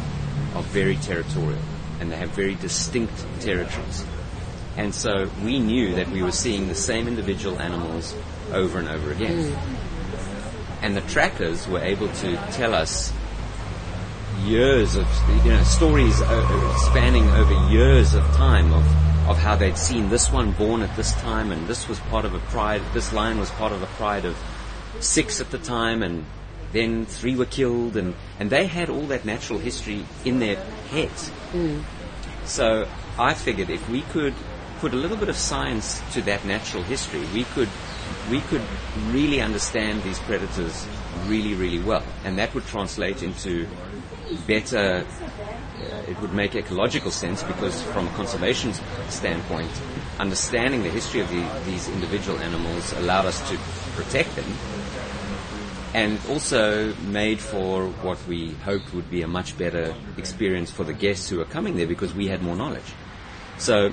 are 0.56 0.64
very 0.64 0.96
territorial, 0.98 1.62
and 2.00 2.12
they 2.12 2.16
have 2.16 2.30
very 2.30 2.56
distinct 2.56 3.14
territories. 3.42 4.06
And 4.78 4.96
so 4.96 5.30
we 5.44 5.60
knew 5.60 5.96
that 5.96 6.10
we 6.10 6.24
were 6.24 6.32
seeing 6.32 6.68
the 6.68 6.76
same 6.76 7.08
individual 7.08 7.60
animals 7.60 8.16
over 8.54 8.80
and 8.80 8.88
over 8.88 9.12
again. 9.12 9.52
Mm. 9.52 9.76
And 10.82 10.96
the 10.96 11.02
trackers 11.02 11.68
were 11.68 11.82
able 11.82 12.08
to 12.08 12.38
tell 12.54 12.74
us 12.74 13.12
years 14.46 14.96
of 14.96 15.08
you 15.44 15.52
know 15.52 15.64
stories 15.64 16.22
uh, 16.22 16.78
spanning 16.78 17.28
over 17.32 17.54
years 17.70 18.14
of 18.14 18.24
time 18.36 18.74
of 18.74 18.86
of 19.30 19.38
how 19.38 19.56
they'd 19.56 19.78
seen 19.78 20.10
this 20.10 20.32
one 20.32 20.52
born 20.54 20.82
at 20.82 20.96
this 20.96 21.14
time 21.22 21.52
and 21.52 21.68
this 21.68 21.88
was 21.88 22.00
part 22.12 22.26
of 22.26 22.34
a 22.34 22.40
pride 22.52 22.82
this 22.94 23.14
lion 23.14 23.40
was 23.40 23.50
part 23.52 23.72
of 23.72 23.82
a 23.84 23.88
pride 23.98 24.26
of 24.26 24.36
six 25.00 25.40
at 25.40 25.52
the 25.52 25.58
time 25.58 26.02
and 26.04 26.26
then 26.72 27.06
three 27.06 27.36
were 27.36 27.46
killed 27.46 27.98
and 27.98 28.14
and 28.40 28.50
they 28.50 28.68
had 28.68 28.90
all 28.90 29.08
that 29.08 29.26
natural 29.26 29.60
history 29.60 30.06
in 30.26 30.40
their 30.40 30.56
heads. 30.92 31.32
So 32.46 32.88
I 33.18 33.34
figured 33.34 33.70
if 33.70 33.88
we 33.90 34.02
could 34.02 34.34
put 34.80 34.94
a 34.94 34.96
little 34.96 35.18
bit 35.18 35.30
of 35.30 35.36
science 35.36 36.02
to 36.14 36.22
that 36.24 36.46
natural 36.46 36.84
history, 36.84 37.24
we 37.34 37.44
could 37.44 37.70
we 38.30 38.42
could 38.42 38.62
really 39.08 39.42
understand 39.42 40.04
these 40.04 40.20
predators 40.20 40.88
really, 41.26 41.54
really 41.54 41.80
well, 41.80 42.04
and 42.24 42.38
that 42.38 42.54
would 42.54 42.66
translate 42.66 43.24
into 43.24 43.68
better. 44.48 45.06
Uh, 45.80 45.96
it 46.10 46.20
would 46.22 46.34
make 46.34 46.56
ecological 46.56 47.12
sense 47.12 47.42
because, 47.44 47.82
from 47.84 48.08
a 48.08 48.12
conservation 48.12 48.74
standpoint, 49.10 49.72
understanding 50.20 50.84
the 50.84 50.90
history 50.90 51.22
of 51.22 51.30
the, 51.30 51.48
these 51.66 51.88
individual 51.90 52.38
animals 52.40 52.92
allowed 52.94 53.26
us 53.26 53.50
to 53.50 53.58
protect 53.96 54.36
them, 54.36 54.52
and 55.94 56.20
also 56.30 56.94
made 57.08 57.40
for 57.40 57.88
what 58.02 58.18
we 58.28 58.52
hoped 58.66 58.94
would 58.94 59.10
be 59.10 59.22
a 59.22 59.28
much 59.28 59.58
better 59.58 59.96
experience 60.18 60.70
for 60.70 60.84
the 60.84 60.94
guests 60.94 61.30
who 61.30 61.40
are 61.40 61.46
coming 61.46 61.78
there 61.78 61.88
because 61.88 62.14
we 62.14 62.28
had 62.28 62.42
more 62.42 62.56
knowledge. 62.56 62.94
So 63.58 63.92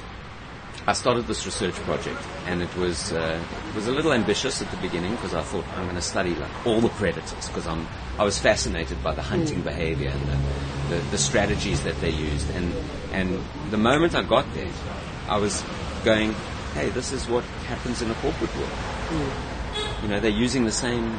I 0.88 0.92
started 0.92 1.26
this 1.26 1.44
research 1.44 1.74
project, 1.74 2.22
and 2.46 2.62
it 2.62 2.74
was 2.76 3.12
uh, 3.12 3.42
it 3.68 3.74
was 3.74 3.88
a 3.88 3.92
little 3.92 4.12
ambitious 4.12 4.62
at 4.62 4.70
the 4.70 4.76
beginning 4.76 5.16
because 5.16 5.34
I 5.34 5.42
thought 5.42 5.64
I'm 5.76 5.82
going 5.82 5.96
to 5.96 6.02
study 6.02 6.36
like 6.36 6.64
all 6.64 6.80
the 6.80 6.90
predators 6.90 7.48
because 7.48 7.66
I'm 7.66 7.88
I 8.20 8.24
was 8.24 8.38
fascinated 8.38 9.02
by 9.02 9.12
the 9.12 9.22
hunting 9.22 9.62
behavior 9.62 10.10
and 10.10 10.22
the, 10.22 10.94
the, 10.94 11.02
the 11.10 11.18
strategies 11.18 11.82
that 11.82 12.00
they 12.00 12.10
used, 12.10 12.48
and 12.50 12.72
and 13.12 13.42
the 13.70 13.76
moment 13.76 14.14
I 14.14 14.22
got 14.22 14.46
there, 14.54 14.70
I 15.28 15.38
was 15.38 15.64
going, 16.04 16.34
hey, 16.74 16.90
this 16.90 17.10
is 17.10 17.28
what 17.28 17.42
happens 17.66 18.00
in 18.00 18.08
a 18.08 18.14
corporate 18.14 18.54
world. 18.56 19.32
You 20.02 20.08
know, 20.08 20.20
they're 20.20 20.30
using 20.30 20.66
the 20.66 20.72
same 20.72 21.18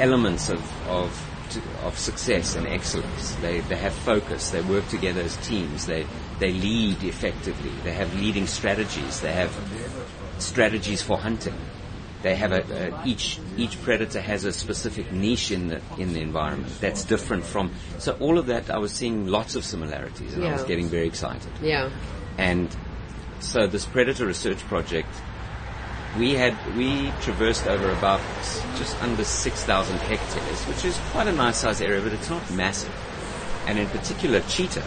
elements 0.00 0.48
of 0.48 0.88
of 0.88 1.10
to, 1.50 1.60
of 1.84 1.96
success 1.96 2.56
and 2.56 2.66
excellence. 2.66 3.36
They 3.36 3.60
they 3.60 3.76
have 3.76 3.94
focus. 3.94 4.50
They 4.50 4.62
work 4.62 4.88
together 4.88 5.20
as 5.20 5.36
teams. 5.46 5.86
They 5.86 6.06
they 6.38 6.52
lead 6.52 7.02
effectively. 7.02 7.72
They 7.84 7.92
have 7.92 8.14
leading 8.20 8.46
strategies. 8.46 9.20
They 9.20 9.32
have 9.32 9.54
strategies 10.38 11.02
for 11.02 11.16
hunting. 11.16 11.56
They 12.22 12.34
have 12.34 12.52
a, 12.52 12.62
a 12.62 13.06
each 13.06 13.38
each 13.56 13.80
predator 13.82 14.20
has 14.20 14.44
a 14.44 14.52
specific 14.52 15.12
niche 15.12 15.50
in 15.50 15.68
the 15.68 15.80
in 15.98 16.12
the 16.12 16.20
environment 16.20 16.72
that's 16.80 17.04
different 17.04 17.44
from. 17.44 17.72
So 17.98 18.16
all 18.20 18.38
of 18.38 18.46
that, 18.46 18.70
I 18.70 18.78
was 18.78 18.92
seeing 18.92 19.26
lots 19.26 19.54
of 19.54 19.64
similarities, 19.64 20.34
and 20.34 20.44
I 20.44 20.52
was 20.52 20.64
getting 20.64 20.88
very 20.88 21.06
excited. 21.06 21.52
Yeah. 21.62 21.90
And 22.38 22.74
so 23.40 23.66
this 23.66 23.84
predator 23.86 24.26
research 24.26 24.58
project, 24.60 25.08
we 26.18 26.34
had 26.34 26.56
we 26.76 27.12
traversed 27.20 27.66
over 27.66 27.90
about 27.90 28.20
just 28.76 29.00
under 29.02 29.24
6,000 29.24 29.98
hectares, 29.98 30.64
which 30.64 30.84
is 30.84 30.98
quite 31.12 31.28
a 31.28 31.32
nice 31.32 31.58
size 31.58 31.80
area, 31.80 32.00
but 32.00 32.12
it's 32.12 32.30
not 32.30 32.50
massive. 32.50 32.94
And 33.66 33.78
in 33.78 33.88
particular, 33.88 34.40
cheetah, 34.42 34.84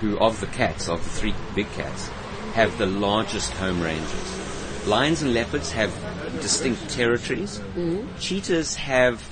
who 0.00 0.18
of 0.18 0.40
the 0.40 0.46
cats, 0.46 0.88
of 0.88 1.02
the 1.02 1.10
three 1.10 1.34
big 1.54 1.70
cats, 1.72 2.08
have 2.54 2.76
the 2.78 2.86
largest 2.86 3.52
home 3.52 3.80
ranges. 3.82 4.86
Lions 4.86 5.22
and 5.22 5.34
leopards 5.34 5.72
have 5.72 5.92
distinct 6.40 6.88
territories. 6.90 7.58
Mm-hmm. 7.76 8.06
Cheetahs 8.18 8.76
have 8.76 9.22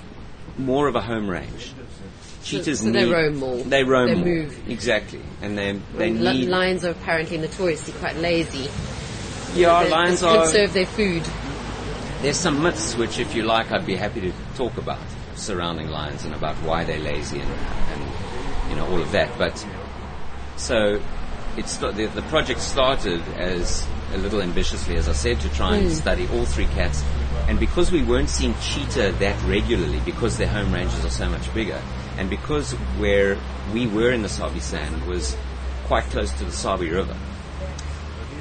more 0.58 0.88
of 0.88 0.94
a 0.96 1.00
home 1.00 1.28
range. 1.28 1.72
Cheetahs 2.44 2.80
so 2.80 2.90
they 2.90 3.04
need- 3.04 3.12
roam 3.12 3.36
more. 3.36 3.56
They 3.58 3.84
roam 3.84 4.06
They 4.08 4.14
more. 4.14 4.24
move. 4.24 4.68
Exactly, 4.70 5.20
and 5.42 5.56
they 5.56 5.72
they 5.96 6.10
Li- 6.10 6.40
need 6.40 6.48
lions 6.48 6.84
are 6.84 6.90
apparently 6.90 7.38
notoriously 7.38 7.92
quite 7.94 8.16
lazy. 8.16 8.68
yeah, 9.54 9.84
They- 9.84 9.90
lions 9.90 10.20
they 10.20 10.26
are. 10.28 10.42
conserve 10.44 10.72
their 10.72 10.86
food. 10.86 11.22
There's 12.22 12.36
some 12.36 12.62
myths 12.62 12.96
which, 12.96 13.18
if 13.18 13.34
you 13.34 13.44
like, 13.44 13.70
I'd 13.70 13.86
be 13.86 13.94
happy 13.96 14.20
to 14.22 14.32
talk 14.56 14.76
about 14.76 14.98
surrounding 15.36 15.88
lions 15.88 16.24
and 16.24 16.34
about 16.34 16.56
why 16.56 16.82
they're 16.84 16.98
lazy 16.98 17.38
and, 17.38 17.50
and 17.92 18.02
you 18.70 18.76
know 18.76 18.86
all 18.88 19.00
of 19.00 19.12
that. 19.12 19.30
But 19.38 19.64
so 20.58 21.00
it's 21.56 21.76
the, 21.78 21.90
the 21.92 22.22
project 22.28 22.60
started 22.60 23.22
as 23.36 23.86
a 24.14 24.18
little 24.18 24.40
ambitiously, 24.40 24.96
as 24.96 25.08
I 25.08 25.12
said, 25.12 25.40
to 25.40 25.48
try 25.50 25.76
and 25.76 25.88
Mm. 25.88 25.94
study 25.94 26.28
all 26.32 26.44
three 26.44 26.66
cats. 26.66 27.02
And 27.48 27.58
because 27.58 27.90
we 27.90 28.02
weren't 28.02 28.28
seeing 28.30 28.54
cheetah 28.60 29.12
that 29.20 29.42
regularly, 29.44 30.00
because 30.04 30.36
their 30.36 30.48
home 30.48 30.72
ranges 30.72 31.04
are 31.04 31.10
so 31.10 31.28
much 31.28 31.52
bigger, 31.54 31.80
and 32.18 32.28
because 32.28 32.72
where 32.98 33.38
we 33.72 33.86
were 33.86 34.12
in 34.12 34.22
the 34.22 34.28
Sabi 34.28 34.60
Sand 34.60 35.06
was 35.06 35.36
quite 35.86 36.04
close 36.04 36.30
to 36.32 36.44
the 36.44 36.52
Sabi 36.52 36.90
River, 36.90 37.16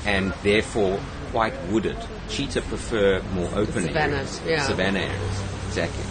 and 0.06 0.34
therefore 0.44 1.00
quite 1.32 1.54
wooded. 1.70 1.98
Cheetah 2.30 2.62
prefer 2.64 3.22
more 3.34 3.50
open 3.56 3.90
areas, 3.90 4.42
yeah. 4.46 4.66
savanna 4.66 5.00
areas, 5.00 5.42
exactly. 5.68 6.04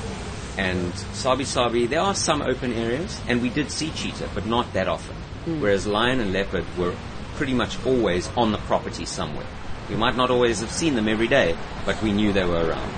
And 0.58 0.94
Sabi 1.12 1.44
Sabi, 1.44 1.86
there 1.86 2.00
are 2.00 2.14
some 2.14 2.40
open 2.42 2.72
areas, 2.72 3.20
and 3.28 3.42
we 3.42 3.50
did 3.50 3.70
see 3.70 3.90
cheetah, 3.90 4.30
but 4.34 4.46
not 4.46 4.72
that 4.72 4.88
often. 4.88 5.16
Mm. 5.46 5.60
Whereas 5.60 5.86
lion 5.86 6.20
and 6.20 6.32
leopard 6.32 6.64
were 6.76 6.94
pretty 7.36 7.54
much 7.54 7.84
always 7.86 8.28
on 8.36 8.52
the 8.52 8.58
property 8.58 9.04
somewhere. 9.04 9.46
We 9.88 9.96
might 9.96 10.16
not 10.16 10.30
always 10.30 10.60
have 10.60 10.70
seen 10.70 10.94
them 10.94 11.08
every 11.08 11.28
day, 11.28 11.56
but 11.84 12.02
we 12.02 12.12
knew 12.12 12.32
they 12.32 12.44
were 12.44 12.66
around. 12.66 12.92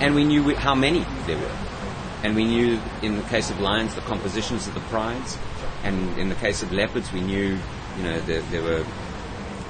And 0.00 0.14
we 0.14 0.24
knew 0.24 0.54
how 0.54 0.74
many 0.74 1.04
there 1.26 1.38
were. 1.38 1.56
And 2.22 2.34
we 2.36 2.44
knew, 2.44 2.80
in 3.02 3.16
the 3.16 3.22
case 3.24 3.50
of 3.50 3.60
lions, 3.60 3.94
the 3.94 4.00
compositions 4.02 4.66
of 4.66 4.74
the 4.74 4.80
prides. 4.80 5.36
And 5.82 6.16
in 6.18 6.28
the 6.28 6.34
case 6.36 6.62
of 6.62 6.72
leopards, 6.72 7.12
we 7.12 7.20
knew, 7.20 7.58
you 7.98 8.02
know, 8.02 8.20
there, 8.20 8.40
there 8.42 8.62
were 8.62 8.84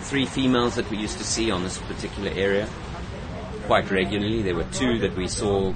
three 0.00 0.26
females 0.26 0.74
that 0.76 0.88
we 0.90 0.98
used 0.98 1.18
to 1.18 1.24
see 1.24 1.50
on 1.50 1.62
this 1.62 1.78
particular 1.78 2.30
area 2.30 2.68
quite 3.66 3.90
regularly. 3.90 4.42
There 4.42 4.55
were 4.55 4.66
two 4.72 4.98
that 5.00 5.16
we 5.16 5.28
saw 5.28 5.72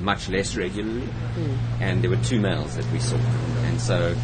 much 0.00 0.28
less 0.28 0.56
regularly, 0.56 1.08
and 1.80 2.02
there 2.02 2.10
were 2.10 2.22
two 2.22 2.40
males 2.40 2.76
that 2.76 2.90
we 2.92 3.00
saw. 3.00 3.16
And 3.16 3.80
so, 3.80 4.14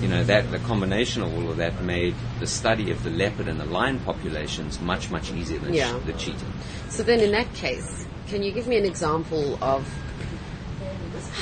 you 0.00 0.08
know, 0.08 0.24
that 0.24 0.50
the 0.50 0.58
combination 0.58 1.22
of 1.22 1.32
all 1.34 1.50
of 1.50 1.56
that 1.58 1.82
made 1.82 2.14
the 2.40 2.46
study 2.46 2.90
of 2.90 3.02
the 3.02 3.10
leopard 3.10 3.48
and 3.48 3.58
the 3.58 3.64
lion 3.64 3.98
populations 4.00 4.80
much, 4.80 5.10
much 5.10 5.32
easier 5.32 5.58
than 5.58 5.74
Yeah. 5.74 5.98
the 6.06 6.12
cheetah. 6.12 6.44
So 6.90 7.02
then, 7.02 7.20
in 7.20 7.32
that 7.32 7.52
case, 7.54 8.06
can 8.28 8.42
you 8.42 8.52
give 8.52 8.66
me 8.66 8.76
an 8.76 8.84
example 8.84 9.58
of 9.62 9.86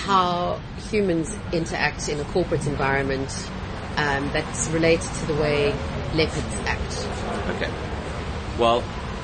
how 0.05 0.61
humans 0.91 1.37
interact 1.53 2.09
in 2.09 2.19
a 2.21 2.25
corporate 2.25 2.67
environment 2.67 3.31
um, 3.97 4.31
that's 4.33 4.69
related 4.69 5.11
to 5.21 5.27
the 5.27 5.35
way 5.35 5.75
leopards 6.15 6.57
act? 6.67 7.09
Okay. 7.57 7.71
Well, 8.59 8.83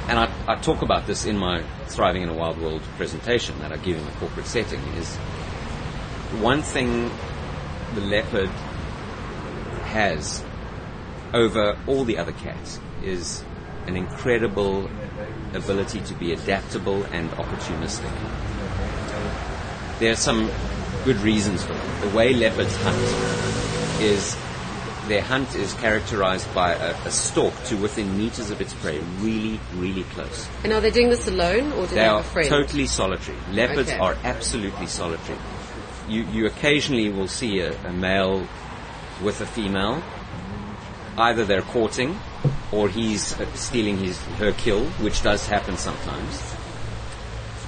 and 0.09 0.19
I, 0.19 0.33
I 0.47 0.57
talk 0.57 0.83
about 0.83 1.07
this 1.07 1.27
in 1.27 1.37
my 1.37 1.63
Thriving 1.89 2.23
in 2.23 2.29
a 2.29 2.35
Wild 2.35 2.61
World 2.61 2.83
presentation 2.97 3.59
that 3.61 3.73
I 3.73 3.77
give 3.77 3.99
in 3.99 4.05
the 4.05 4.13
corporate 4.13 4.47
setting 4.47 4.81
is 4.97 5.17
one 6.41 6.63
thing 6.63 7.11
the 7.95 8.01
leopard 8.03 8.51
has 9.89 10.43
over 11.35 11.79
all 11.87 12.05
the 12.05 12.19
other 12.19 12.33
cats 12.33 12.79
is 13.03 13.43
an 13.87 13.97
incredible 13.97 14.89
ability 15.55 16.01
to 16.03 16.15
be 16.15 16.33
adaptable 16.33 17.05
and 17.13 17.31
opportunistic. 17.33 18.11
There 19.99 20.13
are 20.13 20.17
some 20.17 20.51
good 21.05 21.17
reasons 21.17 21.65
for 21.65 21.73
it. 21.73 22.01
The 22.03 22.17
way 22.17 22.33
leopards 22.35 22.77
hunt 22.77 24.03
is 24.03 24.37
their 25.09 25.23
hunt 25.23 25.55
is 25.57 25.73
characterized 25.75 26.53
by 26.55 26.75
a, 26.75 26.95
a 27.07 27.11
stalk 27.11 27.55
to 27.65 27.77
within 27.77 28.17
meters 28.19 28.51
of 28.51 28.61
its 28.61 28.75
prey, 28.75 28.99
really, 29.21 29.59
really 29.77 30.03
close. 30.05 30.47
And 30.65 30.73
are 30.73 30.83
they 30.83 30.91
doing 30.91 31.09
this 31.09 31.27
alone, 31.27 31.73
or 31.73 31.83
do 31.85 31.87
they, 31.89 31.95
They 31.97 32.05
have 32.05 32.17
are 32.17 32.21
a 32.21 32.25
friend? 32.25 32.49
totally 32.49 32.87
solitary. 32.87 33.39
Leopards 33.51 33.89
Okay. 33.91 33.99
are 33.99 34.17
absolutely 34.23 34.87
solitary. 34.87 35.39
you, 36.09 36.23
you 36.25 36.47
occasionally 36.47 37.09
will 37.09 37.27
see 37.29 37.61
a, 37.61 37.73
a 37.87 37.93
male 37.93 38.47
with 39.23 39.41
a 39.41 39.47
female. 39.47 40.03
Either 41.17 41.45
they're 41.45 41.63
courting, 41.63 42.19
or 42.71 42.89
he's 42.89 43.39
uh, 43.41 43.47
stealing 43.55 43.99
his 43.99 44.19
her 44.39 44.53
kill, 44.53 44.85
which 45.03 45.23
does 45.23 45.47
happen 45.47 45.77
sometimes. 45.77 46.55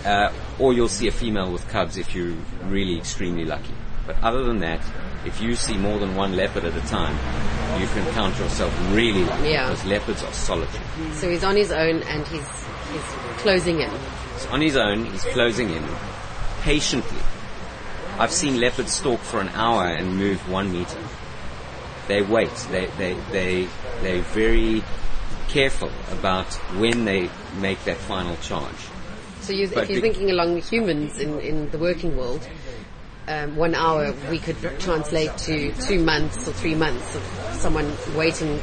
Uh, 0.05 0.33
or 0.59 0.73
you'll 0.73 0.89
see 0.89 1.09
a 1.09 1.13
female 1.13 1.51
with 1.53 1.67
cubs 1.69 1.97
if 1.97 2.15
you're 2.15 2.35
really 2.67 2.97
extremely 2.97 3.45
lucky. 3.45 3.75
But 4.07 4.23
other 4.23 4.45
than 4.45 4.61
that, 4.61 4.81
if 5.27 5.41
you 5.41 5.55
see 5.57 5.77
more 5.77 5.99
than 5.99 6.15
one 6.15 6.35
leopard 6.37 6.65
at 6.65 6.75
a 6.77 6.87
time, 6.89 7.15
you 7.81 7.87
can 7.89 8.11
count 8.15 8.39
yourself 8.39 8.73
really 8.95 9.25
lucky 9.25 9.51
Yeah. 9.51 9.69
because 9.69 9.85
leopards 9.85 10.23
are 10.23 10.33
solitary. 10.33 10.85
So 11.13 11.29
he's 11.29 11.45
on 11.45 11.57
his 11.57 11.71
own 11.73 12.03
and 12.05 12.27
he's 12.29 12.49
he's 12.93 13.03
closing 13.39 13.81
in. 13.81 13.91
So 14.39 14.51
on 14.51 14.61
his 14.61 14.77
own, 14.77 15.05
he's 15.07 15.25
closing 15.25 15.71
in 15.71 15.85
patiently. 16.63 17.21
I've 18.19 18.33
seen 18.33 18.59
leopards 18.61 18.93
stalk 18.93 19.21
for 19.21 19.41
an 19.41 19.49
hour 19.51 19.87
and 19.87 20.17
move 20.17 20.41
one 20.51 20.73
meter. 20.73 20.99
They 22.11 22.23
wait. 22.23 22.53
They 22.73 22.87
they 22.99 23.15
they 23.31 23.69
they're 24.03 24.23
very 24.23 24.83
careful 25.47 25.93
about 26.11 26.53
when 26.81 27.05
they 27.05 27.31
make 27.61 27.85
that 27.85 27.99
final 27.99 28.37
charge. 28.39 28.81
So 29.43 29.53
you, 29.53 29.67
if 29.67 29.77
you're 29.77 29.87
be- 29.87 30.01
thinking 30.01 30.29
along 30.29 30.61
humans 30.61 31.21
in, 31.21 31.39
in 31.39 31.71
the 31.71 31.79
working 31.79 32.17
world, 32.17 32.45
um, 33.29 33.55
one 33.55 33.77
hour 33.77 34.13
we 34.29 34.41
could 34.41 34.57
translate 34.81 35.39
to 35.47 35.73
two 35.87 36.03
months 36.05 36.49
or 36.49 36.53
three 36.53 36.75
months 36.75 37.15
of 37.15 37.23
someone 37.53 37.89
waiting 38.17 38.59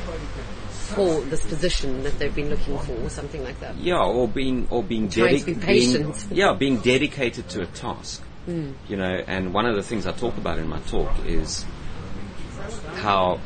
for 0.72 1.22
this 1.22 1.45
position 1.45 2.04
that 2.04 2.20
they've 2.20 2.36
been 2.36 2.50
looking 2.50 2.78
for 2.80 2.95
or 3.02 3.10
something 3.10 3.45
like 3.45 3.62
that. 3.62 3.78
Yeah, 3.78 4.04
or 4.04 4.28
being 4.28 4.68
or 4.70 4.84
being 4.84 5.08
be 5.08 5.22
dedicated. 5.22 5.62
patient. 5.62 6.26
Yeah, 6.32 6.52
being 6.52 6.80
dedicated 6.82 7.48
to 7.52 7.62
a 7.62 7.66
task. 7.68 8.22
Mm. 8.45 8.74
You 8.89 8.98
know, 8.98 9.24
and 9.26 9.54
one 9.54 9.66
of 9.66 9.78
the 9.78 9.84
things 9.84 10.06
I 10.06 10.12
talk 10.12 10.36
about 10.36 10.60
in 10.60 10.68
my 10.68 10.80
talk 10.80 11.12
is 11.26 11.66
how 12.95 13.39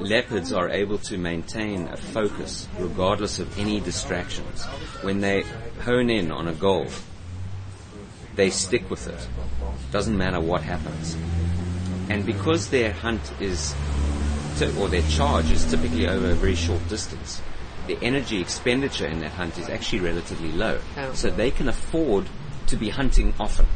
leopards 0.00 0.52
are 0.52 0.70
able 0.70 0.98
to 0.98 1.18
maintain 1.18 1.88
a 1.88 1.96
focus 1.96 2.68
regardless 2.78 3.38
of 3.38 3.58
any 3.58 3.80
distractions. 3.80 4.64
When 5.02 5.20
they 5.20 5.44
hone 5.84 6.10
in 6.10 6.30
on 6.30 6.48
a 6.48 6.54
goal, 6.54 6.86
they 8.34 8.50
stick 8.50 8.88
with 8.90 9.06
it. 9.06 9.28
Doesn't 9.90 10.16
matter 10.16 10.40
what 10.40 10.62
happens. 10.62 11.16
And 12.08 12.24
because 12.24 12.70
their 12.70 12.92
hunt 12.92 13.32
is, 13.40 13.74
or 14.78 14.88
their 14.88 15.02
charge 15.02 15.50
is 15.50 15.70
typically 15.70 16.08
over 16.08 16.30
a 16.30 16.34
very 16.34 16.54
short 16.54 16.86
distance, 16.88 17.42
the 17.86 17.98
energy 18.00 18.40
expenditure 18.40 19.06
in 19.06 19.20
that 19.20 19.32
hunt 19.32 19.58
is 19.58 19.68
actually 19.68 20.00
relatively 20.00 20.52
low. 20.52 20.80
Oh. 20.96 21.12
So 21.14 21.30
they 21.30 21.50
can 21.50 21.68
afford 21.68 22.26
to 22.68 22.76
be 22.76 22.90
hunting 22.90 23.34
often. 23.38 23.66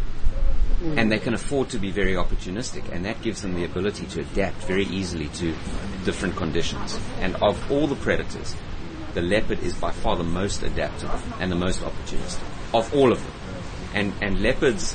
Mm. 0.87 0.99
And 0.99 1.12
they 1.12 1.18
can 1.18 1.34
afford 1.34 1.70
to 1.70 1.78
be 1.78 1.91
very 1.91 2.14
opportunistic, 2.14 2.91
and 2.93 3.05
that 3.05 3.20
gives 3.22 3.43
them 3.43 3.55
the 3.55 3.64
ability 3.64 4.07
to 4.07 4.20
adapt 4.20 4.57
very 4.62 4.84
easily 4.84 5.28
to 5.41 5.55
different 6.05 6.37
conditions. 6.37 6.99
And 7.18 7.34
of 7.37 7.70
all 7.70 7.87
the 7.87 7.97
predators, 7.97 8.55
the 9.14 9.22
leopard 9.22 9.61
is 9.61 9.74
by 9.74 9.91
far 9.91 10.16
the 10.16 10.24
most 10.24 10.62
adaptable 10.62 11.18
and 11.41 11.51
the 11.51 11.57
most 11.57 11.80
opportunistic 11.80 12.43
of 12.72 12.95
all 12.95 13.12
of 13.12 13.22
them. 13.22 13.32
And 13.95 14.12
and 14.22 14.41
leopards, 14.41 14.95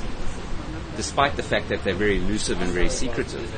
despite 0.96 1.36
the 1.36 1.42
fact 1.42 1.68
that 1.68 1.84
they're 1.84 1.94
very 1.94 2.18
elusive 2.18 2.60
and 2.60 2.70
very 2.70 2.88
secretive, 2.88 3.50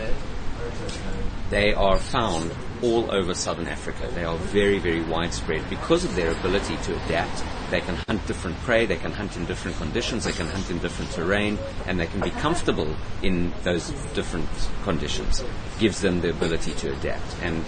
they 1.50 1.74
are 1.74 1.98
found 1.98 2.52
all 2.82 3.14
over 3.14 3.34
southern 3.34 3.68
Africa. 3.68 4.08
They 4.14 4.24
are 4.24 4.36
very, 4.36 4.78
very 4.78 5.02
widespread 5.02 5.68
because 5.70 6.04
of 6.04 6.14
their 6.16 6.32
ability 6.32 6.76
to 6.76 6.96
adapt. 7.04 7.44
They 7.74 7.80
can 7.80 7.96
hunt 7.96 8.24
different 8.28 8.56
prey, 8.58 8.86
they 8.86 8.94
can 8.94 9.10
hunt 9.10 9.36
in 9.36 9.46
different 9.46 9.76
conditions, 9.78 10.26
they 10.26 10.30
can 10.30 10.46
hunt 10.46 10.70
in 10.70 10.78
different 10.78 11.10
terrain, 11.10 11.58
and 11.88 11.98
they 11.98 12.06
can 12.06 12.20
be 12.20 12.30
comfortable 12.30 12.86
in 13.20 13.52
those 13.64 13.90
different 14.14 14.48
conditions. 14.84 15.40
It 15.40 15.48
gives 15.80 16.00
them 16.00 16.20
the 16.20 16.30
ability 16.30 16.70
to 16.74 16.92
adapt. 16.92 17.34
And 17.42 17.64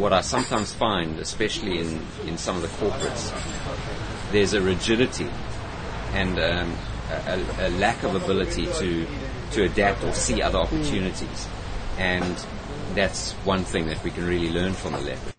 what 0.00 0.14
I 0.14 0.22
sometimes 0.22 0.72
find, 0.72 1.18
especially 1.18 1.78
in, 1.80 2.00
in 2.24 2.38
some 2.38 2.56
of 2.56 2.62
the 2.62 2.68
corporates, 2.68 3.34
there's 4.32 4.54
a 4.54 4.62
rigidity 4.62 5.28
and 6.14 6.38
um, 6.38 6.74
a, 7.26 7.66
a- 7.66 7.70
lack 7.78 8.02
of 8.02 8.14
ability 8.14 8.64
to 8.80 9.06
to 9.52 9.64
adapt 9.64 10.04
or 10.04 10.14
see 10.14 10.40
other 10.40 10.58
opportunities. 10.58 11.48
And 11.98 12.34
that's 12.94 13.32
one 13.44 13.62
thing 13.64 13.88
that 13.88 14.02
we 14.02 14.10
can 14.10 14.26
really 14.26 14.48
learn 14.48 14.72
from 14.72 14.92
the 14.92 15.00
leopard. 15.00 15.35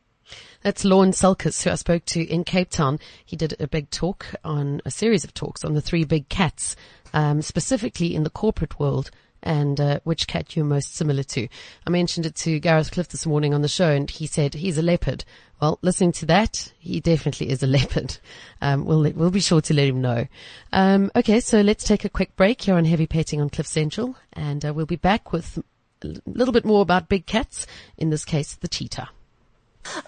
That's 0.68 0.84
Lorne 0.84 1.14
Sulkes, 1.14 1.64
who 1.64 1.70
I 1.70 1.76
spoke 1.76 2.04
to 2.08 2.22
in 2.22 2.44
Cape 2.44 2.70
Town. 2.70 3.00
He 3.26 3.38
did 3.38 3.56
a 3.58 3.70
big 3.70 3.90
talk 3.90 4.26
on 4.44 4.82
a 4.84 4.92
series 4.92 5.24
of 5.24 5.34
talks 5.34 5.64
on 5.64 5.76
the 5.76 5.82
three 5.82 6.04
big 6.04 6.28
cats, 6.28 6.76
um, 7.14 7.42
specifically 7.42 8.14
in 8.14 8.24
the 8.24 8.30
corporate 8.30 8.78
world 8.78 9.10
and 9.42 9.80
uh, 9.80 10.02
which 10.04 10.28
cat 10.28 10.58
you're 10.58 10.66
most 10.66 10.94
similar 10.94 11.24
to. 11.24 11.48
I 11.86 11.90
mentioned 11.90 12.26
it 12.26 12.36
to 12.36 12.60
Gareth 12.60 12.92
Cliff 12.92 13.08
this 13.08 13.26
morning 13.26 13.54
on 13.54 13.62
the 13.62 13.70
show 13.70 13.92
and 13.92 14.12
he 14.12 14.28
said 14.28 14.56
he's 14.56 14.78
a 14.78 14.82
leopard. 14.82 15.24
Well, 15.62 15.80
listening 15.82 16.12
to 16.12 16.26
that, 16.26 16.74
he 16.80 17.00
definitely 17.00 17.50
is 17.50 17.64
a 17.64 17.68
leopard. 17.78 18.18
Um, 18.62 18.84
we'll, 18.84 19.10
we'll 19.14 19.32
be 19.32 19.40
sure 19.40 19.62
to 19.62 19.74
let 19.74 19.88
him 19.88 20.02
know. 20.02 20.28
Um, 20.74 21.12
okay, 21.16 21.40
so 21.40 21.62
let's 21.62 21.86
take 21.86 22.04
a 22.04 22.10
quick 22.10 22.36
break 22.36 22.64
here 22.64 22.76
on 22.76 22.84
Heavy 22.84 23.08
Petting 23.08 23.40
on 23.40 23.50
Cliff 23.50 23.68
Central 23.68 24.18
and 24.34 24.66
uh, 24.66 24.74
we'll 24.74 24.86
be 24.86 24.98
back 24.98 25.32
with 25.32 25.64
a 26.04 26.14
little 26.26 26.52
bit 26.52 26.66
more 26.66 26.82
about 26.82 27.08
big 27.08 27.26
cats, 27.26 27.66
in 27.98 28.10
this 28.10 28.26
case, 28.26 28.56
the 28.56 28.68
cheetah. 28.68 29.08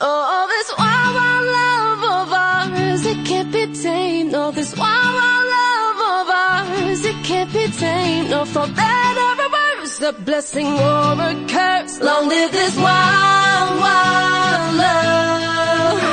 Oh, 0.01 0.47
this 0.47 0.72
wild, 0.78 1.15
wild 1.15 1.45
love 1.59 2.03
of 2.20 2.34
ours, 2.34 3.05
it 3.05 3.26
can't 3.26 3.51
be 3.51 3.67
tamed. 3.82 4.32
No, 4.32 4.51
this 4.51 4.76
wild, 4.76 5.13
wild 5.20 5.45
love 5.57 5.99
of 6.13 6.30
ours, 6.30 7.05
it 7.05 7.24
can't 7.24 7.51
be 7.51 7.67
tamed. 7.67 8.30
No, 8.30 8.45
for 8.45 8.67
better 8.67 9.41
or 9.43 9.49
worse, 9.51 10.01
a 10.01 10.13
blessing 10.13 10.67
or 10.67 11.22
a 11.30 11.45
curse. 11.47 11.99
Long 12.01 12.28
live 12.28 12.51
this 12.51 12.76
wild, 12.78 13.80
wild 13.82 14.76
love 14.76 16.03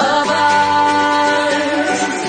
of 0.00 0.28
ours. 0.28 2.25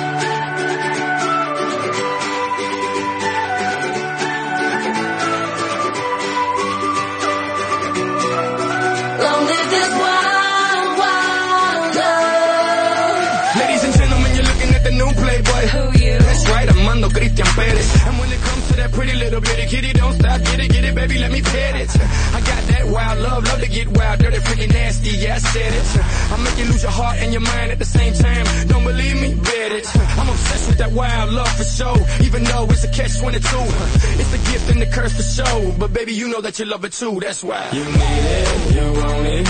Little 19.40 19.56
bitty 19.56 19.70
kitty, 19.70 19.94
don't 19.94 20.14
stop, 20.14 20.42
get 20.42 20.60
it, 20.60 20.72
get 20.72 20.84
it, 20.84 20.96
baby, 20.96 21.18
let 21.20 21.32
me 21.32 21.42
pet 21.42 21.76
it. 21.76 21.90
I 22.34 22.42
got 22.42 22.64
that 22.68 22.88
wild 22.88 23.20
love, 23.20 23.44
love 23.46 23.62
to 23.62 23.70
get 23.70 23.88
wild, 23.88 24.20
dirty, 24.20 24.38
freaking 24.38 24.74
nasty, 24.74 25.10
yeah, 25.18 25.36
I 25.36 25.38
said 25.38 25.74
it. 25.74 26.32
I'll 26.32 26.44
make 26.44 26.58
you 26.58 26.66
lose 26.66 26.84
your 26.84 26.92
heart 26.92 27.18
and 27.18 27.32
your 27.32 27.42
mind 27.42 27.72
at 27.72 27.80
the 27.80 27.86
same 27.86 28.14
time. 28.14 28.46
Don't 28.68 28.84
believe 28.84 29.22
me? 29.22 29.36
Bet 29.36 29.72
it. 29.72 29.88
I'm 30.18 30.30
obsessed 30.30 30.68
with 30.70 30.78
that 30.80 30.92
wild 30.92 31.32
love 31.32 31.52
for 31.58 31.64
sure, 31.64 31.98
even 32.24 32.44
though 32.44 32.66
it's 32.66 32.84
a 32.84 32.88
catch-22. 32.88 34.20
It's 34.20 34.32
the 34.32 34.52
gift 34.52 34.72
and 34.72 34.82
the 34.82 34.88
curse 34.88 35.14
for 35.16 35.24
sure, 35.24 35.74
but 35.78 35.94
baby, 35.94 36.14
you 36.14 36.30
know 36.30 36.42
that 36.42 36.58
you 36.60 36.66
love 36.66 36.84
it 36.86 36.94
too, 36.94 37.20
that's 37.20 37.44
why. 37.44 37.70
You 37.74 37.86
need 37.86 38.26
it, 38.42 38.76
you 38.76 38.88
want 39.02 39.28
it. 39.28 39.48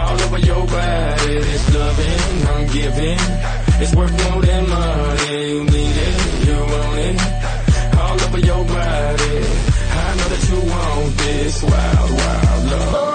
All 0.00 0.20
over 0.22 0.38
your 0.38 0.66
body, 0.66 1.34
this 1.34 1.74
loving 1.74 2.46
I'm 2.48 2.66
giving. 2.72 3.18
It's 3.82 3.94
worth 3.94 4.30
more 4.30 4.42
than 4.42 4.68
money. 4.68 5.48
You 5.50 5.64
need 5.64 5.96
it, 5.96 6.46
you 6.46 6.58
want 6.58 6.98
it. 6.98 7.49
All 8.10 8.20
over 8.22 8.40
your 8.40 8.64
body. 8.64 9.36
I 10.02 10.14
know 10.16 10.28
that 10.32 10.42
you 10.50 10.60
want 10.68 11.16
this 11.18 11.62
wild, 11.62 12.10
wild 12.10 12.70
love. 12.70 13.09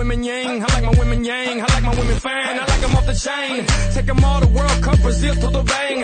Women 0.00 0.24
yang. 0.24 0.64
I 0.64 0.66
like 0.74 0.84
my 0.90 0.96
women 0.98 1.20
yang. 1.24 1.60
I 1.60 1.66
like 1.76 1.84
my 1.84 1.94
women 2.00 2.18
fine. 2.24 2.56
I 2.56 2.64
like 2.72 2.80
them 2.80 2.96
off 2.96 3.06
the 3.06 3.18
chain. 3.26 3.66
Take 3.92 4.06
them 4.06 4.24
all 4.24 4.40
to 4.40 4.48
World 4.48 4.78
Cup, 4.82 4.98
Brazil 5.04 5.34
to 5.34 5.48
the 5.58 5.62
bang. 5.62 5.98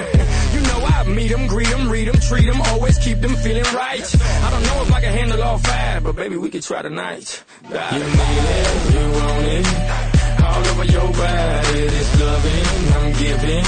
You 0.54 0.60
know 0.68 0.78
I 0.84 0.98
meet 1.18 1.32
'em, 1.32 1.46
greet 1.46 1.70
'em, 1.72 1.88
read 1.88 2.08
'em, 2.08 2.18
treat 2.28 2.46
'em, 2.46 2.60
always 2.72 2.96
keep 2.98 3.18
them 3.24 3.34
feeling 3.44 3.68
right. 3.82 4.06
I 4.44 4.48
don't 4.52 4.64
know 4.68 4.78
if 4.84 4.90
I 4.92 5.00
can 5.00 5.12
handle 5.20 5.42
all 5.42 5.58
five, 5.58 6.04
but 6.04 6.14
baby, 6.14 6.36
we 6.36 6.48
could 6.52 6.62
try 6.62 6.82
tonight. 6.82 7.28
You 7.96 8.04
need 8.20 8.44
it, 8.60 8.68
you 8.94 9.04
want 9.18 9.46
it, 9.56 9.66
all 10.44 10.62
over 10.70 10.86
your 10.96 11.10
body. 11.24 11.80
This 11.94 12.10
loving 12.20 12.78
I'm 12.96 13.08
giving, 13.24 13.66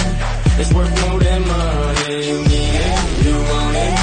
it's 0.60 0.72
worth 0.76 0.94
more 1.04 1.20
than 1.26 1.40
money. 1.56 2.16
You 2.30 2.38
need 2.52 2.74
it, 2.86 2.96
you 3.26 3.36
want 3.52 3.76
it, 3.86 3.94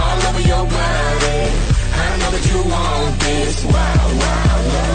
all 0.00 0.18
over 0.28 0.42
your 0.52 0.64
body. 0.80 1.40
I 2.04 2.08
know 2.20 2.30
that 2.36 2.44
you 2.50 2.58
want 2.74 3.12
this 3.26 3.56
wild, 3.72 4.12
wild 4.22 4.64
love. 4.72 4.91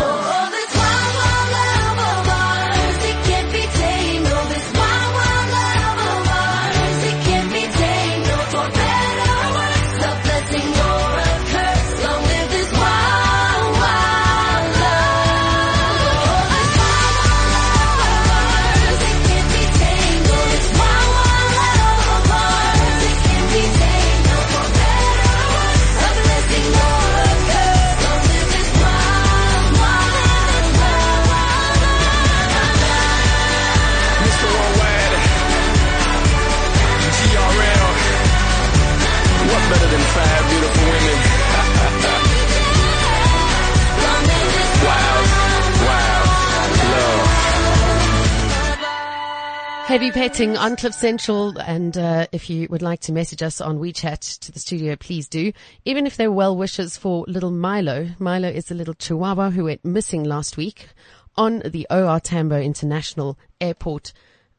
Heavy 49.88 50.12
petting 50.12 50.58
on 50.58 50.76
Cliff 50.76 50.94
Central, 50.94 51.58
and 51.60 51.98
uh, 51.98 52.28
if 52.34 52.50
you 52.50 52.68
would 52.70 52.82
like 52.82 53.00
to 53.00 53.14
message 53.14 53.42
us 53.42 53.62
on 53.62 53.80
WeChat 53.80 54.40
to 54.40 54.52
the 54.52 54.60
studio, 54.60 54.98
please 54.98 55.30
do. 55.30 55.54
Even 55.86 56.06
if 56.06 56.18
they're 56.18 56.30
well 56.30 56.58
wishes 56.58 56.98
for 56.98 57.24
little 57.26 57.52
Milo. 57.52 58.10
Milo 58.20 58.50
is 58.50 58.70
a 58.70 58.74
little 58.74 58.94
Chihuahua 58.94 59.52
who 59.52 59.64
went 59.64 59.86
missing 59.86 60.26
last 60.26 60.58
week 60.58 60.90
on 61.38 61.60
the 61.60 61.88
OR 61.90 62.20
Tambo 62.20 62.60
International 62.60 63.40
Airport 63.62 64.12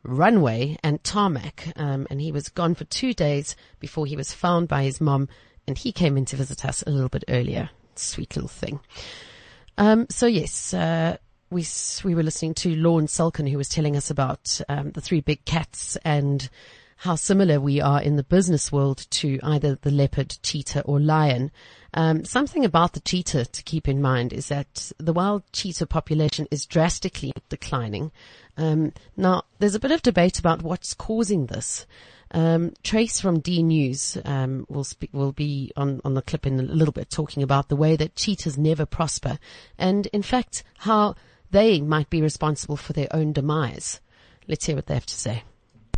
runway 0.02 0.78
and 0.82 1.04
tarmac, 1.04 1.74
um, 1.76 2.06
and 2.08 2.22
he 2.22 2.32
was 2.32 2.48
gone 2.48 2.74
for 2.74 2.84
two 2.84 3.12
days 3.12 3.54
before 3.80 4.06
he 4.06 4.16
was 4.16 4.32
found 4.32 4.66
by 4.66 4.82
his 4.82 4.98
mom, 4.98 5.28
and 5.66 5.76
he 5.76 5.92
came 5.92 6.16
in 6.16 6.24
to 6.24 6.36
visit 6.36 6.64
us 6.64 6.82
a 6.86 6.90
little 6.90 7.10
bit 7.10 7.24
earlier. 7.28 7.68
Sweet 7.96 8.34
little 8.34 8.48
thing. 8.48 8.80
Um, 9.76 10.06
so 10.08 10.26
yes, 10.26 10.72
uh, 10.72 11.18
we 11.50 11.66
we 12.04 12.14
were 12.14 12.22
listening 12.22 12.54
to 12.54 12.74
Lorne 12.76 13.06
Sulkin, 13.06 13.48
who 13.50 13.58
was 13.58 13.68
telling 13.68 13.96
us 13.96 14.10
about 14.10 14.60
um, 14.68 14.90
the 14.92 15.00
three 15.00 15.20
big 15.20 15.44
cats 15.44 15.96
and 16.04 16.48
how 16.98 17.14
similar 17.14 17.60
we 17.60 17.80
are 17.80 18.02
in 18.02 18.16
the 18.16 18.24
business 18.24 18.72
world 18.72 19.06
to 19.10 19.38
either 19.42 19.76
the 19.76 19.90
leopard, 19.90 20.36
cheetah, 20.42 20.82
or 20.82 20.98
lion. 20.98 21.50
Um, 21.94 22.24
something 22.24 22.64
about 22.64 22.92
the 22.92 23.00
cheetah 23.00 23.46
to 23.46 23.62
keep 23.62 23.88
in 23.88 24.02
mind 24.02 24.32
is 24.32 24.48
that 24.48 24.90
the 24.98 25.12
wild 25.12 25.44
cheetah 25.52 25.86
population 25.86 26.48
is 26.50 26.66
drastically 26.66 27.32
declining. 27.48 28.10
Um, 28.56 28.92
now, 29.16 29.44
there's 29.60 29.76
a 29.76 29.80
bit 29.80 29.92
of 29.92 30.02
debate 30.02 30.40
about 30.40 30.62
what's 30.62 30.92
causing 30.92 31.46
this. 31.46 31.86
Um, 32.32 32.74
Trace 32.82 33.20
from 33.20 33.40
D 33.40 33.62
News 33.62 34.18
um, 34.24 34.66
will 34.68 34.84
spe- 34.84 35.12
will 35.12 35.32
be 35.32 35.72
on 35.76 36.00
on 36.04 36.14
the 36.14 36.20
clip 36.20 36.46
in 36.46 36.58
a 36.58 36.62
little 36.62 36.92
bit, 36.92 37.10
talking 37.10 37.42
about 37.42 37.68
the 37.68 37.76
way 37.76 37.96
that 37.96 38.16
cheetahs 38.16 38.58
never 38.58 38.84
prosper, 38.84 39.38
and 39.78 40.06
in 40.08 40.22
fact 40.22 40.62
how 40.78 41.14
they 41.50 41.80
might 41.80 42.10
be 42.10 42.22
responsible 42.22 42.76
for 42.76 42.92
their 42.92 43.08
own 43.10 43.32
demise. 43.32 44.00
Let's 44.46 44.66
hear 44.66 44.76
what 44.76 44.86
they 44.86 44.94
have 44.94 45.06
to 45.06 45.14
say. 45.14 45.42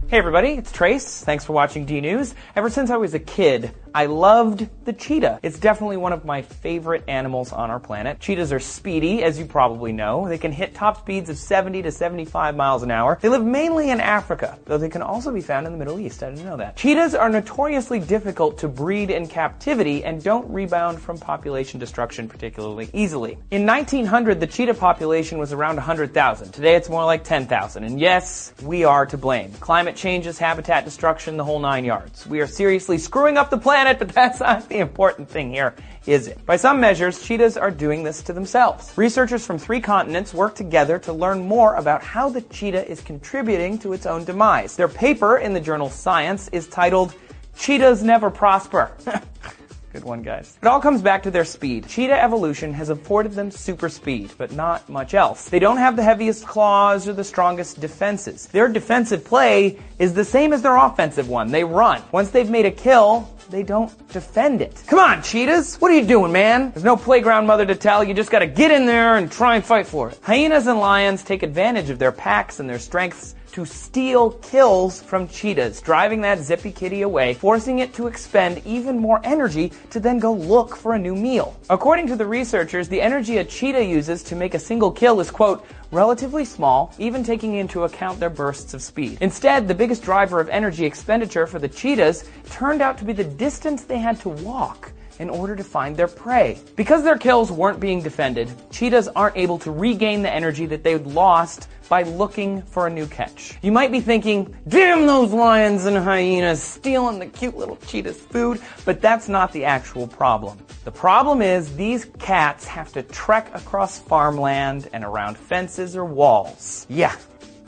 Hey 0.09 0.18
everybody, 0.18 0.53
it's 0.53 0.72
Trace. 0.72 1.22
Thanks 1.22 1.44
for 1.44 1.53
watching 1.53 1.84
D 1.84 2.01
News. 2.01 2.34
Ever 2.57 2.68
since 2.68 2.90
I 2.90 2.96
was 2.96 3.14
a 3.14 3.20
kid, 3.20 3.72
I 3.95 4.07
loved 4.07 4.68
the 4.84 4.93
cheetah. 4.93 5.41
It's 5.43 5.59
definitely 5.59 5.97
one 5.97 6.12
of 6.12 6.24
my 6.24 6.43
favorite 6.43 7.05
animals 7.09 7.53
on 7.53 7.70
our 7.70 7.80
planet. 7.80 8.20
Cheetahs 8.20 8.53
are 8.53 8.61
speedy, 8.61 9.22
as 9.22 9.38
you 9.38 9.47
probably 9.47 9.93
know. 9.93 10.28
They 10.28 10.38
can 10.38 10.53
hit 10.53 10.74
top 10.74 10.99
speeds 10.99 11.28
of 11.28 11.36
70 11.36 11.82
to 11.82 11.91
75 11.91 12.55
miles 12.55 12.82
an 12.82 12.91
hour. 12.91 13.18
They 13.20 13.28
live 13.28 13.45
mainly 13.45 13.91
in 13.91 14.01
Africa, 14.01 14.59
though 14.64 14.78
they 14.78 14.88
can 14.88 15.03
also 15.03 15.32
be 15.32 15.41
found 15.41 15.66
in 15.66 15.72
the 15.72 15.78
Middle 15.78 15.99
East. 15.99 16.22
I 16.22 16.30
didn't 16.30 16.45
know 16.45 16.57
that. 16.59 16.76
Cheetahs 16.76 17.14
are 17.14 17.28
notoriously 17.28 17.99
difficult 17.99 18.59
to 18.59 18.68
breed 18.68 19.11
in 19.11 19.26
captivity 19.26 20.05
and 20.05 20.22
don't 20.22 20.49
rebound 20.51 21.01
from 21.01 21.18
population 21.18 21.80
destruction 21.80 22.28
particularly 22.28 22.91
easily. 22.93 23.38
In 23.51 23.66
1900, 23.66 24.38
the 24.38 24.47
cheetah 24.47 24.74
population 24.74 25.38
was 25.38 25.53
around 25.53 25.76
100,000. 25.76 26.53
Today 26.53 26.76
it's 26.76 26.88
more 26.88 27.05
like 27.05 27.24
10,000. 27.24 27.82
And 27.82 27.99
yes, 27.99 28.53
we 28.62 28.84
are 28.84 29.07
to 29.07 29.16
blame. 29.16 29.53
Climate 29.55 29.97
changes, 29.97 30.38
habitat 30.38 30.84
destruction, 30.84 31.36
the 31.36 31.45
whole 31.45 31.59
nine 31.59 31.84
yards. 31.84 32.26
We 32.26 32.41
are 32.41 32.47
seriously 32.47 32.99
screwing 32.99 33.36
up 33.36 33.51
the 33.51 33.59
planet, 33.59 33.80
but 33.99 34.09
that's 34.09 34.41
not 34.41 34.68
the 34.68 34.78
important 34.78 35.28
thing 35.28 35.51
here, 35.53 35.74
is 36.07 36.28
it? 36.28 36.45
By 36.47 36.57
some 36.57 36.81
measures, 36.81 37.22
cheetahs 37.22 37.57
are 37.57 37.70
doing 37.70 38.03
this 38.03 38.22
to 38.22 38.33
themselves. 38.33 38.93
Researchers 38.97 39.47
from 39.47 39.59
three 39.59 39.81
continents 39.81 40.35
work 40.35 40.55
together 40.55 40.99
to 41.01 41.12
learn 41.12 41.47
more 41.47 41.74
about 41.74 42.03
how 42.03 42.28
the 42.28 42.43
cheetah 42.43 42.91
is 42.91 43.01
contributing 43.01 43.78
to 43.78 43.93
its 43.93 44.07
own 44.07 44.24
demise. 44.24 44.76
Their 44.76 44.89
paper 44.89 45.39
in 45.39 45.55
the 45.55 45.61
journal 45.61 45.91
Science 45.91 46.49
is 46.49 46.68
titled 46.68 47.14
Cheetahs 47.57 48.03
Never 48.03 48.31
Prosper. 48.31 48.91
Good 49.93 50.05
one, 50.05 50.22
guys. 50.22 50.57
It 50.62 50.68
all 50.68 50.80
comes 50.80 51.03
back 51.03 51.24
to 51.24 51.32
their 51.32 51.45
speed. 51.45 51.88
Cheetah 51.88 52.22
evolution 52.22 52.72
has 52.74 52.91
afforded 52.91 53.32
them 53.32 53.51
super 53.51 53.88
speed, 53.88 54.30
but 54.38 54.53
not 54.53 54.88
much 54.88 55.14
else. 55.14 55.49
They 55.49 55.59
don't 55.59 55.78
have 55.78 55.97
the 55.97 56.03
heaviest 56.05 56.47
claws 56.47 57.09
or 57.09 57.12
the 57.12 57.24
strongest 57.24 57.80
defenses. 57.80 58.47
Their 58.47 58.68
defensive 58.68 59.24
play 59.24 59.80
is 59.99 60.14
the 60.14 60.24
same 60.24 60.53
as 60.53 60.62
their 60.62 60.76
offensive 60.76 61.28
one. 61.28 61.51
They 61.51 61.64
run. 61.64 62.03
Once 62.12 62.30
they've 62.30 62.49
made 62.49 62.66
a 62.66 62.70
kill, 62.70 63.28
they 63.51 63.64
don't 63.64 63.91
defend 64.12 64.62
it. 64.62 64.80
Come 64.86 65.01
on, 65.01 65.24
cheetahs! 65.24 65.74
What 65.76 65.91
are 65.91 65.97
you 65.97 66.07
doing, 66.07 66.30
man? 66.30 66.70
There's 66.70 66.84
no 66.84 66.97
playground 66.97 67.49
mother 67.49 67.66
to 67.66 67.74
tell. 67.74 68.05
You 68.05 68.14
just 68.14 68.30
gotta 68.30 68.47
get 68.47 68.70
in 68.70 68.86
there 68.86 69.16
and 69.16 69.30
try 69.30 69.57
and 69.57 69.64
fight 69.64 69.88
for 69.88 70.11
it. 70.11 70.20
Hyenas 70.22 70.68
and 70.68 70.78
lions 70.78 71.24
take 71.24 71.43
advantage 71.43 71.91
of 71.91 71.99
their 71.99 72.12
packs 72.12 72.61
and 72.61 72.70
their 72.70 72.78
strengths 72.78 73.34
to 73.53 73.64
steal 73.64 74.32
kills 74.32 75.03
from 75.03 75.28
cheetahs, 75.28 75.80
driving 75.80 76.20
that 76.20 76.38
zippy 76.38 76.72
kitty 76.72 77.03
away, 77.03 77.34
forcing 77.34 77.80
it 77.80 77.92
to 77.94 78.07
expend 78.07 78.62
even 78.64 78.98
more 78.98 79.20
energy 79.24 79.72
to 79.90 80.01
then 80.01 80.18
go 80.18 80.32
look 80.32 80.76
for 80.76 80.94
a 80.94 80.98
new 80.98 81.14
meal. 81.14 81.57
According 81.68 82.07
to 82.09 82.16
the 82.16 82.26
researchers, 82.26 82.88
the 82.88 83.01
energy 83.01 83.38
a 83.38 83.44
cheetah 83.44 83.84
uses 83.84 84.22
to 84.24 84.36
make 84.36 84.55
a 84.55 84.59
single 84.59 84.90
kill 84.90 85.20
is, 85.20 85.30
quote, 85.30 85.66
relatively 85.90 86.44
small, 86.44 86.94
even 86.98 87.24
taking 87.24 87.55
into 87.55 87.84
account 87.84 88.20
their 88.20 88.30
bursts 88.30 88.74
of 88.74 88.82
speed. 88.82 89.18
Instead, 89.20 89.66
the 89.66 89.74
biggest 89.74 90.03
driver 90.03 90.40
of 90.40 90.48
energy 90.48 90.84
expenditure 90.84 91.46
for 91.46 91.59
the 91.59 91.68
cheetahs 91.68 92.28
turned 92.51 92.80
out 92.80 92.96
to 92.98 93.05
be 93.05 93.12
the 93.12 93.24
distance 93.24 93.84
they 93.84 93.98
had 93.98 94.20
to 94.20 94.28
walk 94.28 94.92
in 95.21 95.31
order 95.31 95.55
to 95.55 95.62
find 95.62 95.97
their 95.97 96.09
prey. 96.09 96.59
Because 96.75 97.05
their 97.05 97.18
kills 97.18 97.53
weren't 97.53 97.79
being 97.79 98.03
defended, 98.03 98.51
cheetahs 98.71 99.07
aren't 99.07 99.37
able 99.37 99.59
to 99.59 99.71
regain 99.71 100.23
the 100.23 100.33
energy 100.33 100.66
that 100.66 100.83
they'd 100.83 101.07
lost 101.07 101.68
by 101.91 102.03
looking 102.05 102.62
for 102.62 102.87
a 102.87 102.91
new 102.91 103.07
catch. 103.07 103.59
You 103.62 103.73
might 103.73 103.93
be 103.93 104.01
thinking, 104.01 104.57
damn 104.66 105.07
those 105.07 105.33
lions 105.33 105.85
and 105.85 105.97
hyenas 105.97 106.62
stealing 106.62 107.18
the 107.18 107.27
cute 107.27 107.57
little 107.57 107.77
cheetah's 107.77 108.18
food, 108.18 108.62
but 108.85 109.01
that's 109.01 109.29
not 109.29 109.53
the 109.53 109.64
actual 109.64 110.07
problem. 110.07 110.57
The 110.85 110.93
problem 110.93 111.43
is 111.43 111.77
these 111.77 112.07
cats 112.18 112.64
have 112.66 112.93
to 112.93 113.03
trek 113.03 113.51
across 113.55 113.99
farmland 113.99 114.89
and 114.93 115.05
around 115.05 115.37
fences 115.37 115.97
or 115.97 116.05
walls. 116.05 116.87
Yeah, 116.89 117.14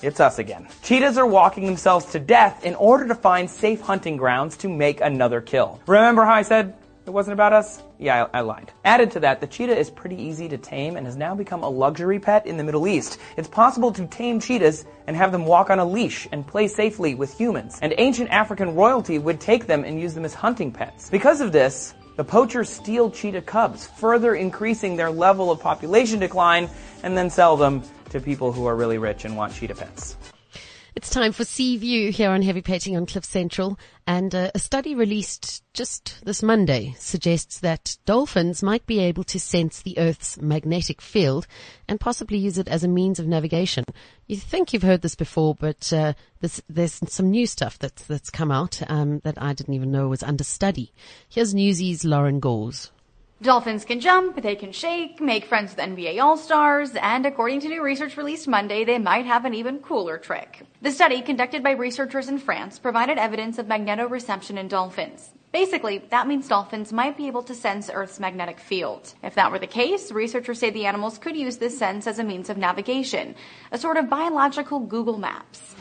it's 0.03 0.21
us 0.21 0.39
again. 0.39 0.69
Cheetahs 0.83 1.19
are 1.19 1.27
walking 1.27 1.67
themselves 1.67 2.07
to 2.13 2.21
death 2.21 2.65
in 2.65 2.77
order 2.77 3.07
to 3.09 3.15
find 3.15 3.51
safe 3.51 3.81
hunting 3.81 4.17
grounds 4.17 4.57
to 4.59 4.69
make 4.69 5.01
another 5.01 5.41
kill. 5.41 5.81
Remember 5.87 6.25
how 6.25 6.35
I 6.35 6.43
said 6.43 6.75
it 7.05 7.11
wasn't 7.11 7.33
about 7.33 7.53
us? 7.53 7.83
Yeah, 7.99 8.27
I, 8.33 8.39
I, 8.39 8.41
lied. 8.43 8.73
Added 8.85 9.11
to 9.13 9.21
that, 9.21 9.41
the 9.41 9.47
cheetah 9.47 9.77
is 9.77 9.91
pretty 9.91 10.17
easy 10.17 10.49
to 10.49 10.57
tame 10.57 10.97
and 10.97 11.07
has 11.07 11.17
now 11.17 11.35
become 11.35 11.63
a 11.63 11.69
luxury 11.69 12.21
pet 12.21 12.47
in 12.47 12.57
the 12.57 12.65
Middle 12.65 12.87
East. 12.87 13.19
It's 13.37 13.49
possible 13.49 13.93
to 13.93 14.07
tame 14.07 14.39
cheetahs 14.39 14.85
and 15.07 15.17
have 15.17 15.33
them 15.33 15.45
walk 15.45 15.71
on 15.71 15.79
a 15.79 15.85
leash 15.85 16.29
and 16.31 16.47
play 16.47 16.69
safely 16.69 17.15
with 17.15 17.37
humans. 17.37 17.79
And 17.83 17.93
ancient 17.99 18.31
African 18.31 18.75
royalty 18.75 19.19
would 19.19 19.41
take 19.41 19.67
them 19.67 19.85
and 19.85 20.01
use 20.01 20.15
them 20.15 20.25
as 20.25 20.35
hunting 20.35 20.71
pets. 20.71 21.11
Because 21.11 21.41
of 21.41 21.51
this, 21.51 21.95
the 22.17 22.25
poachers 22.25 22.69
steal 22.69 23.11
cheetah 23.11 23.43
cubs, 23.43 23.87
further 23.87 24.35
increasing 24.35 24.97
their 24.97 25.11
level 25.11 25.51
of 25.51 25.61
population 25.61 26.21
decline, 26.21 26.69
and 27.03 27.17
then 27.17 27.31
sell 27.31 27.57
them 27.57 27.83
to 28.11 28.21
people 28.21 28.53
who 28.53 28.67
are 28.67 28.77
really 28.77 28.99
rich 28.99 29.25
and 29.25 29.37
want 29.37 29.55
cheetah 29.55 29.75
pets. 29.75 30.17
It's 30.95 31.09
time 31.09 31.33
for 31.33 31.47
Sea 31.47 31.79
View 31.79 32.13
here 32.13 32.29
on 32.29 32.43
Heavy 32.43 32.61
Petting 32.61 32.99
on 32.99 33.07
Cliff 33.07 33.25
Central. 33.25 33.79
And 34.07 34.35
uh, 34.35 34.51
a 34.55 34.59
study 34.59 34.95
released 34.95 35.65
just 35.73 36.23
this 36.23 36.43
Monday 36.43 36.95
suggests 36.99 37.61
that 37.61 37.97
dolphins 38.05 38.63
might 38.63 38.85
be 38.85 38.99
able 38.99 39.25
to 39.25 39.41
sense 39.41 39.81
the 39.81 39.99
Earth's 39.99 40.39
magnetic 40.39 41.01
field 41.01 41.47
and 41.89 41.99
possibly 41.99 42.37
use 42.37 42.59
it 42.59 42.69
as 42.69 42.85
a 42.85 42.89
means 42.89 43.19
of 43.19 43.27
navigation. 43.27 43.87
You 44.27 44.37
think 44.37 44.75
you've 44.75 44.83
heard 44.83 45.01
this 45.01 45.15
before, 45.15 45.55
but 45.55 45.91
uh, 45.95 46.13
there's 46.69 47.01
some 47.09 47.31
new 47.31 47.47
stuff 47.47 47.79
that's, 47.79 48.05
that's 48.05 48.29
come 48.29 48.53
out 48.53 48.83
um, 48.89 49.21
that 49.21 49.41
I 49.41 49.55
didn't 49.55 49.73
even 49.73 49.93
know 49.93 50.09
was 50.09 50.23
under 50.23 50.45
study. 50.45 50.93
Here's 51.27 51.55
Newsy's 51.55 52.05
Lauren 52.05 52.39
Gores. 52.39 52.93
Dolphins 53.43 53.85
can 53.85 53.99
jump, 53.99 54.41
they 54.41 54.55
can 54.55 54.71
shake, 54.71 55.21
make 55.21 55.47
friends 55.47 55.75
with 55.75 55.85
NBA 55.85 56.23
All-Stars, 56.23 56.93
and 56.95 57.27
according 57.27 57.59
to 57.63 57.69
new 57.69 57.83
research 57.83 58.17
released 58.17 58.47
Monday, 58.47 58.85
they 58.85 58.99
might 58.99 59.27
have 59.27 59.45
an 59.45 59.53
even 59.53 59.81
cooler 59.81 60.17
trick. 60.17 60.65
The 60.81 60.93
study, 60.93 61.23
conducted 61.23 61.61
by 61.61 61.73
researchers 61.73 62.29
in 62.29 62.39
France, 62.39 62.79
provided 62.79 63.19
evidence 63.19 63.59
of 63.59 63.67
magnetoreception 63.67 64.59
in 64.59 64.69
dolphins. 64.69 65.31
Basically, 65.53 65.99
that 66.09 66.27
means 66.27 66.49
dolphins 66.49 66.95
might 66.95 67.19
be 67.19 67.27
able 67.27 67.43
to 67.43 67.55
sense 67.55 67.91
Earth's 67.93 68.19
magnetic 68.19 68.59
field. 68.59 69.13
If 69.23 69.35
that 69.35 69.51
were 69.53 69.59
the 69.59 69.67
case, 69.67 70.11
researchers 70.11 70.59
say 70.59 70.71
the 70.71 70.87
animals 70.87 71.19
could 71.19 71.37
use 71.37 71.59
this 71.59 71.79
sense 71.79 72.07
as 72.07 72.19
a 72.19 72.25
means 72.25 72.49
of 72.49 72.57
navigation, 72.57 73.35
a 73.71 73.77
sort 73.77 73.99
of 73.99 74.09
biological 74.09 74.81
Google 74.81 75.19
Maps. 75.19 75.75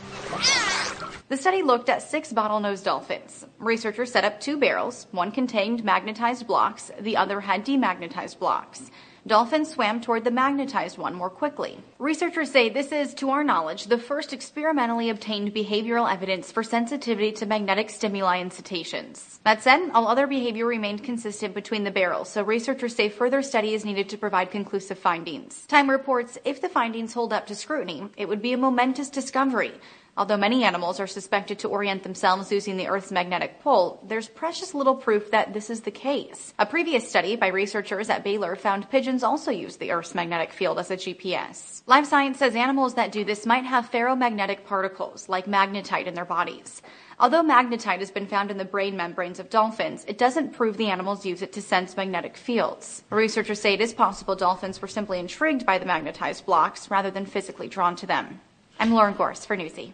The 1.29 1.37
study 1.37 1.61
looked 1.61 1.87
at 1.87 2.01
six 2.01 2.33
bottlenose 2.33 2.83
dolphins. 2.83 3.45
Researchers 3.59 4.11
set 4.11 4.25
up 4.25 4.41
two 4.41 4.57
barrels. 4.57 5.07
One 5.11 5.31
contained 5.31 5.85
magnetized 5.85 6.45
blocks, 6.45 6.91
the 6.99 7.15
other 7.15 7.39
had 7.39 7.65
demagnetized 7.65 8.39
blocks. 8.39 8.91
Dolphins 9.27 9.69
swam 9.69 10.01
toward 10.01 10.23
the 10.23 10.31
magnetized 10.31 10.97
one 10.97 11.13
more 11.13 11.29
quickly. 11.29 11.77
Researchers 11.99 12.49
say 12.49 12.69
this 12.69 12.91
is, 12.91 13.13
to 13.15 13.29
our 13.29 13.43
knowledge, 13.43 13.85
the 13.85 13.99
first 13.99 14.33
experimentally 14.33 15.11
obtained 15.11 15.53
behavioral 15.53 16.11
evidence 16.11 16.51
for 16.51 16.63
sensitivity 16.63 17.31
to 17.33 17.45
magnetic 17.45 17.91
stimuli 17.91 18.37
in 18.37 18.49
cetaceans. 18.49 19.39
That 19.43 19.61
said, 19.61 19.91
all 19.93 20.07
other 20.07 20.25
behavior 20.25 20.65
remained 20.65 21.03
consistent 21.03 21.53
between 21.53 21.83
the 21.83 21.91
barrels, 21.91 22.29
so 22.29 22.41
researchers 22.41 22.95
say 22.95 23.09
further 23.09 23.43
study 23.43 23.75
is 23.75 23.85
needed 23.85 24.09
to 24.09 24.17
provide 24.17 24.49
conclusive 24.49 24.97
findings. 24.97 25.67
Time 25.67 25.89
reports 25.89 26.39
if 26.43 26.59
the 26.59 26.69
findings 26.69 27.13
hold 27.13 27.31
up 27.31 27.45
to 27.45 27.55
scrutiny, 27.55 28.09
it 28.17 28.27
would 28.27 28.41
be 28.41 28.53
a 28.53 28.57
momentous 28.57 29.11
discovery. 29.11 29.73
Although 30.17 30.37
many 30.37 30.65
animals 30.65 30.99
are 30.99 31.07
suspected 31.07 31.59
to 31.59 31.69
orient 31.69 32.03
themselves 32.03 32.51
using 32.51 32.75
the 32.75 32.87
Earth's 32.87 33.13
magnetic 33.13 33.61
pole, 33.61 34.03
there's 34.05 34.27
precious 34.27 34.73
little 34.73 34.95
proof 34.95 35.31
that 35.31 35.53
this 35.53 35.69
is 35.69 35.81
the 35.81 35.91
case. 35.91 36.53
A 36.59 36.65
previous 36.65 37.07
study 37.07 37.37
by 37.37 37.47
researchers 37.47 38.09
at 38.09 38.23
Baylor 38.23 38.57
found 38.57 38.89
pigeons 38.89 39.23
also 39.23 39.51
use 39.51 39.77
the 39.77 39.91
Earth's 39.91 40.13
magnetic 40.13 40.51
field 40.51 40.79
as 40.79 40.91
a 40.91 40.97
GPS. 40.97 41.81
Live 41.87 42.05
Science 42.05 42.39
says 42.39 42.57
animals 42.57 42.95
that 42.95 43.13
do 43.13 43.23
this 43.23 43.45
might 43.45 43.63
have 43.63 43.89
ferromagnetic 43.89 44.65
particles, 44.65 45.29
like 45.29 45.45
magnetite, 45.45 46.07
in 46.07 46.13
their 46.13 46.25
bodies. 46.25 46.81
Although 47.17 47.43
magnetite 47.43 47.99
has 47.99 48.11
been 48.11 48.27
found 48.27 48.51
in 48.51 48.57
the 48.57 48.65
brain 48.65 48.97
membranes 48.97 49.39
of 49.39 49.49
dolphins, 49.49 50.03
it 50.09 50.17
doesn't 50.17 50.51
prove 50.51 50.75
the 50.75 50.89
animals 50.89 51.25
use 51.25 51.41
it 51.41 51.53
to 51.53 51.61
sense 51.61 51.95
magnetic 51.95 52.35
fields. 52.35 53.03
Researchers 53.11 53.61
say 53.61 53.75
it 53.75 53.81
is 53.81 53.93
possible 53.93 54.35
dolphins 54.35 54.81
were 54.81 54.89
simply 54.89 55.19
intrigued 55.19 55.65
by 55.65 55.77
the 55.77 55.85
magnetized 55.85 56.45
blocks 56.45 56.91
rather 56.91 57.11
than 57.11 57.25
physically 57.25 57.69
drawn 57.69 57.95
to 57.95 58.05
them. 58.05 58.41
I'm 58.77 58.93
Lauren 58.93 59.13
Gorse 59.13 59.45
for 59.45 59.55
Newsy. 59.55 59.93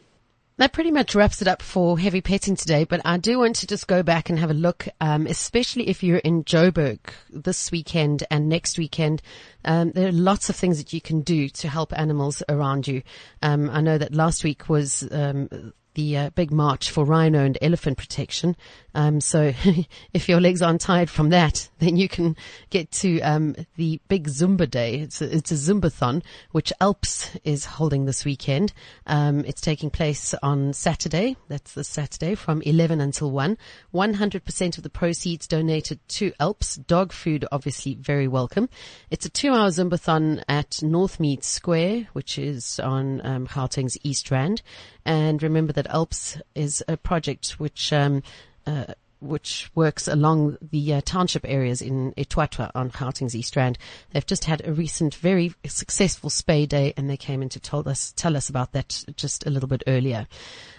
That 0.57 0.73
pretty 0.73 0.89
much 0.89 1.13
wraps 1.13 1.39
it 1.43 1.47
up 1.47 1.61
for 1.61 1.99
heavy 1.99 2.19
petting 2.19 2.55
today, 2.55 2.83
but 2.83 2.99
I 3.05 3.17
do 3.17 3.37
want 3.37 3.57
to 3.57 3.67
just 3.67 3.85
go 3.85 4.01
back 4.01 4.31
and 4.31 4.39
have 4.39 4.49
a 4.49 4.55
look, 4.55 4.87
um, 4.99 5.27
especially 5.27 5.87
if 5.87 6.01
you're 6.01 6.17
in 6.17 6.43
Joburg 6.45 6.97
this 7.29 7.71
weekend 7.71 8.23
and 8.31 8.49
next 8.49 8.79
weekend. 8.79 9.21
Um, 9.63 9.91
there 9.91 10.07
are 10.07 10.11
lots 10.11 10.49
of 10.49 10.55
things 10.55 10.79
that 10.79 10.93
you 10.93 10.99
can 10.99 11.21
do 11.21 11.47
to 11.47 11.67
help 11.67 11.95
animals 11.95 12.41
around 12.49 12.87
you. 12.87 13.03
Um, 13.43 13.69
I 13.69 13.81
know 13.81 13.99
that 13.99 14.15
last 14.15 14.43
week 14.43 14.67
was 14.67 15.07
um, 15.11 15.73
the 15.97 16.15
uh, 16.15 16.29
big 16.29 16.51
march 16.51 16.91
for 16.91 17.03
rhino 17.03 17.43
and 17.43 17.57
elephant 17.59 17.97
protection. 17.97 18.55
Um, 18.93 19.19
so 19.19 19.51
if 20.13 20.29
your 20.29 20.39
legs 20.39 20.61
aren't 20.61 20.81
tired 20.81 21.09
from 21.09 21.29
that, 21.29 21.67
then 21.79 21.97
you 21.97 22.07
can 22.07 22.37
get 22.69 22.91
to 22.91 23.19
um, 23.21 23.55
the 23.75 23.99
big 24.07 24.27
Zumba 24.27 24.69
day. 24.69 24.99
It's 25.01 25.21
a, 25.21 25.35
it's 25.35 25.51
a 25.51 25.55
Zumbathon, 25.55 26.23
which 26.51 26.71
Alps 26.79 27.31
is 27.43 27.65
holding 27.65 28.05
this 28.05 28.23
weekend. 28.23 28.73
Um, 29.07 29.43
it's 29.45 29.59
taking 29.59 29.89
place 29.89 30.35
on 30.43 30.71
Saturday. 30.73 31.35
That's 31.47 31.73
this 31.73 31.87
Saturday 31.87 32.35
from 32.35 32.61
11 32.61 33.01
until 33.01 33.31
1. 33.31 33.57
100% 33.93 34.77
of 34.77 34.83
the 34.83 34.89
proceeds 34.89 35.47
donated 35.47 35.99
to 36.09 36.31
Alps. 36.39 36.75
Dog 36.75 37.11
food, 37.11 37.43
obviously, 37.51 37.95
very 37.95 38.27
welcome. 38.27 38.69
It's 39.09 39.25
a 39.25 39.29
two-hour 39.29 39.69
Zumbathon 39.69 40.43
at 40.47 40.69
Northmead 40.83 41.43
Square, 41.43 42.09
which 42.13 42.37
is 42.37 42.79
on 42.79 43.25
um, 43.25 43.47
Gauteng's 43.47 43.97
East 44.03 44.29
Rand. 44.29 44.61
And 45.07 45.41
remember 45.41 45.71
that 45.71 45.87
Alps 45.87 46.37
is 46.53 46.83
a 46.89 46.97
project 46.97 47.51
which 47.61 47.93
um, 47.93 48.21
uh, 48.65 48.93
which 49.19 49.71
works 49.73 50.05
along 50.07 50.57
the 50.61 50.95
uh, 50.95 51.01
township 51.05 51.45
areas 51.47 51.81
in 51.81 52.11
Etwatwa 52.17 52.69
on 52.75 52.89
Gauteng's 52.89 53.33
East 53.33 53.55
Rand. 53.55 53.77
They've 54.11 54.25
just 54.25 54.43
had 54.43 54.61
a 54.67 54.73
recent, 54.73 55.15
very 55.15 55.55
successful 55.65 56.29
spay 56.29 56.67
day, 56.67 56.93
and 56.97 57.09
they 57.09 57.15
came 57.15 57.41
in 57.41 57.47
to 57.49 57.59
tell 57.59 57.87
us 57.87 58.13
tell 58.17 58.35
us 58.35 58.49
about 58.49 58.73
that 58.73 59.05
just 59.15 59.47
a 59.47 59.49
little 59.49 59.69
bit 59.69 59.81
earlier. 59.87 60.27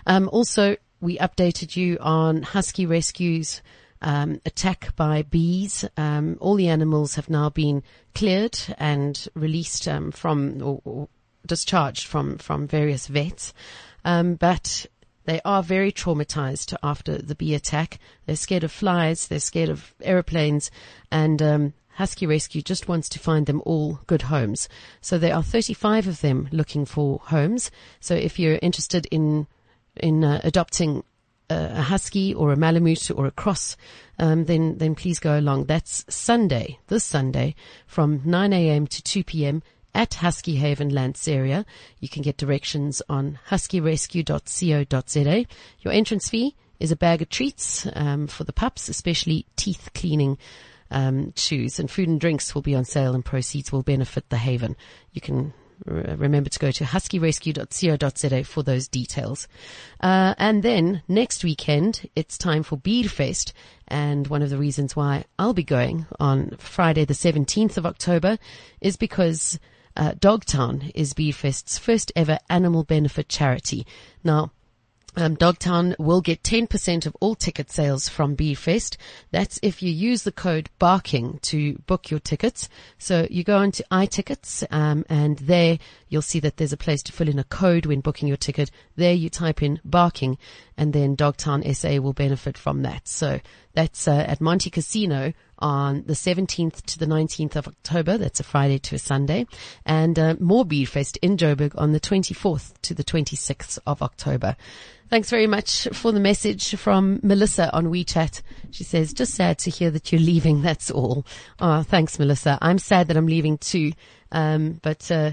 Um, 0.06 0.28
also, 0.30 0.76
we 1.00 1.16
updated 1.16 1.74
you 1.74 1.96
on 2.00 2.42
husky 2.42 2.84
rescues. 2.84 3.62
Um, 4.00 4.40
attack 4.46 4.94
by 4.94 5.22
bees. 5.22 5.84
Um, 5.96 6.36
all 6.40 6.54
the 6.54 6.68
animals 6.68 7.16
have 7.16 7.28
now 7.28 7.50
been 7.50 7.82
cleared 8.14 8.56
and 8.78 9.26
released 9.34 9.88
um, 9.88 10.12
from 10.12 10.62
or, 10.62 10.80
or, 10.84 11.08
discharged 11.44 12.06
from 12.06 12.38
from 12.38 12.68
various 12.68 13.08
vets, 13.08 13.52
um, 14.08 14.36
but 14.36 14.86
they 15.26 15.38
are 15.44 15.62
very 15.62 15.92
traumatized 15.92 16.74
after 16.82 17.18
the 17.18 17.34
bee 17.34 17.54
attack. 17.54 17.98
They're 18.24 18.36
scared 18.36 18.64
of 18.64 18.72
flies. 18.72 19.26
They're 19.26 19.38
scared 19.38 19.68
of 19.68 19.94
aeroplanes 20.00 20.70
and, 21.12 21.42
um, 21.42 21.74
Husky 21.90 22.26
Rescue 22.26 22.62
just 22.62 22.86
wants 22.86 23.08
to 23.10 23.18
find 23.18 23.46
them 23.46 23.60
all 23.66 24.00
good 24.06 24.22
homes. 24.22 24.68
So 25.00 25.18
there 25.18 25.34
are 25.34 25.42
35 25.42 26.06
of 26.06 26.20
them 26.20 26.48
looking 26.52 26.86
for 26.86 27.18
homes. 27.24 27.72
So 27.98 28.14
if 28.14 28.38
you're 28.38 28.58
interested 28.62 29.06
in, 29.10 29.48
in 29.96 30.22
uh, 30.22 30.40
adopting 30.44 31.02
a 31.50 31.82
husky 31.82 32.32
or 32.32 32.52
a 32.52 32.56
malamute 32.56 33.10
or 33.10 33.26
a 33.26 33.30
cross, 33.30 33.76
um, 34.18 34.44
then 34.44 34.78
then 34.78 34.94
please 34.94 35.18
go 35.18 35.38
along. 35.38 35.64
That's 35.64 36.04
Sunday, 36.08 36.78
this 36.88 37.04
Sunday, 37.04 37.54
from 37.86 38.22
9 38.24 38.52
a.m. 38.52 38.86
to 38.86 39.02
2 39.02 39.24
p.m. 39.24 39.62
at 39.94 40.14
Husky 40.14 40.56
Haven 40.56 40.90
Lanseria. 40.90 41.64
You 42.00 42.08
can 42.08 42.22
get 42.22 42.36
directions 42.36 43.02
on 43.08 43.38
huskyrescue.co.za. 43.48 45.46
Your 45.80 45.92
entrance 45.92 46.28
fee 46.28 46.54
is 46.80 46.92
a 46.92 46.96
bag 46.96 47.22
of 47.22 47.28
treats 47.28 47.86
um, 47.94 48.26
for 48.26 48.44
the 48.44 48.52
pups, 48.52 48.88
especially 48.88 49.46
teeth 49.56 49.90
cleaning. 49.94 50.38
Um, 50.90 51.32
chews 51.36 51.78
and 51.78 51.90
food 51.90 52.08
and 52.08 52.18
drinks 52.18 52.54
will 52.54 52.62
be 52.62 52.74
on 52.74 52.86
sale 52.86 53.14
and 53.14 53.22
proceeds 53.22 53.70
will 53.70 53.82
benefit 53.82 54.30
the 54.30 54.38
haven. 54.38 54.74
You 55.12 55.20
can 55.20 55.52
remember 55.84 56.50
to 56.50 56.58
go 56.58 56.70
to 56.70 56.84
huskyrescue.co.za 56.84 58.44
for 58.44 58.62
those 58.62 58.88
details. 58.88 59.48
Uh, 60.00 60.34
and 60.38 60.62
then 60.62 61.02
next 61.08 61.44
weekend, 61.44 62.08
it's 62.16 62.38
time 62.38 62.62
for 62.62 62.76
Beerfest. 62.76 63.52
And 63.86 64.26
one 64.26 64.42
of 64.42 64.50
the 64.50 64.58
reasons 64.58 64.96
why 64.96 65.24
I'll 65.38 65.54
be 65.54 65.64
going 65.64 66.06
on 66.18 66.56
Friday, 66.58 67.04
the 67.04 67.14
17th 67.14 67.76
of 67.76 67.86
October 67.86 68.38
is 68.80 68.96
because 68.96 69.58
uh, 69.98 70.14
Dogtown 70.18 70.92
is 70.94 71.12
Beerfest's 71.12 71.76
first 71.76 72.12
ever 72.14 72.38
animal 72.48 72.84
benefit 72.84 73.28
charity. 73.28 73.86
Now, 74.22 74.52
um, 75.16 75.34
Dogtown 75.34 75.96
will 75.98 76.20
get 76.20 76.44
10% 76.44 77.04
of 77.04 77.16
all 77.18 77.34
ticket 77.34 77.72
sales 77.72 78.08
from 78.08 78.36
Beerfest. 78.36 78.96
That's 79.32 79.58
if 79.62 79.82
you 79.82 79.90
use 79.90 80.22
the 80.22 80.30
code 80.30 80.70
BARKING 80.78 81.40
to 81.42 81.74
book 81.86 82.10
your 82.10 82.20
tickets. 82.20 82.68
So 82.98 83.26
you 83.28 83.42
go 83.42 83.56
onto 83.56 83.82
iTickets, 83.90 84.64
um, 84.70 85.04
and 85.08 85.38
there 85.38 85.80
you'll 86.08 86.22
see 86.22 86.40
that 86.40 86.56
there's 86.56 86.72
a 86.72 86.76
place 86.76 87.02
to 87.04 87.12
fill 87.12 87.28
in 87.28 87.38
a 87.38 87.44
code 87.44 87.86
when 87.86 88.00
booking 88.00 88.28
your 88.28 88.36
ticket. 88.36 88.70
There 88.96 89.12
you 89.12 89.30
type 89.30 89.62
in 89.62 89.80
BARKING 89.84 90.38
and 90.76 90.92
then 90.92 91.14
Dogtown 91.14 91.62
SA 91.74 91.98
will 91.98 92.12
benefit 92.12 92.56
from 92.56 92.82
that. 92.82 93.08
So 93.08 93.40
that's 93.74 94.08
uh, 94.08 94.24
at 94.26 94.40
Montecasino 94.40 95.34
on 95.58 96.04
the 96.06 96.12
17th 96.12 96.82
to 96.82 96.98
the 96.98 97.06
19th 97.06 97.56
of 97.56 97.68
October. 97.68 98.16
That's 98.16 98.40
a 98.40 98.44
Friday 98.44 98.78
to 98.78 98.94
a 98.94 98.98
Sunday. 98.98 99.46
And 99.84 100.18
uh, 100.18 100.36
more 100.38 100.64
Beerfest 100.64 101.18
in 101.20 101.36
Joburg 101.36 101.72
on 101.76 101.92
the 101.92 102.00
24th 102.00 102.74
to 102.82 102.94
the 102.94 103.04
26th 103.04 103.78
of 103.86 104.02
October. 104.02 104.56
Thanks 105.10 105.30
very 105.30 105.46
much 105.46 105.88
for 105.92 106.12
the 106.12 106.20
message 106.20 106.76
from 106.76 107.18
Melissa 107.22 107.72
on 107.72 107.86
WeChat. 107.86 108.42
She 108.70 108.84
says, 108.84 109.14
just 109.14 109.34
sad 109.34 109.58
to 109.60 109.70
hear 109.70 109.90
that 109.90 110.12
you're 110.12 110.20
leaving. 110.20 110.60
That's 110.60 110.90
all. 110.90 111.24
Oh, 111.58 111.82
thanks, 111.82 112.18
Melissa. 112.18 112.58
I'm 112.60 112.78
sad 112.78 113.08
that 113.08 113.16
I'm 113.16 113.26
leaving 113.26 113.56
too. 113.56 113.92
Um, 114.30 114.78
but, 114.82 115.10
uh, 115.10 115.32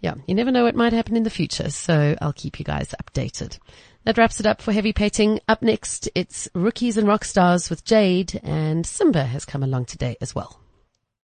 yeah, 0.00 0.14
you 0.26 0.34
never 0.34 0.50
know 0.50 0.64
what 0.64 0.76
might 0.76 0.92
happen 0.92 1.16
in 1.16 1.24
the 1.24 1.30
future. 1.30 1.70
So 1.70 2.16
I'll 2.20 2.32
keep 2.32 2.58
you 2.58 2.64
guys 2.64 2.94
updated. 3.02 3.58
That 4.04 4.16
wraps 4.16 4.40
it 4.40 4.46
up 4.46 4.62
for 4.62 4.72
heavy 4.72 4.92
petting. 4.92 5.40
Up 5.48 5.60
next, 5.62 6.08
it's 6.14 6.48
rookies 6.54 6.96
and 6.96 7.06
rock 7.08 7.24
stars 7.24 7.68
with 7.68 7.84
Jade 7.84 8.40
and 8.42 8.86
Simba 8.86 9.24
has 9.24 9.44
come 9.44 9.62
along 9.62 9.86
today 9.86 10.16
as 10.20 10.34
well. 10.34 10.60